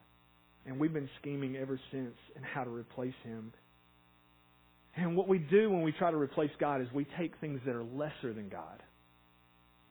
And 0.67 0.79
we've 0.79 0.93
been 0.93 1.09
scheming 1.21 1.57
ever 1.57 1.81
since 1.91 2.15
and 2.37 2.45
how 2.45 2.65
to 2.65 2.71
replace 2.71 3.15
him. 3.25 3.53
And 4.97 5.17
what 5.17 5.29
we 5.29 5.39
do 5.39 5.71
when 5.71 5.83
we 5.83 5.93
try 5.93 6.11
to 6.11 6.17
replace 6.17 6.51
God 6.59 6.81
is 6.81 6.89
we 6.93 7.07
take 7.19 7.33
things 7.41 7.61
that 7.65 7.75
are 7.75 7.85
lesser 7.85 8.35
than 8.35 8.49
God. 8.49 8.83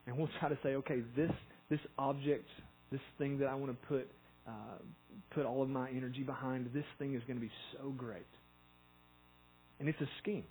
And 0.06 0.16
we'll 0.16 0.28
try 0.40 0.48
to 0.48 0.58
say, 0.62 0.70
okay, 0.76 1.02
this 1.16 1.30
this 1.70 1.80
object, 1.98 2.48
this 2.90 3.00
thing 3.18 3.38
that 3.38 3.48
I 3.48 3.54
want 3.54 3.72
to 3.72 3.86
put 3.86 4.10
uh, 4.46 4.78
put 5.30 5.44
all 5.44 5.62
of 5.62 5.68
my 5.68 5.90
energy 5.90 6.22
behind, 6.22 6.70
this 6.72 6.84
thing 6.98 7.14
is 7.14 7.22
going 7.26 7.36
to 7.38 7.44
be 7.44 7.52
so 7.72 7.90
great. 7.90 8.26
And 9.80 9.88
it's 9.88 10.00
a 10.00 10.08
scheme. 10.22 10.44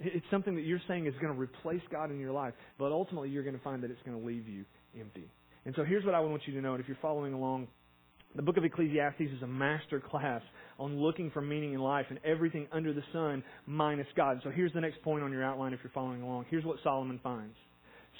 It's 0.00 0.26
something 0.30 0.56
that 0.56 0.62
you're 0.62 0.82
saying 0.88 1.06
is 1.06 1.14
going 1.20 1.32
to 1.32 1.40
replace 1.40 1.82
God 1.90 2.10
in 2.10 2.18
your 2.18 2.32
life, 2.32 2.54
but 2.78 2.90
ultimately 2.90 3.28
you're 3.28 3.44
going 3.44 3.56
to 3.56 3.62
find 3.62 3.82
that 3.84 3.90
it's 3.90 4.02
going 4.04 4.18
to 4.18 4.26
leave 4.26 4.48
you 4.48 4.64
empty. 4.98 5.30
And 5.64 5.74
so 5.76 5.84
here's 5.84 6.04
what 6.04 6.14
I 6.14 6.20
want 6.20 6.42
you 6.46 6.54
to 6.54 6.60
know. 6.60 6.74
And 6.74 6.82
if 6.82 6.88
you're 6.88 6.98
following 7.00 7.34
along, 7.34 7.68
the 8.34 8.42
book 8.42 8.56
of 8.56 8.64
Ecclesiastes 8.64 9.20
is 9.20 9.42
a 9.42 9.46
master 9.46 10.00
class 10.00 10.42
on 10.78 10.98
looking 10.98 11.30
for 11.30 11.40
meaning 11.40 11.74
in 11.74 11.80
life 11.80 12.06
and 12.10 12.18
everything 12.24 12.66
under 12.72 12.92
the 12.92 13.02
sun 13.12 13.44
minus 13.66 14.06
God. 14.16 14.40
So 14.42 14.50
here's 14.50 14.72
the 14.72 14.80
next 14.80 15.02
point 15.02 15.22
on 15.22 15.32
your 15.32 15.44
outline 15.44 15.72
if 15.72 15.80
you're 15.82 15.92
following 15.92 16.22
along. 16.22 16.46
Here's 16.50 16.64
what 16.64 16.78
Solomon 16.82 17.20
finds 17.22 17.54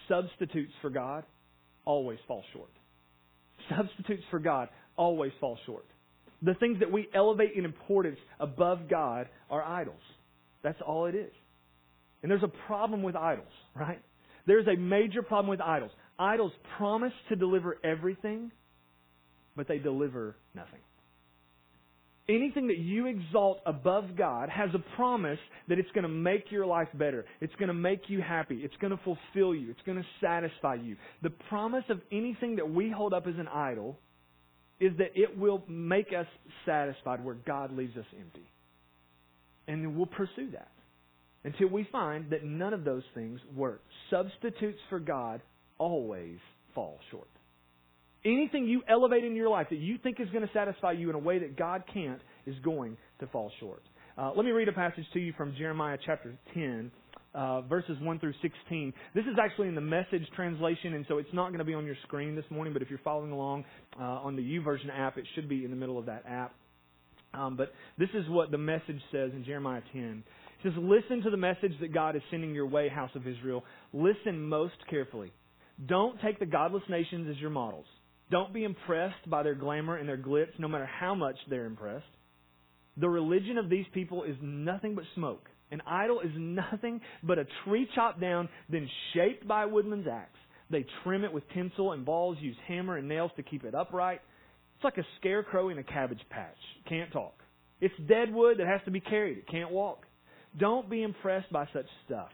substitutes 0.09 0.72
for 0.81 0.90
God 0.90 1.25
always 1.85 2.18
fall 2.27 2.42
short. 2.53 2.70
Substitutes 3.77 4.25
for 4.31 4.38
God 4.38 4.68
always 4.96 5.33
fall 5.40 5.59
short. 5.66 5.87
The 6.42 6.55
things 6.55 6.81
that 6.81 6.90
we 6.90 7.09
elevate 7.14 7.53
in 7.57 7.64
importance 7.64 8.18
above 8.40 8.88
God 8.88 9.29
are 9.51 9.62
idols. 9.62 10.03
That's 10.62 10.81
all 10.87 11.07
it 11.07 11.14
is. 11.14 11.33
And 12.22 12.31
there's 12.31 12.42
a 12.42 12.66
problem 12.66 13.03
with 13.03 13.16
idols, 13.16 13.53
right? 13.75 14.01
There's 14.46 14.66
a 14.66 14.77
major 14.77 15.22
problem 15.22 15.48
with 15.48 15.61
idols. 15.61 15.92
Idols 16.18 16.53
promise 16.77 17.12
to 17.29 17.37
deliver 17.37 17.79
everything, 17.85 18.51
but 19.56 19.68
they 19.68 19.78
deliver 19.78 20.36
nothing. 20.54 20.80
Anything 22.28 22.68
that 22.68 22.78
you 22.78 23.06
exalt 23.06 23.58
above 23.66 24.16
God 24.16 24.48
has 24.48 24.70
a 24.74 24.96
promise 24.96 25.40
that 25.68 25.78
it's 25.78 25.90
going 25.90 26.04
to 26.04 26.08
make 26.08 26.52
your 26.52 26.64
life 26.66 26.88
better. 26.94 27.24
It's 27.40 27.54
going 27.56 27.68
to 27.68 27.74
make 27.74 28.02
you 28.06 28.22
happy. 28.22 28.60
It's 28.62 28.76
going 28.80 28.96
to 28.96 29.02
fulfill 29.02 29.54
you. 29.54 29.70
It's 29.70 29.80
going 29.84 29.98
to 29.98 30.06
satisfy 30.20 30.74
you. 30.76 30.96
The 31.22 31.30
promise 31.30 31.84
of 31.88 32.00
anything 32.12 32.56
that 32.56 32.70
we 32.70 32.90
hold 32.90 33.12
up 33.12 33.26
as 33.26 33.34
an 33.38 33.48
idol 33.48 33.98
is 34.78 34.92
that 34.98 35.10
it 35.14 35.36
will 35.36 35.64
make 35.68 36.08
us 36.16 36.26
satisfied 36.64 37.24
where 37.24 37.34
God 37.34 37.76
leaves 37.76 37.96
us 37.96 38.06
empty. 38.18 38.46
And 39.66 39.96
we'll 39.96 40.06
pursue 40.06 40.50
that 40.52 40.70
until 41.44 41.68
we 41.68 41.88
find 41.90 42.30
that 42.30 42.44
none 42.44 42.72
of 42.72 42.84
those 42.84 43.04
things 43.14 43.40
work. 43.54 43.82
Substitutes 44.10 44.78
for 44.88 45.00
God 45.00 45.40
always 45.78 46.38
fall 46.74 46.98
short. 47.10 47.28
Anything 48.24 48.66
you 48.66 48.82
elevate 48.88 49.24
in 49.24 49.35
your 49.35 49.48
life 49.48 49.66
that 49.70 49.78
you 49.78 49.98
think 49.98 50.20
is 50.20 50.28
going 50.30 50.46
to 50.46 50.52
satisfy 50.52 50.92
you 50.92 51.11
in 51.11 51.16
a 51.16 51.18
way 51.18 51.40
that 51.40 51.56
God 51.56 51.82
can't 51.92 52.20
is 52.46 52.54
going 52.64 52.96
to 53.18 53.26
fall 53.28 53.50
short. 53.58 53.82
Uh, 54.16 54.30
let 54.37 54.44
me 54.44 54.52
read 54.52 54.68
a 54.68 54.72
passage 54.72 55.04
to 55.12 55.18
you 55.18 55.32
from 55.37 55.54
Jeremiah 55.56 55.98
chapter 56.04 56.35
10, 56.54 56.90
uh, 57.35 57.62
verses 57.62 57.96
1 58.00 58.20
through 58.20 58.35
16. 58.42 58.92
This 59.14 59.24
is 59.24 59.38
actually 59.42 59.68
in 59.68 59.74
the 59.74 59.80
message 59.80 60.22
translation, 60.37 60.94
and 60.94 61.04
so 61.08 61.18
it's 61.18 61.32
not 61.32 61.48
going 61.48 61.58
to 61.58 61.64
be 61.64 61.74
on 61.74 61.85
your 61.85 61.96
screen 62.04 62.37
this 62.37 62.44
morning, 62.50 62.72
but 62.72 62.82
if 62.82 62.90
you're 62.90 63.00
following 63.02 63.32
along 63.32 63.64
uh, 63.98 64.04
on 64.04 64.37
the 64.37 64.42
YouVersion 64.42 64.90
app, 64.94 65.18
it 65.18 65.24
should 65.35 65.48
be 65.48 65.64
in 65.64 65.70
the 65.70 65.76
middle 65.76 65.98
of 65.98 66.06
that 66.06 66.24
app. 66.28 66.54
Um, 67.35 67.56
but 67.56 67.72
this 67.98 68.11
is 68.14 68.28
what 68.28 68.50
the 68.50 68.58
message 68.58 69.00
says 69.11 69.30
in 69.32 69.44
Jeremiah 69.44 69.80
10. 69.92 70.22
It 70.62 70.68
says, 70.68 70.72
Listen 70.76 71.22
to 71.22 71.30
the 71.30 71.37
message 71.37 71.72
that 71.80 71.92
God 71.92 72.14
is 72.14 72.22
sending 72.30 72.54
your 72.54 72.66
way, 72.66 72.88
house 72.88 73.11
of 73.14 73.26
Israel. 73.26 73.64
Listen 73.92 74.48
most 74.48 74.74
carefully. 74.90 75.32
Don't 75.87 76.20
take 76.20 76.38
the 76.38 76.46
godless 76.46 76.82
nations 76.88 77.28
as 77.30 77.40
your 77.40 77.50
models. 77.50 77.87
Don't 78.32 78.54
be 78.54 78.64
impressed 78.64 79.28
by 79.28 79.42
their 79.42 79.54
glamour 79.54 79.98
and 79.98 80.08
their 80.08 80.16
glitz, 80.16 80.58
no 80.58 80.66
matter 80.66 80.86
how 80.86 81.14
much 81.14 81.36
they're 81.50 81.66
impressed. 81.66 82.06
The 82.96 83.08
religion 83.08 83.58
of 83.58 83.68
these 83.68 83.84
people 83.92 84.24
is 84.24 84.36
nothing 84.40 84.94
but 84.94 85.04
smoke. 85.14 85.50
An 85.70 85.82
idol 85.86 86.20
is 86.20 86.30
nothing 86.34 87.02
but 87.22 87.38
a 87.38 87.44
tree 87.64 87.86
chopped 87.94 88.22
down, 88.22 88.48
then 88.70 88.88
shaped 89.12 89.46
by 89.46 89.64
a 89.64 89.68
woodman's 89.68 90.06
axe. 90.10 90.38
They 90.70 90.86
trim 91.04 91.24
it 91.24 91.32
with 91.32 91.44
tinsel 91.52 91.92
and 91.92 92.06
balls, 92.06 92.38
use 92.40 92.56
hammer 92.66 92.96
and 92.96 93.06
nails 93.06 93.30
to 93.36 93.42
keep 93.42 93.64
it 93.64 93.74
upright. 93.74 94.22
It's 94.76 94.84
like 94.84 94.96
a 94.96 95.06
scarecrow 95.20 95.68
in 95.68 95.76
a 95.76 95.84
cabbage 95.84 96.22
patch. 96.30 96.56
Can't 96.88 97.12
talk. 97.12 97.34
It's 97.82 97.94
dead 98.08 98.32
wood 98.32 98.58
that 98.58 98.66
has 98.66 98.80
to 98.86 98.90
be 98.90 99.00
carried. 99.00 99.36
It 99.36 99.48
can't 99.48 99.70
walk. 99.70 100.06
Don't 100.58 100.88
be 100.88 101.02
impressed 101.02 101.52
by 101.52 101.68
such 101.74 101.86
stuff. 102.06 102.30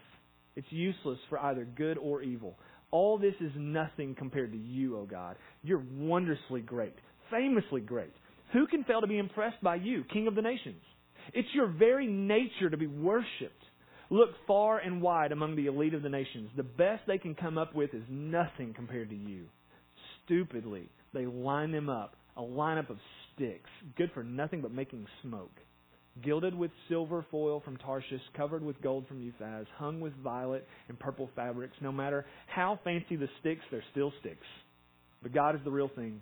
It's 0.55 0.67
useless 0.71 1.19
for 1.27 1.39
either 1.39 1.65
good 1.65 1.97
or 1.97 2.21
evil. 2.21 2.57
All 2.91 3.17
this 3.17 3.35
is 3.39 3.51
nothing 3.55 4.15
compared 4.15 4.51
to 4.51 4.57
you, 4.57 4.97
O 4.97 5.05
God. 5.05 5.35
You're 5.63 5.83
wondrously 5.95 6.61
great, 6.61 6.95
famously 7.29 7.81
great. 7.81 8.13
Who 8.53 8.65
can 8.65 8.83
fail 8.83 9.01
to 9.01 9.07
be 9.07 9.19
impressed 9.19 9.61
by 9.61 9.75
you, 9.75 10.03
King 10.11 10.27
of 10.27 10.35
the 10.35 10.41
nations? 10.41 10.81
It's 11.33 11.47
your 11.53 11.67
very 11.67 12.07
nature 12.07 12.69
to 12.69 12.77
be 12.77 12.87
worshipped. 12.87 13.63
Look 14.09 14.29
far 14.47 14.79
and 14.79 15.01
wide 15.01 15.31
among 15.31 15.55
the 15.55 15.67
elite 15.67 15.93
of 15.93 16.01
the 16.01 16.09
nations. 16.09 16.49
The 16.57 16.63
best 16.63 17.03
they 17.05 17.19
can 17.19 17.35
come 17.35 17.59
up 17.59 17.75
with 17.75 17.93
is 17.93 18.01
nothing 18.09 18.73
compared 18.73 19.09
to 19.11 19.15
you. 19.15 19.45
Stupidly, 20.25 20.89
they 21.13 21.27
line 21.27 21.71
them 21.71 21.89
up, 21.89 22.15
a 22.35 22.41
lineup 22.41 22.89
of 22.89 22.97
sticks, 23.35 23.69
good 23.97 24.09
for 24.15 24.23
nothing 24.23 24.61
but 24.61 24.71
making 24.71 25.05
smoke 25.21 25.59
gilded 26.23 26.55
with 26.55 26.71
silver 26.87 27.25
foil 27.31 27.61
from 27.61 27.77
Tarshish, 27.77 28.21
covered 28.35 28.63
with 28.63 28.81
gold 28.81 29.07
from 29.07 29.19
Uphaz, 29.19 29.65
hung 29.77 29.99
with 29.99 30.13
violet 30.23 30.67
and 30.87 30.99
purple 30.99 31.29
fabrics. 31.35 31.75
No 31.81 31.91
matter 31.91 32.25
how 32.47 32.79
fancy 32.83 33.15
the 33.15 33.29
sticks, 33.39 33.61
they're 33.71 33.83
still 33.91 34.11
sticks. 34.19 34.45
But 35.21 35.33
God 35.33 35.55
is 35.55 35.61
the 35.63 35.71
real 35.71 35.89
thing. 35.95 36.21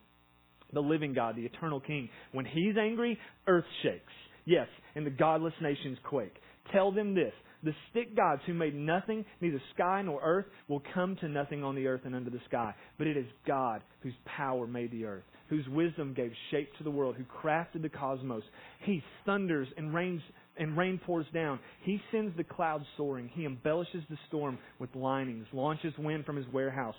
The 0.73 0.81
living 0.81 1.13
God, 1.13 1.35
the 1.35 1.45
eternal 1.45 1.79
King. 1.79 2.09
When 2.31 2.45
He's 2.45 2.75
angry, 2.77 3.17
earth 3.47 3.65
shakes. 3.83 4.13
Yes, 4.45 4.67
and 4.95 5.05
the 5.05 5.11
godless 5.11 5.53
nations 5.61 5.97
quake. 6.03 6.35
Tell 6.73 6.91
them 6.91 7.15
this. 7.15 7.33
The 7.63 7.73
stick 7.89 8.15
gods 8.15 8.41
who 8.45 8.53
made 8.53 8.75
nothing, 8.75 9.25
neither 9.41 9.61
sky 9.73 10.01
nor 10.03 10.21
earth, 10.21 10.45
will 10.67 10.83
come 10.93 11.15
to 11.17 11.27
nothing 11.27 11.63
on 11.63 11.75
the 11.75 11.87
earth 11.87 12.01
and 12.05 12.15
under 12.15 12.29
the 12.29 12.41
sky. 12.47 12.73
But 12.97 13.07
it 13.07 13.17
is 13.17 13.25
God 13.47 13.81
whose 14.01 14.13
power 14.25 14.67
made 14.67 14.91
the 14.91 15.05
earth 15.05 15.23
whose 15.49 15.67
wisdom 15.69 16.13
gave 16.13 16.31
shape 16.51 16.69
to 16.77 16.83
the 16.83 16.91
world, 16.91 17.15
who 17.15 17.23
crafted 17.23 17.81
the 17.81 17.89
cosmos. 17.89 18.43
He 18.83 19.03
thunders 19.25 19.67
and 19.77 19.93
rains 19.93 20.21
and 20.59 20.77
rain 20.77 20.99
pours 21.05 21.25
down. 21.33 21.59
He 21.83 22.01
sends 22.11 22.35
the 22.35 22.43
clouds 22.43 22.85
soaring. 22.97 23.29
He 23.33 23.45
embellishes 23.45 24.03
the 24.09 24.17
storm 24.27 24.57
with 24.79 24.93
linings, 24.95 25.45
launches 25.53 25.93
wind 25.97 26.25
from 26.25 26.35
his 26.35 26.47
warehouse. 26.51 26.95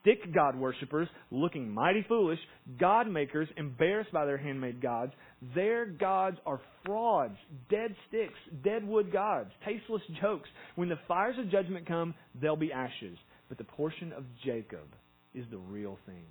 Stick 0.00 0.34
God 0.34 0.56
worshippers, 0.56 1.08
looking 1.30 1.70
mighty 1.70 2.04
foolish, 2.08 2.38
God 2.78 3.08
makers, 3.08 3.48
embarrassed 3.56 4.12
by 4.12 4.26
their 4.26 4.36
handmade 4.36 4.82
gods. 4.82 5.12
Their 5.54 5.86
gods 5.86 6.36
are 6.46 6.60
frauds, 6.84 7.36
dead 7.70 7.94
sticks, 8.08 8.38
dead 8.62 8.86
wood 8.86 9.12
gods, 9.12 9.50
tasteless 9.64 10.02
jokes. 10.20 10.48
When 10.74 10.88
the 10.88 10.98
fires 11.08 11.36
of 11.38 11.50
judgment 11.50 11.86
come, 11.86 12.14
they'll 12.40 12.56
be 12.56 12.72
ashes. 12.72 13.16
But 13.48 13.58
the 13.58 13.64
portion 13.64 14.12
of 14.12 14.24
Jacob 14.44 14.88
is 15.34 15.44
the 15.50 15.58
real 15.58 15.98
thing 16.06 16.24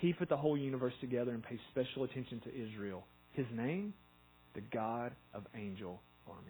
He 0.00 0.14
put 0.14 0.30
the 0.30 0.36
whole 0.36 0.56
universe 0.56 0.94
together 1.00 1.32
and 1.32 1.42
pays 1.42 1.58
special 1.70 2.04
attention 2.04 2.40
to 2.40 2.48
Israel. 2.48 3.04
His 3.32 3.46
name? 3.54 3.92
The 4.54 4.62
God 4.72 5.12
of 5.34 5.44
angel 5.54 6.00
armies. 6.26 6.44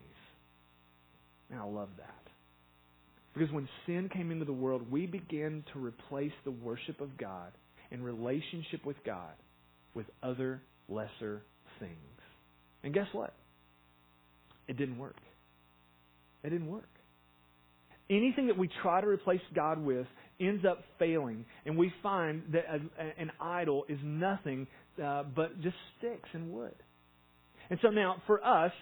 And 1.50 1.58
I 1.58 1.64
love 1.64 1.88
that. 1.98 2.14
Because 3.34 3.52
when 3.52 3.68
sin 3.86 4.08
came 4.12 4.30
into 4.30 4.44
the 4.44 4.52
world, 4.52 4.90
we 4.90 5.06
began 5.06 5.64
to 5.72 5.80
replace 5.84 6.32
the 6.44 6.50
worship 6.50 7.00
of 7.00 7.18
God 7.18 7.52
and 7.90 8.04
relationship 8.04 8.84
with 8.84 8.96
God 9.04 9.34
with 9.94 10.06
other 10.22 10.62
lesser 10.88 11.42
things. 11.80 11.96
And 12.84 12.94
guess 12.94 13.06
what? 13.12 13.34
It 14.68 14.76
didn't 14.76 14.98
work. 14.98 15.16
It 16.44 16.50
didn't 16.50 16.70
work. 16.70 16.88
Anything 18.08 18.46
that 18.46 18.58
we 18.58 18.68
try 18.82 19.00
to 19.00 19.06
replace 19.06 19.40
God 19.54 19.78
with 19.84 20.06
ends 20.40 20.64
up 20.64 20.78
failing, 20.98 21.44
and 21.66 21.76
we 21.76 21.92
find 22.02 22.42
that 22.52 22.64
a, 22.68 23.20
an 23.20 23.30
idol 23.40 23.84
is 23.88 23.98
nothing 24.02 24.66
uh, 25.02 25.24
but 25.34 25.60
just 25.62 25.76
sticks 25.98 26.28
and 26.32 26.52
wood. 26.52 26.74
And 27.70 27.78
so 27.82 27.88
now, 27.88 28.22
for 28.26 28.44
us, 28.44 28.72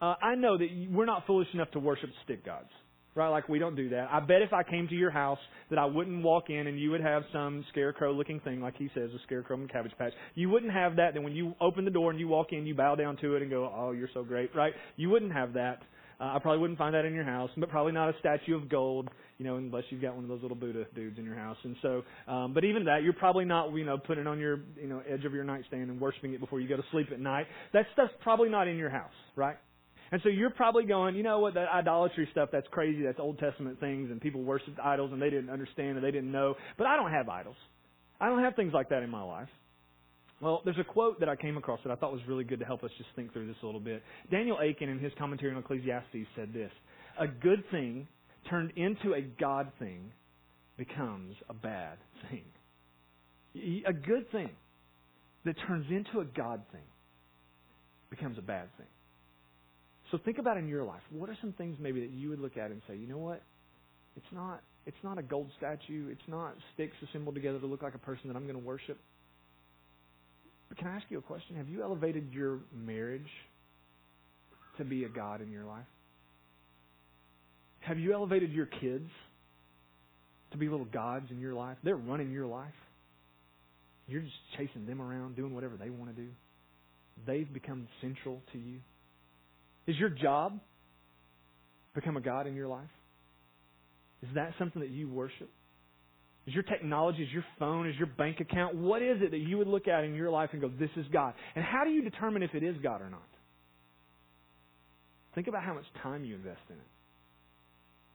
uh, 0.00 0.14
I 0.20 0.34
know 0.34 0.58
that 0.58 0.68
we're 0.90 1.06
not 1.06 1.26
foolish 1.26 1.48
enough 1.54 1.70
to 1.72 1.78
worship 1.78 2.10
stick 2.24 2.44
gods. 2.44 2.68
Right? 3.16 3.28
Like 3.28 3.48
we 3.48 3.60
don't 3.60 3.76
do 3.76 3.90
that. 3.90 4.08
I 4.10 4.18
bet 4.18 4.42
if 4.42 4.52
I 4.52 4.64
came 4.64 4.88
to 4.88 4.94
your 4.96 5.12
house 5.12 5.38
that 5.70 5.78
I 5.78 5.84
wouldn't 5.84 6.24
walk 6.24 6.50
in 6.50 6.66
and 6.66 6.80
you 6.80 6.90
would 6.90 7.00
have 7.00 7.22
some 7.32 7.64
scarecrow 7.70 8.12
looking 8.12 8.40
thing, 8.40 8.60
like 8.60 8.76
he 8.76 8.90
says, 8.92 9.08
a 9.14 9.22
scarecrow 9.24 9.56
and 9.56 9.70
cabbage 9.70 9.92
patch. 9.96 10.12
You 10.34 10.50
wouldn't 10.50 10.72
have 10.72 10.96
that. 10.96 11.14
Then 11.14 11.22
when 11.22 11.32
you 11.32 11.54
open 11.60 11.84
the 11.84 11.92
door 11.92 12.10
and 12.10 12.18
you 12.18 12.26
walk 12.26 12.48
in, 12.50 12.66
you 12.66 12.74
bow 12.74 12.96
down 12.96 13.16
to 13.18 13.36
it 13.36 13.42
and 13.42 13.52
go, 13.52 13.72
"Oh, 13.72 13.92
you're 13.92 14.08
so 14.12 14.24
great," 14.24 14.52
right? 14.52 14.72
You 14.96 15.10
wouldn't 15.10 15.32
have 15.32 15.52
that. 15.52 15.82
Uh, 16.20 16.34
I 16.34 16.38
probably 16.38 16.60
wouldn't 16.60 16.78
find 16.78 16.94
that 16.94 17.04
in 17.04 17.14
your 17.14 17.24
house, 17.24 17.50
but 17.56 17.68
probably 17.68 17.92
not 17.92 18.08
a 18.08 18.18
statue 18.20 18.54
of 18.54 18.68
gold, 18.68 19.08
you 19.38 19.44
know, 19.44 19.56
unless 19.56 19.84
you've 19.90 20.02
got 20.02 20.14
one 20.14 20.24
of 20.24 20.28
those 20.28 20.42
little 20.42 20.56
Buddha 20.56 20.86
dudes 20.94 21.18
in 21.18 21.24
your 21.24 21.34
house. 21.34 21.56
And 21.64 21.76
so, 21.82 22.02
um, 22.28 22.54
but 22.54 22.64
even 22.64 22.84
that, 22.84 23.02
you're 23.02 23.12
probably 23.12 23.44
not, 23.44 23.74
you 23.74 23.84
know, 23.84 23.98
putting 23.98 24.22
it 24.22 24.26
on 24.26 24.38
your, 24.38 24.60
you 24.80 24.88
know, 24.88 25.02
edge 25.08 25.24
of 25.24 25.34
your 25.34 25.44
nightstand 25.44 25.90
and 25.90 26.00
worshiping 26.00 26.34
it 26.34 26.40
before 26.40 26.60
you 26.60 26.68
go 26.68 26.76
to 26.76 26.84
sleep 26.92 27.08
at 27.12 27.20
night. 27.20 27.46
That 27.72 27.86
stuff's 27.92 28.12
probably 28.22 28.48
not 28.48 28.68
in 28.68 28.76
your 28.76 28.90
house, 28.90 29.12
right? 29.36 29.56
And 30.12 30.20
so 30.22 30.28
you're 30.28 30.50
probably 30.50 30.84
going, 30.84 31.16
you 31.16 31.22
know 31.22 31.40
what, 31.40 31.54
that 31.54 31.68
idolatry 31.68 32.28
stuff, 32.30 32.50
that's 32.52 32.68
crazy. 32.70 33.02
That's 33.02 33.18
Old 33.18 33.38
Testament 33.38 33.80
things, 33.80 34.10
and 34.10 34.20
people 34.20 34.42
worshiped 34.42 34.78
idols 34.78 35.10
and 35.12 35.20
they 35.20 35.30
didn't 35.30 35.50
understand 35.50 35.96
and 35.96 36.04
they 36.04 36.12
didn't 36.12 36.30
know. 36.30 36.54
But 36.78 36.86
I 36.86 36.96
don't 36.96 37.10
have 37.10 37.28
idols. 37.28 37.56
I 38.20 38.28
don't 38.28 38.42
have 38.42 38.54
things 38.54 38.72
like 38.72 38.90
that 38.90 39.02
in 39.02 39.10
my 39.10 39.22
life. 39.22 39.48
Well, 40.44 40.60
there's 40.62 40.78
a 40.78 40.84
quote 40.84 41.20
that 41.20 41.28
I 41.30 41.36
came 41.36 41.56
across 41.56 41.80
that 41.84 41.90
I 41.90 41.94
thought 41.94 42.12
was 42.12 42.20
really 42.28 42.44
good 42.44 42.58
to 42.58 42.66
help 42.66 42.84
us 42.84 42.90
just 42.98 43.08
think 43.16 43.32
through 43.32 43.46
this 43.46 43.56
a 43.62 43.66
little 43.66 43.80
bit. 43.80 44.02
Daniel 44.30 44.58
Akin, 44.58 44.90
in 44.90 44.98
his 44.98 45.10
commentary 45.18 45.50
on 45.50 45.56
Ecclesiastes, 45.56 46.28
said 46.36 46.52
this 46.52 46.70
A 47.18 47.26
good 47.26 47.64
thing 47.70 48.06
turned 48.50 48.72
into 48.76 49.14
a 49.14 49.22
God 49.22 49.72
thing 49.78 50.12
becomes 50.76 51.34
a 51.48 51.54
bad 51.54 51.96
thing. 52.28 52.44
A 53.86 53.92
good 53.94 54.30
thing 54.32 54.50
that 55.46 55.56
turns 55.66 55.86
into 55.88 56.20
a 56.20 56.26
God 56.26 56.60
thing 56.72 56.84
becomes 58.10 58.36
a 58.36 58.42
bad 58.42 58.68
thing. 58.76 58.86
So 60.10 60.18
think 60.26 60.36
about 60.36 60.58
in 60.58 60.68
your 60.68 60.84
life, 60.84 61.00
what 61.08 61.30
are 61.30 61.38
some 61.40 61.54
things 61.54 61.78
maybe 61.80 62.00
that 62.00 62.10
you 62.10 62.28
would 62.28 62.40
look 62.40 62.58
at 62.58 62.70
and 62.70 62.82
say, 62.86 62.96
you 62.96 63.08
know 63.08 63.16
what? 63.16 63.40
It's 64.14 64.26
not 64.30 64.60
it's 64.84 65.02
not 65.02 65.16
a 65.16 65.22
gold 65.22 65.48
statue, 65.56 66.08
it's 66.10 66.28
not 66.28 66.54
sticks 66.74 66.96
assembled 67.08 67.34
together 67.34 67.58
to 67.60 67.66
look 67.66 67.80
like 67.80 67.94
a 67.94 67.98
person 67.98 68.28
that 68.28 68.36
I'm 68.36 68.42
going 68.42 68.60
to 68.60 68.66
worship. 68.66 68.98
But 70.74 70.82
can 70.82 70.92
I 70.92 70.96
ask 70.96 71.04
you 71.08 71.18
a 71.18 71.22
question? 71.22 71.56
Have 71.56 71.68
you 71.68 71.82
elevated 71.82 72.32
your 72.32 72.60
marriage 72.74 73.28
to 74.78 74.84
be 74.84 75.04
a 75.04 75.08
God 75.08 75.40
in 75.40 75.50
your 75.50 75.64
life? 75.64 75.86
Have 77.80 77.98
you 77.98 78.12
elevated 78.12 78.50
your 78.52 78.66
kids 78.66 79.08
to 80.50 80.58
be 80.58 80.68
little 80.68 80.86
gods 80.86 81.26
in 81.30 81.38
your 81.38 81.54
life? 81.54 81.76
They're 81.84 81.96
running 81.96 82.32
your 82.32 82.46
life. 82.46 82.72
You're 84.08 84.22
just 84.22 84.34
chasing 84.56 84.86
them 84.86 85.00
around, 85.00 85.36
doing 85.36 85.54
whatever 85.54 85.76
they 85.76 85.90
want 85.90 86.14
to 86.14 86.22
do. 86.22 86.28
They've 87.26 87.52
become 87.52 87.86
central 88.00 88.42
to 88.52 88.58
you. 88.58 88.80
Is 89.86 89.96
your 89.96 90.08
job 90.08 90.58
become 91.94 92.16
a 92.16 92.20
God 92.20 92.46
in 92.46 92.54
your 92.54 92.68
life? 92.68 92.90
Is 94.22 94.30
that 94.34 94.54
something 94.58 94.80
that 94.80 94.90
you 94.90 95.08
worship? 95.08 95.50
Is 96.46 96.52
your 96.52 96.62
technology, 96.62 97.22
is 97.22 97.32
your 97.32 97.44
phone, 97.58 97.88
is 97.88 97.96
your 97.96 98.06
bank 98.06 98.40
account, 98.40 98.74
what 98.74 99.00
is 99.00 99.22
it 99.22 99.30
that 99.30 99.38
you 99.38 99.56
would 99.56 99.66
look 99.66 99.88
at 99.88 100.04
in 100.04 100.14
your 100.14 100.30
life 100.30 100.50
and 100.52 100.60
go, 100.60 100.68
this 100.68 100.90
is 100.96 101.06
God? 101.10 101.32
And 101.54 101.64
how 101.64 101.84
do 101.84 101.90
you 101.90 102.02
determine 102.02 102.42
if 102.42 102.54
it 102.54 102.62
is 102.62 102.76
God 102.82 103.00
or 103.00 103.08
not? 103.08 103.22
Think 105.34 105.48
about 105.48 105.64
how 105.64 105.74
much 105.74 105.86
time 106.02 106.24
you 106.24 106.34
invest 106.34 106.60
in 106.68 106.76
it. 106.76 106.86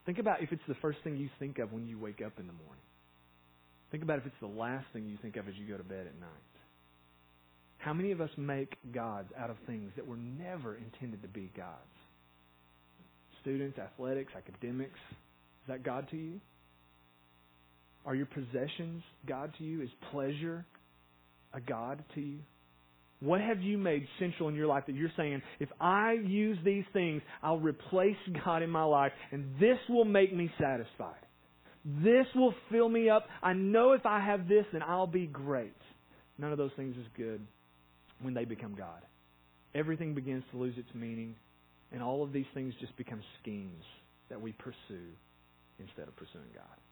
Think 0.05 0.19
about 0.19 0.41
if 0.43 0.51
it's 0.51 0.61
the 0.67 0.75
first 0.75 0.99
thing 1.03 1.17
you 1.17 1.29
think 1.39 1.59
of 1.59 1.73
when 1.73 1.87
you 1.87 1.99
wake 1.99 2.21
up 2.25 2.33
in 2.39 2.47
the 2.47 2.53
morning. 2.53 2.83
Think 3.91 4.03
about 4.03 4.19
if 4.19 4.25
it's 4.27 4.35
the 4.41 4.47
last 4.47 4.85
thing 4.93 5.07
you 5.07 5.17
think 5.21 5.35
of 5.35 5.47
as 5.47 5.55
you 5.55 5.67
go 5.67 5.77
to 5.77 5.83
bed 5.83 6.05
at 6.07 6.19
night. 6.19 6.29
How 7.79 7.93
many 7.93 8.11
of 8.11 8.21
us 8.21 8.29
make 8.37 8.77
gods 8.93 9.29
out 9.37 9.49
of 9.49 9.57
things 9.65 9.91
that 9.95 10.05
were 10.05 10.17
never 10.17 10.75
intended 10.75 11.21
to 11.23 11.27
be 11.27 11.51
gods? 11.55 11.77
Students, 13.41 13.79
athletics, 13.79 14.33
academics. 14.35 14.99
Is 15.09 15.67
that 15.67 15.83
God 15.83 16.07
to 16.11 16.17
you? 16.17 16.39
Are 18.09 18.15
your 18.15 18.25
possessions 18.25 19.03
God 19.27 19.53
to 19.59 19.63
you? 19.63 19.83
Is 19.83 19.89
pleasure 20.11 20.65
a 21.53 21.61
God 21.61 22.03
to 22.15 22.21
you? 22.21 22.39
What 23.19 23.39
have 23.39 23.61
you 23.61 23.77
made 23.77 24.07
central 24.17 24.49
in 24.49 24.55
your 24.55 24.65
life 24.65 24.85
that 24.87 24.95
you're 24.95 25.11
saying, 25.15 25.43
if 25.59 25.69
I 25.79 26.13
use 26.13 26.57
these 26.65 26.85
things, 26.91 27.21
I'll 27.43 27.59
replace 27.59 28.15
God 28.43 28.63
in 28.63 28.71
my 28.71 28.83
life 28.83 29.11
and 29.31 29.45
this 29.59 29.77
will 29.87 30.05
make 30.05 30.35
me 30.35 30.49
satisfied? 30.59 31.21
This 31.85 32.25
will 32.35 32.55
fill 32.71 32.89
me 32.89 33.11
up. 33.11 33.27
I 33.43 33.53
know 33.53 33.91
if 33.91 34.07
I 34.07 34.19
have 34.19 34.47
this, 34.47 34.65
then 34.73 34.81
I'll 34.81 35.05
be 35.05 35.27
great. 35.27 35.77
None 36.39 36.51
of 36.51 36.57
those 36.57 36.71
things 36.75 36.95
is 36.97 37.05
good 37.15 37.45
when 38.23 38.33
they 38.33 38.45
become 38.45 38.73
God. 38.75 39.03
Everything 39.75 40.15
begins 40.15 40.43
to 40.51 40.57
lose 40.57 40.73
its 40.77 40.89
meaning, 40.95 41.35
and 41.91 42.01
all 42.01 42.23
of 42.23 42.33
these 42.33 42.47
things 42.55 42.73
just 42.79 42.97
become 42.97 43.21
schemes 43.41 43.83
that 44.29 44.41
we 44.41 44.51
pursue 44.53 45.09
instead 45.77 46.07
of 46.07 46.15
pursuing 46.15 46.49
God. 46.55 46.88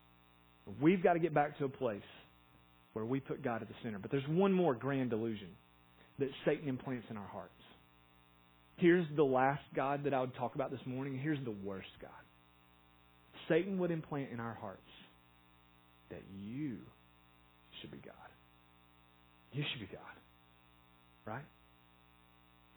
We've 0.82 1.02
got 1.02 1.14
to 1.14 1.20
get 1.20 1.34
back 1.34 1.58
to 1.60 1.66
a 1.66 1.70
place 1.70 2.02
where 2.94 3.06
we 3.06 3.20
put 3.20 3.44
God 3.44 3.62
at 3.62 3.68
the 3.68 3.76
center. 3.84 4.00
But 4.00 4.12
there's 4.12 4.28
one 4.28 4.52
more 4.52 4.74
grand 4.74 5.10
delusion 5.10 5.50
that 6.20 6.30
Satan 6.46 6.68
implants 6.68 7.06
in 7.10 7.18
our 7.18 7.28
hearts. 7.28 7.52
Here's 8.78 9.06
the 9.16 9.24
last 9.24 9.64
God 9.76 10.04
that 10.04 10.14
I 10.14 10.22
would 10.22 10.36
talk 10.36 10.56
about 10.56 10.72
this 10.72 10.80
morning. 10.86 11.18
Here's 11.18 11.44
the 11.44 11.56
worst 11.64 11.90
God. 12.02 12.12
Satan 13.50 13.80
would 13.80 13.92
implant 13.92 14.32
in 14.32 14.40
our 14.40 14.54
hearts 14.56 14.82
that 16.10 16.22
you 16.36 16.78
should 17.82 17.92
be 17.92 17.98
God. 17.98 18.14
You 19.52 19.64
should 19.72 19.88
be 19.88 19.94
God. 19.94 20.02
Right? 21.26 21.46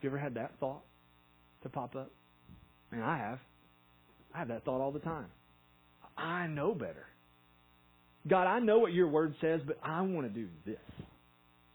You 0.01 0.09
ever 0.09 0.19
had 0.19 0.35
that 0.35 0.53
thought 0.59 0.83
to 1.63 1.69
pop 1.69 1.97
up? 1.97 2.11
Mean, 2.91 3.03
I 3.03 3.19
have. 3.19 3.39
I 4.35 4.39
have 4.39 4.49
that 4.49 4.65
thought 4.65 4.81
all 4.81 4.93
the 4.93 5.01
time. 5.01 5.27
I 6.17 6.47
know 6.47 6.75
better. 6.75 7.07
God, 8.29 8.47
I 8.47 8.59
know 8.59 8.79
what 8.79 8.93
your 8.93 9.09
word 9.09 9.35
says, 9.41 9.61
but 9.67 9.79
I 9.83 10.03
want 10.03 10.27
to 10.27 10.41
do 10.41 10.49
this. 10.67 10.77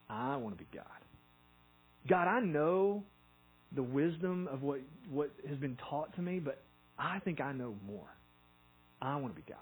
I 0.10 0.36
want 0.38 0.58
to 0.58 0.64
be 0.64 0.70
God. 0.74 0.86
God, 2.08 2.28
I 2.28 2.40
know 2.40 3.04
the 3.76 3.84
wisdom 3.84 4.48
of 4.52 4.62
what, 4.62 4.80
what 5.10 5.32
has 5.48 5.58
been 5.58 5.78
taught 5.90 6.16
to 6.16 6.22
me, 6.22 6.40
but 6.40 6.62
I 6.98 7.20
think 7.20 7.42
I 7.42 7.52
know 7.52 7.76
more. 7.86 8.08
I 9.02 9.16
want 9.18 9.36
to 9.36 9.42
be 9.42 9.48
God. 9.48 9.60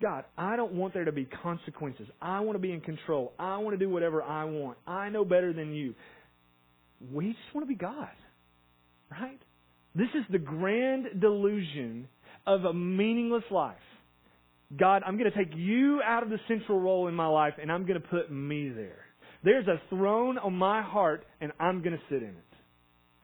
God, 0.00 0.24
I 0.36 0.56
don't 0.56 0.72
want 0.72 0.94
there 0.94 1.04
to 1.04 1.12
be 1.12 1.26
consequences. 1.42 2.08
I 2.20 2.40
want 2.40 2.56
to 2.56 2.60
be 2.60 2.72
in 2.72 2.80
control. 2.80 3.32
I 3.38 3.58
want 3.58 3.78
to 3.78 3.84
do 3.84 3.88
whatever 3.88 4.22
I 4.22 4.44
want. 4.44 4.78
I 4.86 5.10
know 5.10 5.24
better 5.24 5.52
than 5.52 5.72
you. 5.72 5.94
We 7.12 7.28
just 7.28 7.54
want 7.54 7.66
to 7.66 7.68
be 7.68 7.76
God. 7.76 8.08
Right? 9.10 9.38
This 9.94 10.08
is 10.14 10.24
the 10.30 10.38
grand 10.38 11.20
delusion 11.20 12.08
of 12.46 12.64
a 12.64 12.72
meaningless 12.72 13.44
life. 13.50 13.76
God, 14.78 15.02
I'm 15.06 15.18
going 15.18 15.30
to 15.30 15.36
take 15.36 15.54
you 15.54 16.00
out 16.04 16.22
of 16.22 16.30
the 16.30 16.38
central 16.48 16.80
role 16.80 17.08
in 17.08 17.14
my 17.14 17.26
life 17.26 17.54
and 17.60 17.70
I'm 17.70 17.86
going 17.86 18.00
to 18.00 18.08
put 18.08 18.30
me 18.30 18.70
there. 18.70 19.04
There's 19.44 19.66
a 19.66 19.80
throne 19.90 20.38
on 20.38 20.54
my 20.54 20.82
heart 20.82 21.24
and 21.40 21.52
I'm 21.60 21.82
going 21.82 21.92
to 21.92 22.02
sit 22.08 22.22
in 22.22 22.30
it. 22.30 22.44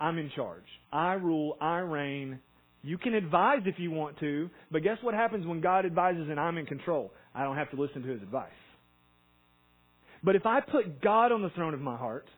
I'm 0.00 0.18
in 0.18 0.30
charge. 0.34 0.64
I 0.92 1.14
rule. 1.14 1.56
I 1.60 1.78
reign. 1.78 2.40
You 2.82 2.98
can 2.98 3.14
advise 3.14 3.62
if 3.64 3.76
you 3.78 3.90
want 3.90 4.18
to, 4.20 4.50
but 4.70 4.82
guess 4.82 4.98
what 5.02 5.14
happens 5.14 5.46
when 5.46 5.60
God 5.60 5.84
advises 5.84 6.28
and 6.30 6.38
I'm 6.38 6.58
in 6.58 6.66
control? 6.66 7.12
I 7.34 7.42
don't 7.42 7.56
have 7.56 7.70
to 7.70 7.80
listen 7.80 8.02
to 8.02 8.08
his 8.08 8.22
advice. 8.22 8.50
But 10.22 10.36
if 10.36 10.46
I 10.46 10.60
put 10.60 11.00
God 11.00 11.32
on 11.32 11.42
the 11.42 11.50
throne 11.50 11.74
of 11.74 11.80
my 11.80 11.96
heart, 11.96 12.28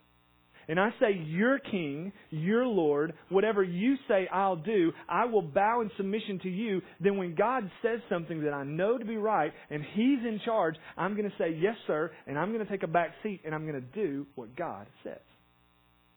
and 0.70 0.78
I 0.78 0.90
say, 1.00 1.20
You're 1.26 1.58
King, 1.58 2.12
you're 2.30 2.64
Lord, 2.64 3.12
whatever 3.28 3.60
you 3.64 3.96
say 4.06 4.28
I'll 4.32 4.54
do, 4.54 4.92
I 5.08 5.24
will 5.24 5.42
bow 5.42 5.80
in 5.80 5.90
submission 5.96 6.38
to 6.44 6.48
you, 6.48 6.80
then 7.00 7.16
when 7.16 7.34
God 7.34 7.68
says 7.82 7.98
something 8.08 8.44
that 8.44 8.54
I 8.54 8.62
know 8.62 8.96
to 8.96 9.04
be 9.04 9.16
right 9.16 9.52
and 9.68 9.82
He's 9.82 10.20
in 10.20 10.40
charge, 10.44 10.76
I'm 10.96 11.16
going 11.16 11.28
to 11.28 11.36
say, 11.36 11.58
Yes, 11.60 11.74
sir, 11.88 12.12
and 12.28 12.38
I'm 12.38 12.52
going 12.52 12.64
to 12.64 12.70
take 12.70 12.84
a 12.84 12.86
back 12.86 13.10
seat 13.24 13.40
and 13.44 13.52
I'm 13.52 13.66
going 13.66 13.82
to 13.82 14.00
do 14.00 14.26
what 14.36 14.54
God 14.54 14.86
says. 15.02 15.18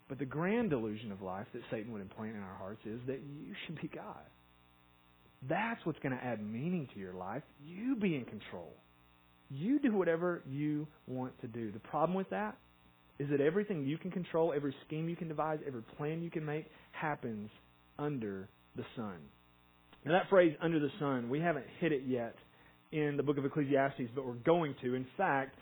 But 0.08 0.20
the 0.20 0.26
grand 0.26 0.70
delusion 0.70 1.12
of 1.12 1.24
life 1.24 1.48
that 1.54 1.64
Satan 1.72 1.92
would 1.92 2.04
implant 2.04 2.36
in 2.36 2.44
our 2.44 2.56
hearts 2.56 2.82
is 2.86 3.00
that 3.08 3.22
you 3.22 3.56
should 3.66 3.82
be 3.82 3.88
God. 3.88 4.22
That's 5.50 5.84
what's 5.84 6.00
going 6.00 6.16
to 6.16 6.24
add 6.24 6.46
meaning 6.46 6.88
to 6.94 7.00
your 7.00 7.14
life. 7.14 7.42
You 7.66 7.96
be 7.96 8.16
in 8.16 8.26
control. 8.26 8.74
you 9.50 9.80
do 9.80 9.94
whatever 9.94 10.44
you 10.48 10.88
want 11.08 11.42
to 11.42 11.48
do. 11.48 11.72
The 11.72 11.80
problem 11.80 12.16
with 12.16 12.30
that 12.30 12.56
is 13.20 13.30
that 13.30 13.42
everything 13.42 13.86
you 13.86 13.98
can 13.98 14.12
control, 14.12 14.54
every 14.56 14.76
scheme 14.86 15.08
you 15.08 15.16
can 15.16 15.28
devise, 15.28 15.60
every 15.66 15.84
plan 15.98 16.22
you 16.22 16.30
can 16.30 16.46
make 16.46 16.66
happens 16.92 17.50
under 18.00 18.50
the 18.76 18.84
sun. 18.96 19.18
Now, 20.06 20.14
that 20.14 20.30
phrase, 20.30 20.56
under 20.62 20.80
the 20.80 20.90
sun, 21.00 21.30
we 21.30 21.40
haven't 21.40 21.66
hit 21.80 21.92
it 21.92 22.04
yet 22.06 22.36
in 22.92 23.16
the 23.18 23.24
book 23.24 23.38
of 23.38 23.46
Ecclesiastes, 23.46 24.12
but 24.16 24.26
we're 24.26 24.34
going 24.34 24.76
to. 24.82 24.96
In 24.96 25.06
fact, 25.16 25.56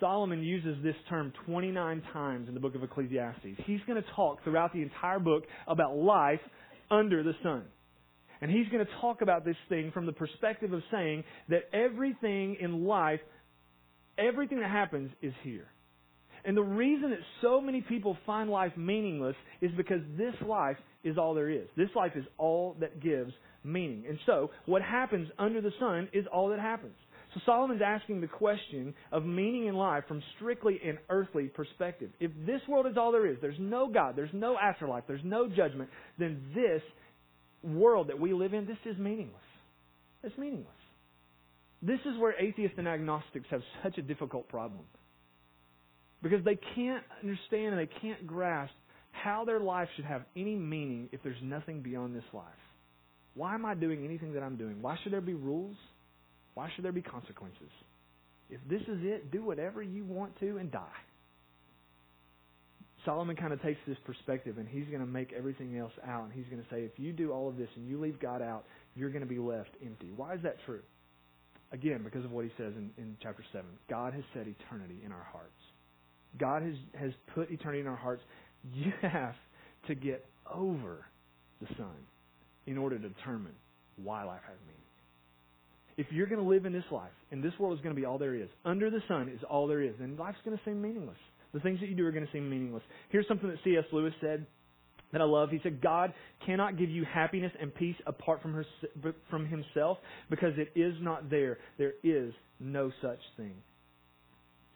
Solomon 0.00 0.42
uses 0.42 0.76
this 0.82 0.94
term 1.08 1.32
29 1.46 2.02
times 2.12 2.48
in 2.48 2.54
the 2.54 2.60
book 2.60 2.74
of 2.74 2.82
Ecclesiastes. 2.82 3.58
He's 3.66 3.80
going 3.86 4.00
to 4.00 4.08
talk 4.14 4.44
throughout 4.44 4.72
the 4.72 4.82
entire 4.82 5.18
book 5.18 5.44
about 5.66 5.96
life 5.96 6.40
under 6.90 7.22
the 7.22 7.32
sun. 7.42 7.64
And 8.40 8.50
he's 8.50 8.68
going 8.68 8.84
to 8.84 8.92
talk 9.00 9.20
about 9.20 9.44
this 9.44 9.56
thing 9.68 9.90
from 9.92 10.06
the 10.06 10.12
perspective 10.12 10.72
of 10.72 10.82
saying 10.92 11.24
that 11.48 11.62
everything 11.72 12.56
in 12.60 12.84
life, 12.84 13.20
everything 14.16 14.60
that 14.60 14.70
happens 14.70 15.10
is 15.20 15.32
here. 15.42 15.66
And 16.48 16.56
the 16.56 16.62
reason 16.62 17.10
that 17.10 17.18
so 17.42 17.60
many 17.60 17.82
people 17.82 18.16
find 18.24 18.48
life 18.48 18.72
meaningless 18.74 19.36
is 19.60 19.70
because 19.76 20.00
this 20.16 20.32
life 20.46 20.78
is 21.04 21.18
all 21.18 21.34
there 21.34 21.50
is. 21.50 21.68
This 21.76 21.90
life 21.94 22.12
is 22.14 22.24
all 22.38 22.74
that 22.80 23.02
gives 23.02 23.34
meaning. 23.62 24.06
And 24.08 24.18
so, 24.24 24.50
what 24.64 24.80
happens 24.80 25.28
under 25.38 25.60
the 25.60 25.72
sun 25.78 26.08
is 26.14 26.24
all 26.32 26.48
that 26.48 26.58
happens. 26.58 26.94
So 27.34 27.40
Solomon's 27.44 27.82
asking 27.84 28.22
the 28.22 28.28
question 28.28 28.94
of 29.12 29.26
meaning 29.26 29.66
in 29.66 29.74
life 29.74 30.04
from 30.08 30.22
strictly 30.36 30.80
an 30.82 30.96
earthly 31.10 31.48
perspective. 31.48 32.08
If 32.18 32.30
this 32.46 32.62
world 32.66 32.86
is 32.86 32.96
all 32.96 33.12
there 33.12 33.26
is, 33.26 33.36
there's 33.42 33.60
no 33.60 33.86
God, 33.86 34.16
there's 34.16 34.30
no 34.32 34.56
afterlife, 34.56 35.04
there's 35.06 35.20
no 35.24 35.50
judgment, 35.50 35.90
then 36.18 36.40
this 36.54 36.80
world 37.62 38.08
that 38.08 38.18
we 38.18 38.32
live 38.32 38.54
in, 38.54 38.64
this 38.64 38.78
is 38.86 38.96
meaningless. 38.96 39.36
It's 40.24 40.38
meaningless. 40.38 40.72
This 41.82 42.00
is 42.06 42.18
where 42.18 42.32
atheists 42.40 42.78
and 42.78 42.88
agnostics 42.88 43.48
have 43.50 43.60
such 43.82 43.98
a 43.98 44.02
difficult 44.02 44.48
problem. 44.48 44.86
Because 46.22 46.44
they 46.44 46.58
can't 46.74 47.04
understand 47.22 47.74
and 47.74 47.78
they 47.78 47.90
can't 48.00 48.26
grasp 48.26 48.72
how 49.12 49.44
their 49.44 49.60
life 49.60 49.88
should 49.96 50.04
have 50.04 50.22
any 50.36 50.56
meaning 50.56 51.08
if 51.12 51.22
there's 51.22 51.40
nothing 51.42 51.82
beyond 51.82 52.14
this 52.14 52.24
life. 52.32 52.44
Why 53.34 53.54
am 53.54 53.64
I 53.64 53.74
doing 53.74 54.04
anything 54.04 54.32
that 54.32 54.42
I'm 54.42 54.56
doing? 54.56 54.82
Why 54.82 54.96
should 55.02 55.12
there 55.12 55.20
be 55.20 55.34
rules? 55.34 55.76
Why 56.54 56.68
should 56.74 56.84
there 56.84 56.92
be 56.92 57.02
consequences? 57.02 57.70
If 58.50 58.60
this 58.68 58.82
is 58.82 58.98
it, 59.02 59.30
do 59.30 59.44
whatever 59.44 59.82
you 59.82 60.04
want 60.04 60.38
to 60.40 60.56
and 60.56 60.72
die. 60.72 60.86
Solomon 63.04 63.36
kind 63.36 63.52
of 63.52 63.62
takes 63.62 63.78
this 63.86 63.96
perspective 64.04 64.58
and 64.58 64.68
he's 64.68 64.86
going 64.86 65.00
to 65.00 65.06
make 65.06 65.32
everything 65.32 65.78
else 65.78 65.92
out. 66.06 66.24
And 66.24 66.32
he's 66.32 66.46
going 66.50 66.62
to 66.62 66.68
say, 66.68 66.82
if 66.82 66.92
you 66.96 67.12
do 67.12 67.30
all 67.32 67.48
of 67.48 67.56
this 67.56 67.68
and 67.76 67.88
you 67.88 68.00
leave 68.00 68.18
God 68.20 68.42
out, 68.42 68.64
you're 68.96 69.10
going 69.10 69.22
to 69.22 69.28
be 69.28 69.38
left 69.38 69.70
empty. 69.84 70.10
Why 70.16 70.34
is 70.34 70.40
that 70.42 70.56
true? 70.66 70.80
Again, 71.70 72.00
because 72.02 72.24
of 72.24 72.32
what 72.32 72.44
he 72.44 72.50
says 72.56 72.72
in, 72.76 72.90
in 72.98 73.16
chapter 73.22 73.44
7. 73.52 73.64
God 73.88 74.14
has 74.14 74.24
set 74.34 74.46
eternity 74.48 75.00
in 75.04 75.12
our 75.12 75.26
hearts. 75.30 75.52
God 76.38 76.62
has, 76.62 76.74
has 76.98 77.12
put 77.34 77.50
eternity 77.50 77.80
in 77.80 77.86
our 77.86 77.96
hearts. 77.96 78.22
You 78.72 78.92
have 79.02 79.34
to 79.86 79.94
get 79.94 80.24
over 80.52 81.06
the 81.60 81.66
sun 81.76 81.96
in 82.66 82.78
order 82.78 82.98
to 82.98 83.08
determine 83.08 83.54
why 84.02 84.24
life 84.24 84.40
has 84.46 84.56
meaning. 84.66 84.74
If 85.96 86.06
you're 86.10 86.26
going 86.26 86.40
to 86.40 86.48
live 86.48 86.64
in 86.64 86.72
this 86.72 86.84
life, 86.92 87.10
and 87.32 87.42
this 87.42 87.52
world 87.58 87.76
is 87.76 87.82
going 87.82 87.94
to 87.94 88.00
be 88.00 88.06
all 88.06 88.18
there 88.18 88.34
is, 88.34 88.48
under 88.64 88.88
the 88.88 89.02
sun 89.08 89.28
is 89.28 89.40
all 89.50 89.66
there 89.66 89.82
is, 89.82 89.94
then 89.98 90.16
life's 90.16 90.38
going 90.44 90.56
to 90.56 90.62
seem 90.64 90.80
meaningless. 90.80 91.16
The 91.52 91.60
things 91.60 91.80
that 91.80 91.88
you 91.88 91.96
do 91.96 92.06
are 92.06 92.12
going 92.12 92.26
to 92.26 92.32
seem 92.32 92.48
meaningless. 92.48 92.82
Here's 93.08 93.26
something 93.26 93.48
that 93.48 93.58
C.S. 93.64 93.84
Lewis 93.90 94.12
said 94.20 94.46
that 95.12 95.20
I 95.20 95.24
love. 95.24 95.50
He 95.50 95.60
said, 95.62 95.80
God 95.80 96.12
cannot 96.44 96.78
give 96.78 96.90
you 96.90 97.04
happiness 97.04 97.52
and 97.60 97.74
peace 97.74 97.96
apart 98.06 98.42
from, 98.42 98.52
her, 98.52 98.64
from 99.30 99.46
Himself 99.46 99.98
because 100.30 100.52
it 100.56 100.78
is 100.78 100.94
not 101.00 101.30
there. 101.30 101.58
There 101.78 101.94
is 102.04 102.32
no 102.60 102.92
such 103.02 103.20
thing. 103.36 103.54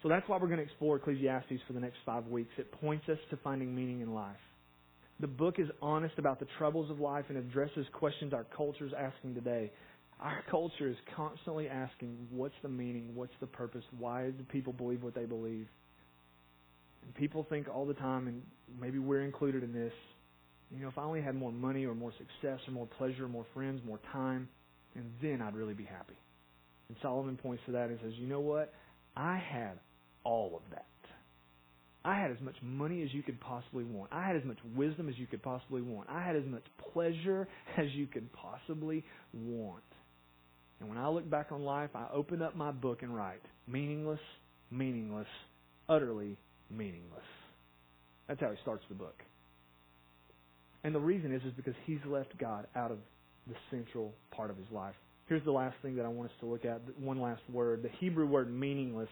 So 0.03 0.09
that's 0.09 0.29
why 0.29 0.37
we're 0.37 0.49
going 0.49 0.59
to 0.59 0.65
explore 0.65 0.97
Ecclesiastes 0.97 1.63
for 1.67 1.75
the 1.75 1.81
next 1.81 1.99
five 2.05 2.27
weeks. 2.27 2.51
It 2.59 2.73
points 2.73 3.09
us 3.09 3.19
to 3.31 3.37
finding 3.45 3.75
meaning 3.75 4.01
in 4.01 4.13
life. 4.13 4.37
The 5.21 5.29
book 5.29 5.57
is 5.59 5.69
honest 5.81 6.15
about 6.19 6.41
the 6.41 6.47
troubles 6.59 6.91
of 6.91 6.99
life 6.99 7.27
and 7.29 7.39
addresses 7.39 7.87
questions 7.93 8.33
our 8.33 8.45
culture 8.57 8.85
is 8.85 8.93
asking 8.99 9.35
today. 9.35 9.71
Our 10.21 10.43
culture 10.51 10.89
is 10.89 10.97
constantly 11.17 11.69
asking, 11.69 12.17
what's 12.31 12.55
the 12.63 12.69
meaning? 12.69 13.11
What's 13.15 13.33
the 13.41 13.47
purpose? 13.47 13.85
Why 13.99 14.31
do 14.31 14.45
people 14.51 14.73
believe 14.73 15.03
what 15.05 15.15
they 15.15 15.25
believe? 15.25 15.69
And 17.05 17.15
people 17.15 17.47
think 17.49 17.69
all 17.73 17.87
the 17.87 17.95
time, 17.95 18.27
and 18.27 18.43
maybe 18.81 18.99
we're 18.99 19.23
included 19.23 19.63
in 19.63 19.73
this, 19.73 19.93
you 20.75 20.83
know, 20.83 20.89
if 20.89 20.99
I 20.99 21.03
only 21.03 21.23
had 21.23 21.37
more 21.37 21.53
money 21.53 21.85
or 21.85 21.95
more 21.95 22.13
success 22.13 22.61
or 22.67 22.73
more 22.73 22.89
pleasure 22.99 23.27
or 23.27 23.29
more 23.29 23.47
friends, 23.55 23.81
more 23.87 24.01
time, 24.13 24.49
and 24.97 25.05
then 25.21 25.43
I'd 25.43 25.55
really 25.55 25.75
be 25.75 25.85
happy. 25.85 26.17
And 26.89 26.97
Solomon 27.03 27.37
points 27.37 27.63
to 27.67 27.73
that 27.73 27.91
and 27.91 27.99
says, 28.03 28.13
you 28.17 28.27
know 28.27 28.41
what? 28.41 28.73
I 29.17 29.37
had 29.37 29.79
all 30.25 30.57
of 30.57 30.63
that. 30.71 30.87
I 32.05 32.19
had 32.19 32.33
as 32.33 32.41
much 32.41 32.57
money 32.63 33.03
as 33.03 33.15
you 33.15 33.23
could 33.23 33.41
possibly 33.41 33.85
want. 33.85 34.13
I 34.13 34.27
had 34.27 34.35
as 34.35 34.45
much 34.45 34.59
wisdom 34.75 35.09
as 35.09 35.17
you 35.19 35.27
could 35.27 35.43
possibly 35.43 35.83
want. 35.83 36.09
I 36.11 36.23
had 36.23 36.35
as 36.35 36.45
much 36.45 36.65
pleasure 36.93 37.47
as 37.79 37.87
you 37.95 38.07
could 38.07 38.29
possibly 38.33 39.05
want. 39.33 39.85
And 40.81 40.89
when 40.89 40.99
I 40.99 41.09
look 41.09 41.31
back 41.31 41.53
on 41.53 41.63
life, 41.63 41.91
I 41.95 42.07
open 42.13 42.43
up 42.43 42.57
my 42.57 42.73
book 42.73 43.03
and 43.03 43.15
write 43.15 43.43
meaningless, 43.69 44.19
meaningless, 44.71 45.29
utterly 45.89 46.37
meaningless. 46.71 47.23
That's 48.27 48.41
how 48.41 48.51
he 48.51 48.57
starts 48.63 48.83
the 48.89 48.97
book. 48.97 49.23
And 50.83 50.93
the 50.93 51.01
reason 51.01 51.33
is 51.33 51.43
is 51.43 51.53
because 51.57 51.75
he's 51.87 52.01
left 52.05 52.37
God 52.39 52.67
out 52.75 52.91
of 52.91 52.99
the 53.47 53.55
central 53.71 54.13
part 54.35 54.51
of 54.51 54.57
his 54.57 54.67
life. 54.73 54.95
Here's 55.27 55.45
the 55.45 55.53
last 55.53 55.77
thing 55.83 55.95
that 55.97 56.05
I 56.05 56.09
want 56.09 56.31
us 56.31 56.37
to 56.41 56.47
look 56.47 56.65
at. 56.65 56.81
One 56.99 57.21
last 57.21 57.43
word. 57.53 57.83
The 57.83 57.91
Hebrew 58.01 58.27
word 58.27 58.53
meaningless 58.53 59.09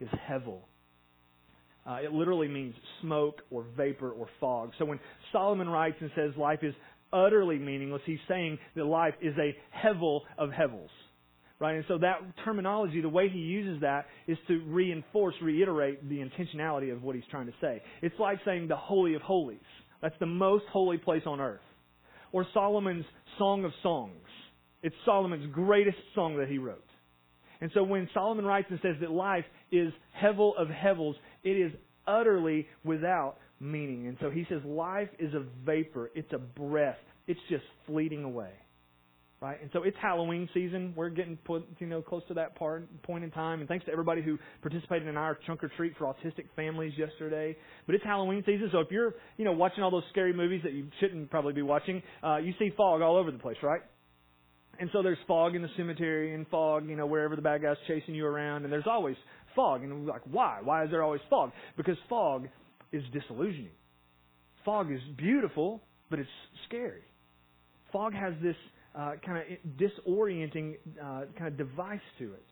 is 0.00 0.08
hevel. 0.28 0.60
Uh, 1.88 1.98
it 2.04 2.12
literally 2.12 2.48
means 2.48 2.74
smoke 3.00 3.40
or 3.50 3.64
vapor 3.76 4.10
or 4.10 4.28
fog. 4.40 4.72
So 4.78 4.84
when 4.84 5.00
Solomon 5.32 5.68
writes 5.68 5.96
and 6.00 6.10
says 6.14 6.32
life 6.36 6.58
is 6.62 6.74
utterly 7.12 7.58
meaningless, 7.58 8.02
he's 8.04 8.18
saying 8.28 8.58
that 8.76 8.84
life 8.84 9.14
is 9.22 9.34
a 9.38 9.56
hevel 9.86 10.20
of 10.36 10.50
hevels. 10.50 10.90
Right? 11.60 11.76
And 11.76 11.84
so 11.88 11.98
that 11.98 12.20
terminology, 12.44 13.00
the 13.00 13.08
way 13.08 13.28
he 13.28 13.38
uses 13.38 13.80
that 13.80 14.06
is 14.28 14.38
to 14.46 14.62
reinforce, 14.66 15.34
reiterate 15.42 16.08
the 16.08 16.18
intentionality 16.18 16.92
of 16.92 17.02
what 17.02 17.16
he's 17.16 17.24
trying 17.30 17.46
to 17.46 17.54
say. 17.60 17.82
It's 18.02 18.14
like 18.20 18.38
saying 18.44 18.68
the 18.68 18.76
Holy 18.76 19.14
of 19.14 19.22
Holies. 19.22 19.58
That's 20.00 20.14
the 20.20 20.26
most 20.26 20.64
holy 20.70 20.98
place 20.98 21.22
on 21.26 21.40
earth. 21.40 21.60
Or 22.30 22.46
Solomon's 22.54 23.06
Song 23.38 23.64
of 23.64 23.72
Songs. 23.82 24.12
It's 24.82 24.94
Solomon's 25.04 25.52
greatest 25.52 25.98
song 26.14 26.36
that 26.36 26.48
he 26.48 26.58
wrote. 26.58 26.84
And 27.60 27.70
so 27.74 27.82
when 27.82 28.08
Solomon 28.14 28.44
writes 28.44 28.68
and 28.70 28.78
says 28.82 28.96
that 29.00 29.10
life 29.10 29.44
is 29.72 29.92
hevel 30.22 30.52
of 30.58 30.68
hevels, 30.68 31.16
it 31.42 31.50
is 31.50 31.72
utterly 32.06 32.66
without 32.84 33.36
meaning. 33.60 34.06
And 34.06 34.16
so 34.20 34.30
he 34.30 34.46
says 34.48 34.60
life 34.64 35.08
is 35.18 35.34
a 35.34 35.44
vapor, 35.64 36.10
it's 36.14 36.32
a 36.32 36.38
breath, 36.38 36.98
it's 37.26 37.40
just 37.48 37.64
fleeting 37.86 38.24
away. 38.24 38.50
Right? 39.40 39.62
And 39.62 39.70
so 39.72 39.84
it's 39.84 39.96
Halloween 40.02 40.48
season. 40.52 40.92
We're 40.96 41.10
getting 41.10 41.36
put, 41.36 41.64
you 41.78 41.86
know, 41.86 42.02
close 42.02 42.22
to 42.26 42.34
that 42.34 42.56
part, 42.56 42.88
point 43.04 43.22
in 43.22 43.30
time. 43.30 43.60
And 43.60 43.68
thanks 43.68 43.84
to 43.84 43.92
everybody 43.92 44.20
who 44.20 44.36
participated 44.62 45.06
in 45.06 45.16
our 45.16 45.38
trunk 45.46 45.62
or 45.62 45.70
treat 45.76 45.96
for 45.96 46.06
autistic 46.06 46.46
families 46.56 46.92
yesterday. 46.96 47.56
But 47.86 47.94
it's 47.94 48.02
Halloween 48.02 48.42
season, 48.44 48.68
so 48.72 48.80
if 48.80 48.90
you're, 48.90 49.14
you 49.36 49.44
know, 49.44 49.52
watching 49.52 49.84
all 49.84 49.92
those 49.92 50.02
scary 50.10 50.32
movies 50.32 50.62
that 50.64 50.72
you 50.72 50.88
shouldn't 50.98 51.30
probably 51.30 51.52
be 51.52 51.62
watching, 51.62 52.02
uh, 52.20 52.38
you 52.38 52.52
see 52.58 52.72
fog 52.76 53.00
all 53.00 53.16
over 53.16 53.30
the 53.30 53.38
place, 53.38 53.58
right? 53.62 53.82
And 54.78 54.88
so 54.92 55.02
there's 55.02 55.18
fog 55.26 55.56
in 55.56 55.62
the 55.62 55.68
cemetery 55.76 56.34
and 56.34 56.46
fog, 56.48 56.88
you 56.88 56.96
know, 56.96 57.06
wherever 57.06 57.34
the 57.34 57.42
bad 57.42 57.62
guy's 57.62 57.76
chasing 57.88 58.14
you 58.14 58.26
around, 58.26 58.64
and 58.64 58.72
there's 58.72 58.86
always 58.86 59.16
fog. 59.56 59.82
And 59.82 60.06
we're 60.06 60.12
like, 60.12 60.22
why? 60.30 60.60
Why 60.62 60.84
is 60.84 60.90
there 60.90 61.02
always 61.02 61.20
fog? 61.28 61.50
Because 61.76 61.96
fog 62.08 62.46
is 62.92 63.02
disillusioning. 63.12 63.72
Fog 64.64 64.92
is 64.92 65.00
beautiful, 65.16 65.82
but 66.10 66.18
it's 66.18 66.28
scary. 66.68 67.02
Fog 67.92 68.14
has 68.14 68.34
this 68.42 68.56
uh, 68.94 69.12
kind 69.24 69.38
of 69.38 69.44
disorienting 69.76 70.76
uh, 71.02 71.22
kind 71.36 71.48
of 71.48 71.56
device 71.56 72.00
to 72.18 72.32
it. 72.32 72.44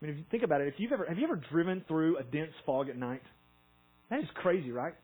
I 0.00 0.04
mean, 0.04 0.12
if 0.12 0.18
you 0.18 0.24
think 0.30 0.42
about 0.42 0.60
it, 0.60 0.68
if 0.68 0.74
you've 0.78 0.92
ever 0.92 1.06
have 1.08 1.18
you 1.18 1.24
ever 1.24 1.40
driven 1.50 1.84
through 1.88 2.18
a 2.18 2.22
dense 2.22 2.52
fog 2.66 2.88
at 2.88 2.96
night? 2.96 3.22
That 4.10 4.20
is 4.20 4.26
crazy, 4.34 4.70
right? 4.70 4.94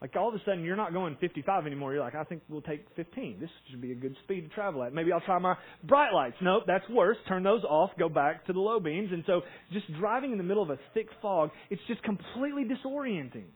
Like 0.00 0.14
all 0.14 0.28
of 0.28 0.34
a 0.34 0.38
sudden 0.44 0.62
you're 0.62 0.76
not 0.76 0.92
going 0.92 1.16
55 1.20 1.66
anymore. 1.66 1.92
You're 1.92 2.02
like, 2.02 2.14
I 2.14 2.22
think 2.22 2.42
we'll 2.48 2.62
take 2.62 2.86
15. 2.94 3.38
This 3.40 3.50
should 3.68 3.80
be 3.80 3.90
a 3.90 3.96
good 3.96 4.14
speed 4.22 4.48
to 4.48 4.54
travel 4.54 4.84
at. 4.84 4.94
Maybe 4.94 5.12
I'll 5.12 5.20
try 5.20 5.38
my 5.38 5.56
bright 5.82 6.12
lights. 6.12 6.36
Nope, 6.40 6.64
that's 6.66 6.88
worse. 6.88 7.16
Turn 7.26 7.42
those 7.42 7.64
off. 7.64 7.90
Go 7.98 8.08
back 8.08 8.46
to 8.46 8.52
the 8.52 8.60
low 8.60 8.78
beams. 8.78 9.10
And 9.12 9.24
so 9.26 9.40
just 9.72 9.92
driving 9.98 10.30
in 10.30 10.38
the 10.38 10.44
middle 10.44 10.62
of 10.62 10.70
a 10.70 10.78
thick 10.94 11.08
fog, 11.20 11.50
it's 11.68 11.82
just 11.88 12.02
completely 12.04 12.64
disorienting. 12.64 13.46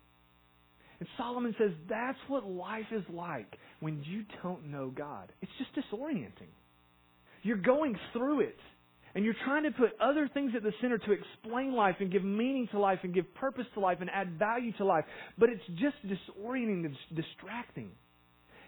And 0.98 1.08
Solomon 1.16 1.54
says 1.58 1.70
that's 1.88 2.18
what 2.28 2.44
life 2.44 2.86
is 2.92 3.04
like 3.12 3.56
when 3.80 4.02
you 4.04 4.24
don't 4.42 4.70
know 4.70 4.90
God. 4.90 5.32
It's 5.42 5.52
just 5.58 5.70
disorienting. 5.74 6.50
You're 7.42 7.56
going 7.56 7.96
through 8.12 8.40
it. 8.40 8.56
And 9.14 9.24
you're 9.24 9.34
trying 9.44 9.64
to 9.64 9.70
put 9.70 9.90
other 10.00 10.28
things 10.32 10.52
at 10.56 10.62
the 10.62 10.72
center 10.80 10.96
to 10.96 11.12
explain 11.12 11.74
life 11.74 11.96
and 12.00 12.10
give 12.10 12.24
meaning 12.24 12.68
to 12.72 12.78
life 12.78 13.00
and 13.02 13.12
give 13.12 13.32
purpose 13.34 13.66
to 13.74 13.80
life 13.80 13.98
and 14.00 14.08
add 14.08 14.38
value 14.38 14.72
to 14.78 14.84
life. 14.84 15.04
But 15.36 15.50
it's 15.50 15.64
just 15.78 15.96
disorienting 16.06 16.86
and 16.86 16.96
distracting. 17.14 17.90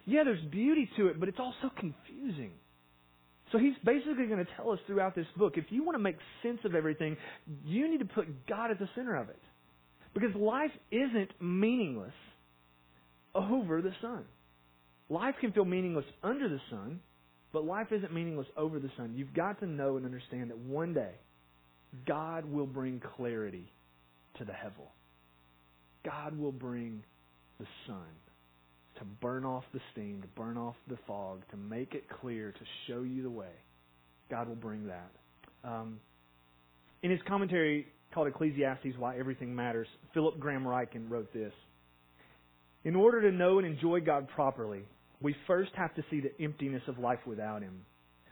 Yeah, 0.04 0.24
there's 0.24 0.44
beauty 0.50 0.88
to 0.98 1.08
it, 1.08 1.18
but 1.18 1.30
it's 1.30 1.40
also 1.40 1.72
confusing. 1.78 2.52
So 3.52 3.58
he's 3.58 3.74
basically 3.84 4.26
going 4.26 4.44
to 4.44 4.50
tell 4.56 4.70
us 4.70 4.78
throughout 4.86 5.14
this 5.14 5.26
book 5.36 5.54
if 5.56 5.66
you 5.70 5.84
want 5.84 5.94
to 5.94 6.02
make 6.02 6.16
sense 6.42 6.58
of 6.64 6.74
everything, 6.74 7.16
you 7.64 7.90
need 7.90 8.00
to 8.00 8.04
put 8.04 8.46
God 8.46 8.70
at 8.70 8.78
the 8.78 8.88
center 8.94 9.16
of 9.16 9.28
it. 9.30 9.40
Because 10.12 10.34
life 10.34 10.70
isn't 10.90 11.30
meaningless 11.40 12.12
over 13.34 13.80
the 13.80 13.92
sun. 14.00 14.24
Life 15.08 15.34
can 15.40 15.52
feel 15.52 15.64
meaningless 15.64 16.04
under 16.22 16.48
the 16.48 16.60
sun, 16.70 17.00
but 17.54 17.64
life 17.64 17.92
isn't 17.92 18.12
meaningless 18.12 18.48
over 18.56 18.80
the 18.80 18.90
sun. 18.96 19.12
You've 19.14 19.32
got 19.32 19.60
to 19.60 19.66
know 19.66 19.96
and 19.96 20.04
understand 20.04 20.50
that 20.50 20.58
one 20.58 20.92
day 20.92 21.12
God 22.04 22.44
will 22.44 22.66
bring 22.66 23.00
clarity 23.16 23.72
to 24.38 24.44
the 24.44 24.50
hevel. 24.50 24.88
God 26.04 26.36
will 26.36 26.52
bring 26.52 27.04
the 27.60 27.66
sun 27.86 28.04
to 28.98 29.04
burn 29.20 29.44
off 29.44 29.62
the 29.72 29.78
steam, 29.92 30.20
to 30.20 30.28
burn 30.28 30.58
off 30.58 30.74
the 30.88 30.98
fog, 31.06 31.42
to 31.52 31.56
make 31.56 31.94
it 31.94 32.04
clear, 32.20 32.50
to 32.50 32.60
show 32.88 33.02
you 33.02 33.22
the 33.22 33.30
way. 33.30 33.54
God 34.28 34.48
will 34.48 34.56
bring 34.56 34.88
that. 34.88 35.10
Um, 35.62 36.00
in 37.04 37.10
his 37.12 37.20
commentary 37.28 37.86
called 38.12 38.26
Ecclesiastes 38.26 38.98
Why 38.98 39.16
Everything 39.16 39.54
Matters, 39.54 39.88
Philip 40.12 40.40
Graham 40.40 40.64
Ryken 40.64 41.08
wrote 41.08 41.32
this 41.32 41.52
In 42.82 42.96
order 42.96 43.22
to 43.22 43.30
know 43.30 43.58
and 43.58 43.66
enjoy 43.66 44.00
God 44.00 44.28
properly, 44.34 44.82
we 45.20 45.34
first 45.46 45.72
have 45.76 45.94
to 45.94 46.04
see 46.10 46.20
the 46.20 46.32
emptiness 46.42 46.82
of 46.88 46.98
life 46.98 47.20
without 47.26 47.62
Him, 47.62 47.80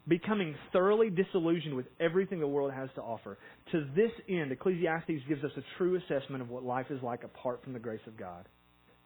becoming 0.08 0.54
thoroughly 0.72 1.10
disillusioned 1.10 1.74
with 1.74 1.86
everything 2.00 2.40
the 2.40 2.46
world 2.46 2.72
has 2.72 2.88
to 2.96 3.02
offer. 3.02 3.38
To 3.72 3.86
this 3.94 4.10
end, 4.28 4.52
Ecclesiastes 4.52 5.22
gives 5.28 5.44
us 5.44 5.52
a 5.56 5.62
true 5.78 5.96
assessment 5.96 6.42
of 6.42 6.50
what 6.50 6.64
life 6.64 6.86
is 6.90 7.02
like 7.02 7.24
apart 7.24 7.62
from 7.62 7.72
the 7.72 7.78
grace 7.78 8.00
of 8.06 8.16
God. 8.16 8.48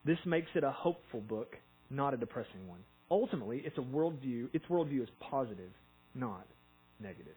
This 0.04 0.18
makes 0.24 0.48
it 0.54 0.64
a 0.64 0.70
hopeful 0.70 1.20
book, 1.20 1.56
not 1.90 2.14
a 2.14 2.16
depressing 2.16 2.66
one. 2.66 2.80
Ultimately, 3.10 3.62
it's 3.64 3.78
a 3.78 3.82
worldview. 3.82 4.48
Its 4.52 4.64
worldview 4.66 5.02
is 5.02 5.08
positive, 5.20 5.70
not 6.14 6.46
negative. 7.00 7.36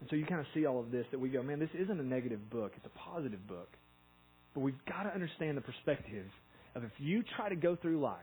And 0.00 0.08
so 0.10 0.16
you 0.16 0.26
kind 0.26 0.40
of 0.40 0.46
see 0.54 0.66
all 0.66 0.80
of 0.80 0.90
this 0.90 1.06
that 1.12 1.20
we 1.20 1.28
go, 1.28 1.42
man, 1.42 1.60
this 1.60 1.70
isn't 1.78 2.00
a 2.00 2.02
negative 2.02 2.50
book. 2.50 2.72
It's 2.76 2.86
a 2.86 2.98
positive 2.98 3.46
book. 3.46 3.68
But 4.54 4.60
we've 4.60 4.84
got 4.88 5.04
to 5.04 5.14
understand 5.14 5.56
the 5.56 5.60
perspective 5.60 6.26
of 6.74 6.84
if 6.84 6.90
you 6.98 7.22
try 7.36 7.48
to 7.48 7.56
go 7.56 7.76
through 7.76 8.00
life 8.00 8.18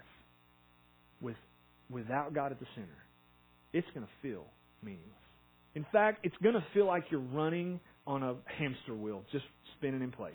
with 1.21 1.35
without 1.89 2.33
God 2.33 2.51
at 2.51 2.59
the 2.59 2.67
center, 2.75 2.87
it's 3.73 3.87
going 3.93 4.05
to 4.05 4.11
feel 4.21 4.45
meaningless. 4.83 5.09
In 5.75 5.85
fact, 5.91 6.19
it's 6.23 6.35
going 6.41 6.55
to 6.55 6.63
feel 6.73 6.85
like 6.85 7.05
you're 7.09 7.19
running 7.19 7.79
on 8.07 8.23
a 8.23 8.35
hamster 8.57 8.95
wheel, 8.95 9.23
just 9.31 9.45
spinning 9.77 10.01
in 10.01 10.11
place. 10.11 10.33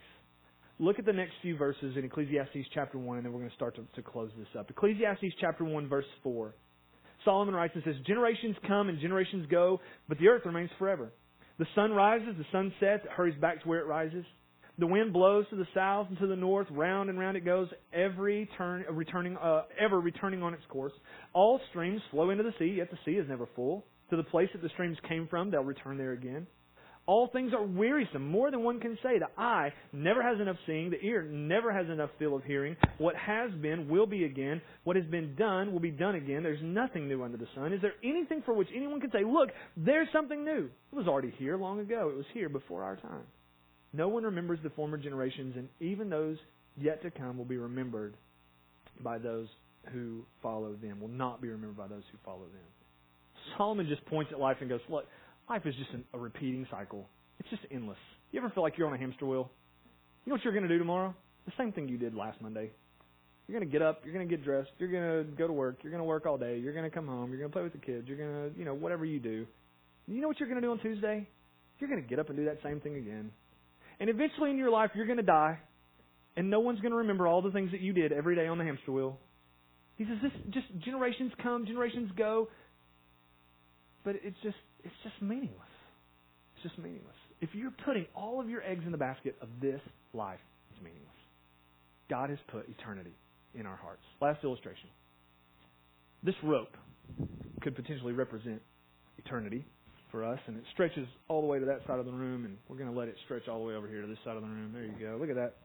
Look 0.79 0.99
at 0.99 1.05
the 1.05 1.13
next 1.13 1.33
few 1.43 1.57
verses 1.57 1.97
in 1.97 2.05
Ecclesiastes 2.05 2.69
chapter 2.73 2.99
1, 2.99 3.19
and 3.19 3.27
then 3.27 3.33
we're 3.33 3.41
going 3.41 3.51
to 3.51 3.57
start 3.57 3.77
to, 3.77 3.85
to 3.95 4.03
close 4.03 4.31
this 4.37 4.49
up. 4.59 4.71
Ecclesiastes 4.71 5.35
chapter 5.41 5.65
1, 5.65 5.89
verse 5.89 6.05
4. 6.23 6.55
Solomon 7.25 7.55
writes 7.55 7.75
and 7.75 7.85
says, 7.85 7.95
Generations 8.07 8.57
come 8.67 8.89
and 8.89 9.01
generations 9.01 9.47
go, 9.51 9.81
but 10.09 10.19
the 10.19 10.29
earth 10.29 10.43
remains 10.45 10.71
forever. 10.79 11.13
The 11.59 11.67
sun 11.75 11.93
rises, 11.93 12.35
the 12.37 12.45
sun 12.51 12.73
sets, 12.81 13.05
it 13.05 13.11
hurries 13.13 13.41
back 13.41 13.63
to 13.63 13.69
where 13.69 13.79
it 13.79 13.87
rises. 13.87 14.25
The 14.77 14.87
wind 14.87 15.13
blows 15.13 15.47
to 15.51 15.57
the 15.57 15.69
south 15.73 16.09
and 16.09 16.19
to 16.19 16.27
the 16.27 16.35
north, 16.35 16.67
round 16.71 17.09
and 17.09 17.19
round 17.19 17.37
it 17.37 17.45
goes, 17.45 17.69
every 17.93 18.49
turn, 18.59 18.85
returning, 18.91 19.37
uh, 19.37 19.63
ever 19.81 20.01
returning 20.01 20.43
on 20.43 20.53
its 20.53 20.65
course. 20.69 20.93
All 21.33 21.61
streams 21.71 22.01
flow 22.11 22.31
into 22.31 22.43
the 22.43 22.55
sea, 22.59 22.75
yet 22.79 22.91
the 22.91 22.99
sea 23.05 23.13
is 23.19 23.29
never 23.29 23.49
full. 23.55 23.85
To 24.11 24.17
the 24.17 24.25
place 24.25 24.49
that 24.53 24.63
the 24.63 24.69
streams 24.71 24.99
came 25.09 25.29
from, 25.29 25.51
they'll 25.51 25.63
return 25.63 25.97
there 25.97 26.13
again. 26.13 26.49
All 27.07 27.29
things 27.29 27.53
are 27.53 27.63
wearisome, 27.63 28.31
more 28.31 28.51
than 28.51 28.63
one 28.63 28.81
can 28.81 28.97
say. 29.03 29.19
The 29.19 29.29
eye 29.41 29.73
never 29.93 30.23
has 30.23 30.41
enough 30.41 30.57
seeing, 30.67 30.91
the 30.91 31.01
ear 31.05 31.23
never 31.23 31.71
has 31.71 31.87
enough 31.91 32.11
feel 32.19 32.35
of 32.35 32.45
hearing. 32.45 32.77
What 32.97 33.15
has 33.15 33.51
been 33.61 33.89
will 33.89 34.07
be 34.07 34.25
again. 34.25 34.63
What 34.85 34.97
has 34.97 35.05
been 35.07 35.35
done 35.37 35.73
will 35.73 35.81
be 35.81 35.91
done 35.91 36.15
again. 36.15 36.43
There's 36.43 36.63
nothing 36.63 37.07
new 37.07 37.23
under 37.23 37.37
the 37.37 37.47
sun. 37.55 37.75
Is 37.75 37.83
there 37.83 37.95
anything 38.03 38.43
for 38.45 38.55
which 38.55 38.69
anyone 38.75 39.01
can 39.01 39.11
say, 39.11 39.23
Look, 39.23 39.51
there's 39.77 40.09
something 40.13 40.45
new? 40.45 40.71
It 40.93 40.97
was 40.97 41.07
already 41.07 41.33
here 41.39 41.59
long 41.59 41.81
ago. 41.81 42.09
It 42.11 42.17
was 42.17 42.27
here 42.33 42.49
before 42.49 42.83
our 42.83 42.97
time. 42.97 43.25
No 43.95 44.09
one 44.09 44.25
remembers 44.25 44.59
the 44.63 44.71
former 44.71 44.97
generations, 44.97 45.55
and 45.57 45.69
even 45.81 46.11
those 46.11 46.37
yet 46.77 47.01
to 47.03 47.11
come 47.13 47.39
will 47.39 47.45
be 47.45 47.57
remembered 47.57 48.17
by 49.01 49.19
those 49.19 49.47
who 49.93 50.25
follow 50.43 50.75
them, 50.83 51.01
will 51.01 51.09
not 51.09 51.41
be 51.41 51.49
remembered 51.49 51.77
by 51.77 51.87
those 51.87 52.03
who 52.11 52.19
follow 52.25 52.41
them. 52.41 53.57
Solomon 53.57 53.87
just 53.89 54.05
points 54.07 54.33
at 54.33 54.41
life 54.41 54.57
and 54.61 54.69
goes, 54.69 54.81
Look, 54.89 55.05
life 55.49 55.63
is 55.65 55.75
just 55.77 55.91
an, 55.93 56.05
a 56.13 56.19
repeating 56.19 56.67
cycle. 56.71 57.07
It's 57.39 57.49
just 57.51 57.63
endless. 57.71 57.99
You 58.33 58.41
ever 58.41 58.51
feel 58.51 58.63
like 58.63 58.77
you're 58.77 58.89
on 58.89 58.95
a 58.95 58.99
hamster 58.99 59.27
wheel? 59.27 59.51
You 60.25 60.31
know 60.31 60.35
what 60.35 60.45
you're 60.45 60.53
going 60.53 60.65
to 60.65 60.69
do 60.69 60.79
tomorrow? 60.79 61.15
The 61.47 61.53
same 61.57 61.71
thing 61.73 61.89
you 61.89 61.99
did 61.99 62.15
last 62.15 62.41
Monday. 62.41 62.71
You're 63.47 63.61
going 63.61 63.69
to 63.69 63.73
get 63.73 63.83
up, 63.83 64.01
you're 64.05 64.15
going 64.15 64.27
to 64.27 64.37
get 64.37 64.43
dressed, 64.43 64.71
you're 64.79 64.91
going 64.91 65.25
to 65.25 65.37
go 65.37 65.47
to 65.47 65.53
work, 65.53 65.81
you're 65.83 65.91
going 65.91 66.01
to 66.01 66.07
work 66.07 66.25
all 66.25 66.39
day, 66.39 66.59
you're 66.59 66.73
going 66.73 66.89
to 66.89 66.95
come 66.95 67.07
home, 67.07 67.31
you're 67.31 67.39
going 67.39 67.51
to 67.51 67.53
play 67.53 67.63
with 67.63 67.73
the 67.75 67.79
kids, 67.79 68.09
you're 68.09 68.17
going 68.17 68.51
to, 68.51 68.59
you 68.59 68.65
know, 68.65 68.73
whatever 68.73 69.05
you 69.05 69.21
do. 69.21 69.47
You 70.09 70.23
know 70.23 70.29
what 70.29 70.41
you're 70.41 70.49
going 70.49 70.61
to 70.61 70.67
do 70.67 70.71
on 70.71 70.79
Tuesday? 70.79 71.29
You're 71.79 71.91
going 71.91 72.03
to 72.03 72.09
get 72.09 72.19
up 72.19 72.29
and 72.31 72.39
do 72.39 72.47
that 72.47 72.59
same 72.65 72.81
thing 72.81 72.97
again. 72.97 73.31
And 74.01 74.11
eventually 74.11 74.51
in 74.51 74.59
your 74.59 74.71
life, 74.71 74.91
you're 74.95 75.07
going 75.07 75.19
to 75.19 75.23
die, 75.23 75.59
and 76.37 76.51
no 76.51 76.61
one's 76.61 76.81
going 76.81 76.93
to 76.93 76.99
remember 76.99 77.27
all 77.27 77.43
the 77.43 77.51
things 77.51 77.71
that 77.71 77.81
you 77.81 77.93
did 77.93 78.13
every 78.13 78.35
day 78.35 78.47
on 78.47 78.59
the 78.59 78.65
hamster 78.65 78.93
wheel. 78.93 79.19
He 79.97 80.05
says, 80.05 80.19
"This 80.23 80.33
just 80.51 80.67
generations 80.85 81.33
come, 81.43 81.67
generations 81.67 82.11
go, 82.17 82.49
but 84.05 84.17
it's 84.23 84.37
just 84.43 84.57
it's 84.83 84.95
just 85.03 85.21
meaningless. 85.23 85.69
It's 86.55 86.65
just 86.65 86.79
meaningless. 86.79 87.15
If 87.41 87.51
you're 87.55 87.73
putting 87.85 88.07
all 88.15 88.41
of 88.41 88.49
your 88.49 88.63
eggs 88.63 88.83
in 88.85 88.93
the 88.93 88.99
basket 88.99 89.37
of 89.41 89.49
this 89.61 89.81
life, 90.13 90.41
it's 90.71 90.83
meaningless. 90.83 91.11
God 92.11 92.31
has 92.31 92.39
put 92.49 92.69
eternity 92.69 93.15
in 93.55 93.67
our 93.67 93.77
hearts. 93.77 94.03
Last 94.21 94.43
illustration. 94.45 94.89
This 96.23 96.35
rope 96.43 96.77
could 97.61 97.77
potentially 97.77 98.13
represent 98.13 98.61
eternity 99.19 99.65
for 100.15 100.23
us, 100.23 100.39
and 100.47 100.57
it 100.57 100.63
stretches 100.73 101.09
all 101.27 101.41
the 101.41 101.47
way 101.49 101.59
to 101.59 101.65
that 101.67 101.81
side 101.89 101.99
of 101.99 102.07
the 102.07 102.13
room, 102.13 102.45
and 102.45 102.57
we're 102.69 102.77
going 102.77 102.91
to 102.91 102.97
let 102.97 103.09
it 103.09 103.17
stretch 103.25 103.49
all 103.49 103.59
the 103.59 103.65
way 103.65 103.75
over 103.75 103.89
here 103.89 104.01
to 104.01 104.07
this 104.07 104.19
side 104.25 104.37
of 104.37 104.43
the 104.43 104.49
room. 104.49 104.71
There 104.73 104.85
you 104.85 104.93
go. 104.93 105.19
Look 105.21 105.29
at 105.29 105.35
that. 105.35 105.57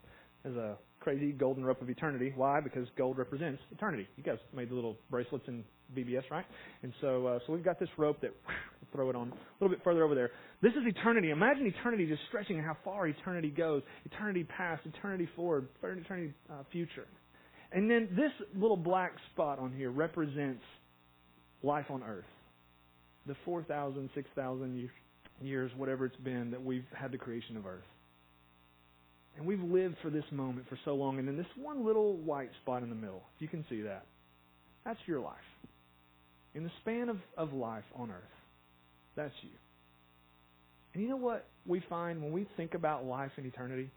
There's 0.41 0.57
a 0.57 0.75
crazy 0.99 1.31
golden 1.33 1.63
rope 1.63 1.83
of 1.83 1.89
eternity. 1.89 2.33
Why? 2.35 2.59
Because 2.59 2.87
gold 2.97 3.19
represents 3.19 3.61
eternity. 3.71 4.07
You 4.17 4.23
guys 4.23 4.39
made 4.51 4.71
the 4.71 4.73
little 4.73 4.97
bracelets 5.11 5.45
in 5.47 5.63
VBS, 5.95 6.23
right? 6.31 6.45
And 6.81 6.91
so, 6.99 7.27
uh, 7.27 7.39
so 7.45 7.53
we've 7.53 7.63
got 7.63 7.79
this 7.79 7.89
rope 7.95 8.21
that 8.21 8.31
we'll 8.47 8.89
throw 8.91 9.11
it 9.11 9.15
on 9.15 9.27
a 9.27 9.63
little 9.63 9.69
bit 9.69 9.83
further 9.83 10.03
over 10.03 10.15
there. 10.15 10.31
This 10.63 10.71
is 10.71 10.81
eternity. 10.83 11.29
Imagine 11.29 11.67
eternity 11.67 12.07
just 12.07 12.21
stretching 12.29 12.57
and 12.57 12.65
how 12.65 12.77
far 12.83 13.05
eternity 13.05 13.49
goes. 13.49 13.83
Eternity 14.11 14.45
past, 14.45 14.81
eternity 14.87 15.29
forward, 15.35 15.67
eternity 15.83 16.33
uh, 16.49 16.63
future. 16.71 17.05
And 17.71 17.87
then 17.87 18.09
this 18.15 18.31
little 18.55 18.77
black 18.77 19.11
spot 19.31 19.59
on 19.59 19.73
here 19.73 19.91
represents 19.91 20.63
life 21.61 21.85
on 21.91 22.01
earth 22.01 22.25
the 23.29 23.35
4,000, 23.45 24.09
6,000 24.13 24.89
years, 25.41 25.71
whatever 25.77 26.05
it's 26.05 26.17
been, 26.17 26.51
that 26.51 26.63
we've 26.63 26.85
had 26.93 27.11
the 27.11 27.17
creation 27.17 27.55
of 27.55 27.65
earth. 27.65 27.83
And 29.37 29.45
we've 29.45 29.61
lived 29.61 29.95
for 30.01 30.09
this 30.09 30.25
moment 30.31 30.67
for 30.67 30.77
so 30.83 30.95
long. 30.95 31.19
And 31.19 31.27
then 31.27 31.37
this 31.37 31.45
one 31.55 31.85
little 31.85 32.17
white 32.17 32.49
spot 32.61 32.83
in 32.83 32.89
the 32.89 32.95
middle, 32.95 33.23
if 33.35 33.41
you 33.41 33.47
can 33.47 33.63
see 33.69 33.81
that, 33.81 34.05
that's 34.83 34.99
your 35.05 35.19
life. 35.19 35.35
In 36.55 36.63
the 36.63 36.71
span 36.81 37.09
of, 37.09 37.17
of 37.37 37.53
life 37.53 37.83
on 37.95 38.09
earth, 38.09 38.17
that's 39.15 39.33
you. 39.41 39.51
And 40.93 41.03
you 41.03 41.09
know 41.09 41.17
what 41.17 41.45
we 41.65 41.81
find 41.87 42.21
when 42.21 42.31
we 42.31 42.47
think 42.57 42.73
about 42.73 43.05
life 43.05 43.31
and 43.37 43.45
eternity? 43.45 43.91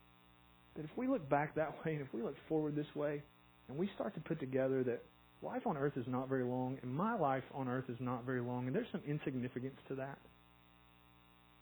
That 0.77 0.85
if 0.85 0.91
we 0.97 1.09
look 1.09 1.29
back 1.29 1.55
that 1.55 1.75
way 1.85 1.95
and 1.95 2.03
if 2.03 2.13
we 2.13 2.23
look 2.23 2.37
forward 2.49 2.77
this 2.77 2.95
way, 2.95 3.23
and 3.69 3.79
we 3.79 3.91
start 3.95 4.15
to 4.15 4.21
put 4.21 4.39
together 4.39 4.85
that 4.85 5.03
life 5.43 5.67
on 5.67 5.77
earth 5.77 5.97
is 5.97 6.07
not 6.07 6.29
very 6.29 6.45
long, 6.45 6.79
and 6.83 6.95
my 6.95 7.17
life 7.17 7.45
on 7.55 7.69
earth 7.69 7.85
is 7.89 7.97
not 8.01 8.25
very 8.25 8.41
long, 8.41 8.67
and 8.67 8.75
there's 8.75 8.87
some 8.93 9.03
insignificance 9.07 9.77
to 9.89 9.95
that. 9.97 10.19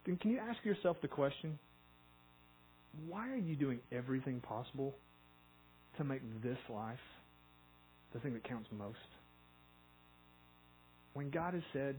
Then 0.06 0.16
can 0.16 0.30
you 0.30 0.38
ask 0.38 0.64
yourself 0.64 0.96
the 1.02 1.08
question 1.08 1.58
why 3.08 3.28
are 3.30 3.36
you 3.36 3.54
doing 3.54 3.78
everything 3.92 4.40
possible 4.40 4.96
to 5.96 6.04
make 6.04 6.20
this 6.42 6.58
life 6.68 6.98
the 8.12 8.18
thing 8.18 8.32
that 8.34 8.42
counts 8.44 8.68
most? 8.76 8.98
When 11.12 11.30
God 11.30 11.54
has 11.54 11.62
said, 11.72 11.96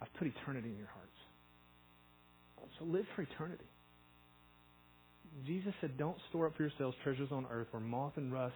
I've 0.00 0.12
put 0.18 0.28
eternity 0.28 0.68
in 0.68 0.76
your 0.76 0.88
hearts. 0.88 1.10
So 2.78 2.84
live 2.84 3.06
for 3.14 3.22
eternity. 3.22 3.64
Jesus 5.46 5.72
said, 5.80 5.96
Don't 5.96 6.16
store 6.28 6.46
up 6.46 6.56
for 6.56 6.62
yourselves 6.62 6.96
treasures 7.02 7.28
on 7.30 7.46
earth 7.50 7.68
where 7.70 7.80
moth 7.80 8.12
and 8.16 8.32
rust 8.32 8.54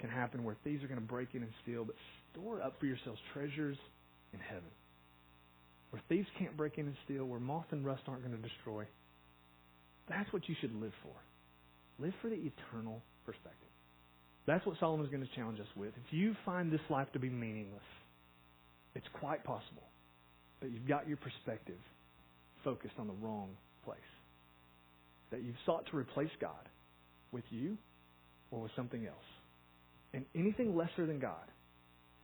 can 0.00 0.10
happen 0.10 0.44
where 0.44 0.56
thieves 0.64 0.82
are 0.82 0.88
going 0.88 1.00
to 1.00 1.06
break 1.06 1.34
in 1.34 1.42
and 1.42 1.52
steal, 1.62 1.84
but 1.84 1.94
store 2.32 2.62
up 2.62 2.78
for 2.80 2.86
yourselves 2.86 3.20
treasures 3.32 3.76
in 4.32 4.40
heaven. 4.40 4.70
Where 5.90 6.02
thieves 6.08 6.28
can't 6.38 6.56
break 6.56 6.78
in 6.78 6.86
and 6.86 6.96
steal, 7.04 7.24
where 7.24 7.40
moth 7.40 7.66
and 7.70 7.84
rust 7.84 8.02
aren't 8.06 8.22
going 8.22 8.36
to 8.36 8.48
destroy. 8.48 8.84
That's 10.08 10.32
what 10.32 10.48
you 10.48 10.54
should 10.60 10.74
live 10.80 10.92
for. 11.02 12.04
Live 12.04 12.14
for 12.22 12.28
the 12.28 12.36
eternal 12.36 13.02
perspective. 13.26 13.68
That's 14.46 14.64
what 14.66 14.76
Solomon 14.80 15.04
is 15.04 15.12
going 15.12 15.26
to 15.26 15.34
challenge 15.36 15.60
us 15.60 15.66
with. 15.76 15.90
If 16.06 16.12
you 16.12 16.34
find 16.44 16.72
this 16.72 16.80
life 16.88 17.08
to 17.12 17.18
be 17.18 17.28
meaningless, 17.28 17.82
it's 18.94 19.06
quite 19.12 19.44
possible 19.44 19.82
that 20.60 20.70
you've 20.70 20.88
got 20.88 21.06
your 21.06 21.18
perspective 21.18 21.78
focused 22.64 22.94
on 22.98 23.06
the 23.06 23.14
wrong 23.22 23.50
place. 23.84 23.98
That 25.30 25.42
you've 25.42 25.56
sought 25.66 25.86
to 25.90 25.96
replace 25.96 26.30
God 26.40 26.68
with 27.32 27.44
you 27.50 27.76
or 28.50 28.62
with 28.62 28.72
something 28.74 29.06
else. 29.06 29.16
And 30.12 30.24
anything 30.34 30.76
lesser 30.76 31.06
than 31.06 31.18
God 31.18 31.50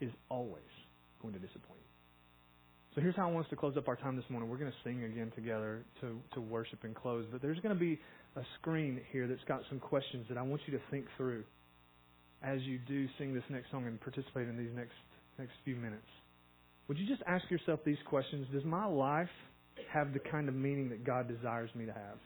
is 0.00 0.10
always 0.28 0.62
going 1.22 1.34
to 1.34 1.40
disappoint 1.40 1.78
you. 1.78 1.86
So 2.94 3.00
here's 3.02 3.14
how 3.14 3.28
I 3.28 3.30
want 3.30 3.46
us 3.46 3.50
to 3.50 3.56
close 3.56 3.76
up 3.76 3.88
our 3.88 3.96
time 3.96 4.16
this 4.16 4.24
morning. 4.30 4.48
We're 4.48 4.56
going 4.56 4.72
to 4.72 4.78
sing 4.82 5.04
again 5.04 5.30
together 5.34 5.84
to, 6.00 6.18
to 6.34 6.40
worship 6.40 6.84
and 6.84 6.94
close. 6.94 7.26
But 7.30 7.42
there's 7.42 7.60
going 7.60 7.74
to 7.74 7.78
be 7.78 8.00
a 8.36 8.42
screen 8.58 9.00
here 9.12 9.26
that's 9.28 9.44
got 9.46 9.60
some 9.68 9.78
questions 9.78 10.26
that 10.28 10.38
I 10.38 10.42
want 10.42 10.62
you 10.66 10.72
to 10.76 10.82
think 10.90 11.04
through 11.16 11.44
as 12.42 12.60
you 12.62 12.78
do 12.88 13.06
sing 13.18 13.34
this 13.34 13.42
next 13.50 13.70
song 13.70 13.86
and 13.86 14.00
participate 14.00 14.48
in 14.48 14.56
these 14.56 14.74
next 14.74 14.94
next 15.38 15.52
few 15.64 15.76
minutes. 15.76 16.06
Would 16.88 16.98
you 16.98 17.06
just 17.06 17.22
ask 17.26 17.50
yourself 17.50 17.80
these 17.84 17.98
questions? 18.06 18.46
Does 18.52 18.64
my 18.64 18.86
life 18.86 19.28
have 19.92 20.12
the 20.12 20.18
kind 20.18 20.48
of 20.48 20.54
meaning 20.54 20.88
that 20.88 21.04
God 21.04 21.28
desires 21.28 21.68
me 21.74 21.84
to 21.84 21.92
have? 21.92 22.18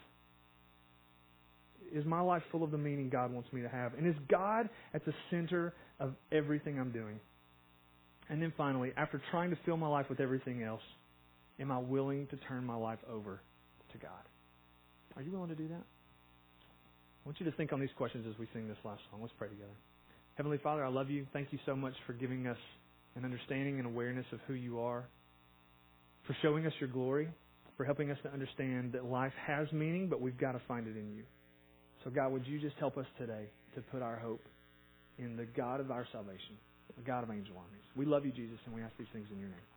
Is 1.93 2.05
my 2.05 2.21
life 2.21 2.43
full 2.53 2.63
of 2.63 2.71
the 2.71 2.79
meaning 2.79 3.09
God 3.09 3.33
wants 3.33 3.53
me 3.53 3.63
to 3.63 3.69
have? 3.69 3.95
And 3.95 4.07
is 4.07 4.15
God 4.29 4.69
at 4.95 5.05
the 5.05 5.13
center 5.31 5.75
of 5.99 6.15
everything 6.33 6.79
I'm 6.79 6.93
doing? 6.93 7.19
And 8.29 8.41
then 8.41 8.53
finally, 8.57 8.93
after 8.97 9.21
trying 9.31 9.51
to 9.51 9.59
fill 9.67 9.77
my 9.77 9.89
life 9.89 10.07
with 10.09 10.21
everything 10.21 10.63
else, 10.63 10.83
am 11.59 11.73
I 11.73 11.79
willing 11.79 12.27
to 12.29 12.37
turn 12.49 12.65
my 12.65 12.77
life 12.77 13.01
over 13.11 13.41
to 13.93 13.99
God? 13.99 14.11
Are 15.17 15.23
you 15.23 15.33
willing 15.33 15.49
to 15.49 15.57
do 15.57 15.69
that? 15.69 15.83
I 15.83 17.29
want 17.29 17.41
you 17.41 17.47
to 17.51 17.57
think 17.57 17.73
on 17.73 17.81
these 17.81 17.91
questions 17.97 18.25
as 18.29 18.39
we 18.39 18.47
sing 18.53 18.69
this 18.69 18.79
last 18.85 19.03
song. 19.11 19.21
Let's 19.21 19.35
pray 19.37 19.49
together. 19.49 19.75
Heavenly 20.37 20.59
Father, 20.59 20.85
I 20.85 20.89
love 20.89 21.11
you. 21.11 21.27
Thank 21.33 21.53
you 21.53 21.59
so 21.67 21.77
much 21.77 21.95
for 22.07 22.13
giving 22.13 22.47
us 22.47 22.57
an 23.17 23.25
understanding 23.25 23.79
and 23.79 23.87
awareness 23.87 24.25
of 24.33 24.39
who 24.47 24.55
you 24.55 24.81
are, 24.81 25.05
for 26.27 26.37
showing 26.41 26.67
us 26.67 26.73
your 26.79 26.89
glory, 26.89 27.29
for 27.77 27.85
helping 27.85 28.11
us 28.11 28.19
to 28.23 28.33
understand 28.33 28.93
that 28.93 29.05
life 29.05 29.33
has 29.47 29.71
meaning, 29.73 30.09
but 30.09 30.21
we've 30.21 30.39
got 30.39 30.53
to 30.53 30.61
find 30.69 30.87
it 30.87 30.97
in 30.97 31.13
you. 31.15 31.25
So, 32.05 32.11
God, 32.11 32.33
would 32.33 32.47
you 32.47 32.59
just 32.59 32.77
help 32.79 32.97
us 32.97 33.07
today 33.19 33.51
to 33.75 33.81
put 33.93 34.03
our 34.03 34.17
hope 34.17 34.43
in 35.19 35.37
the 35.37 35.45
God 35.45 35.81
of 35.81 35.91
our 35.91 36.07
salvation, 36.13 36.57
the 36.97 37.03
God 37.03 37.25
of 37.25 37.31
angel 37.31 37.55
armies? 37.57 37.85
We 37.95 38.07
love 38.07 38.25
you, 38.25 38.33
Jesus, 38.33 38.59
and 38.67 38.75
we 38.75 38.83
ask 38.83 38.97
these 38.99 39.13
things 39.13 39.27
in 39.33 39.39
your 39.39 39.49
name. 39.49 39.69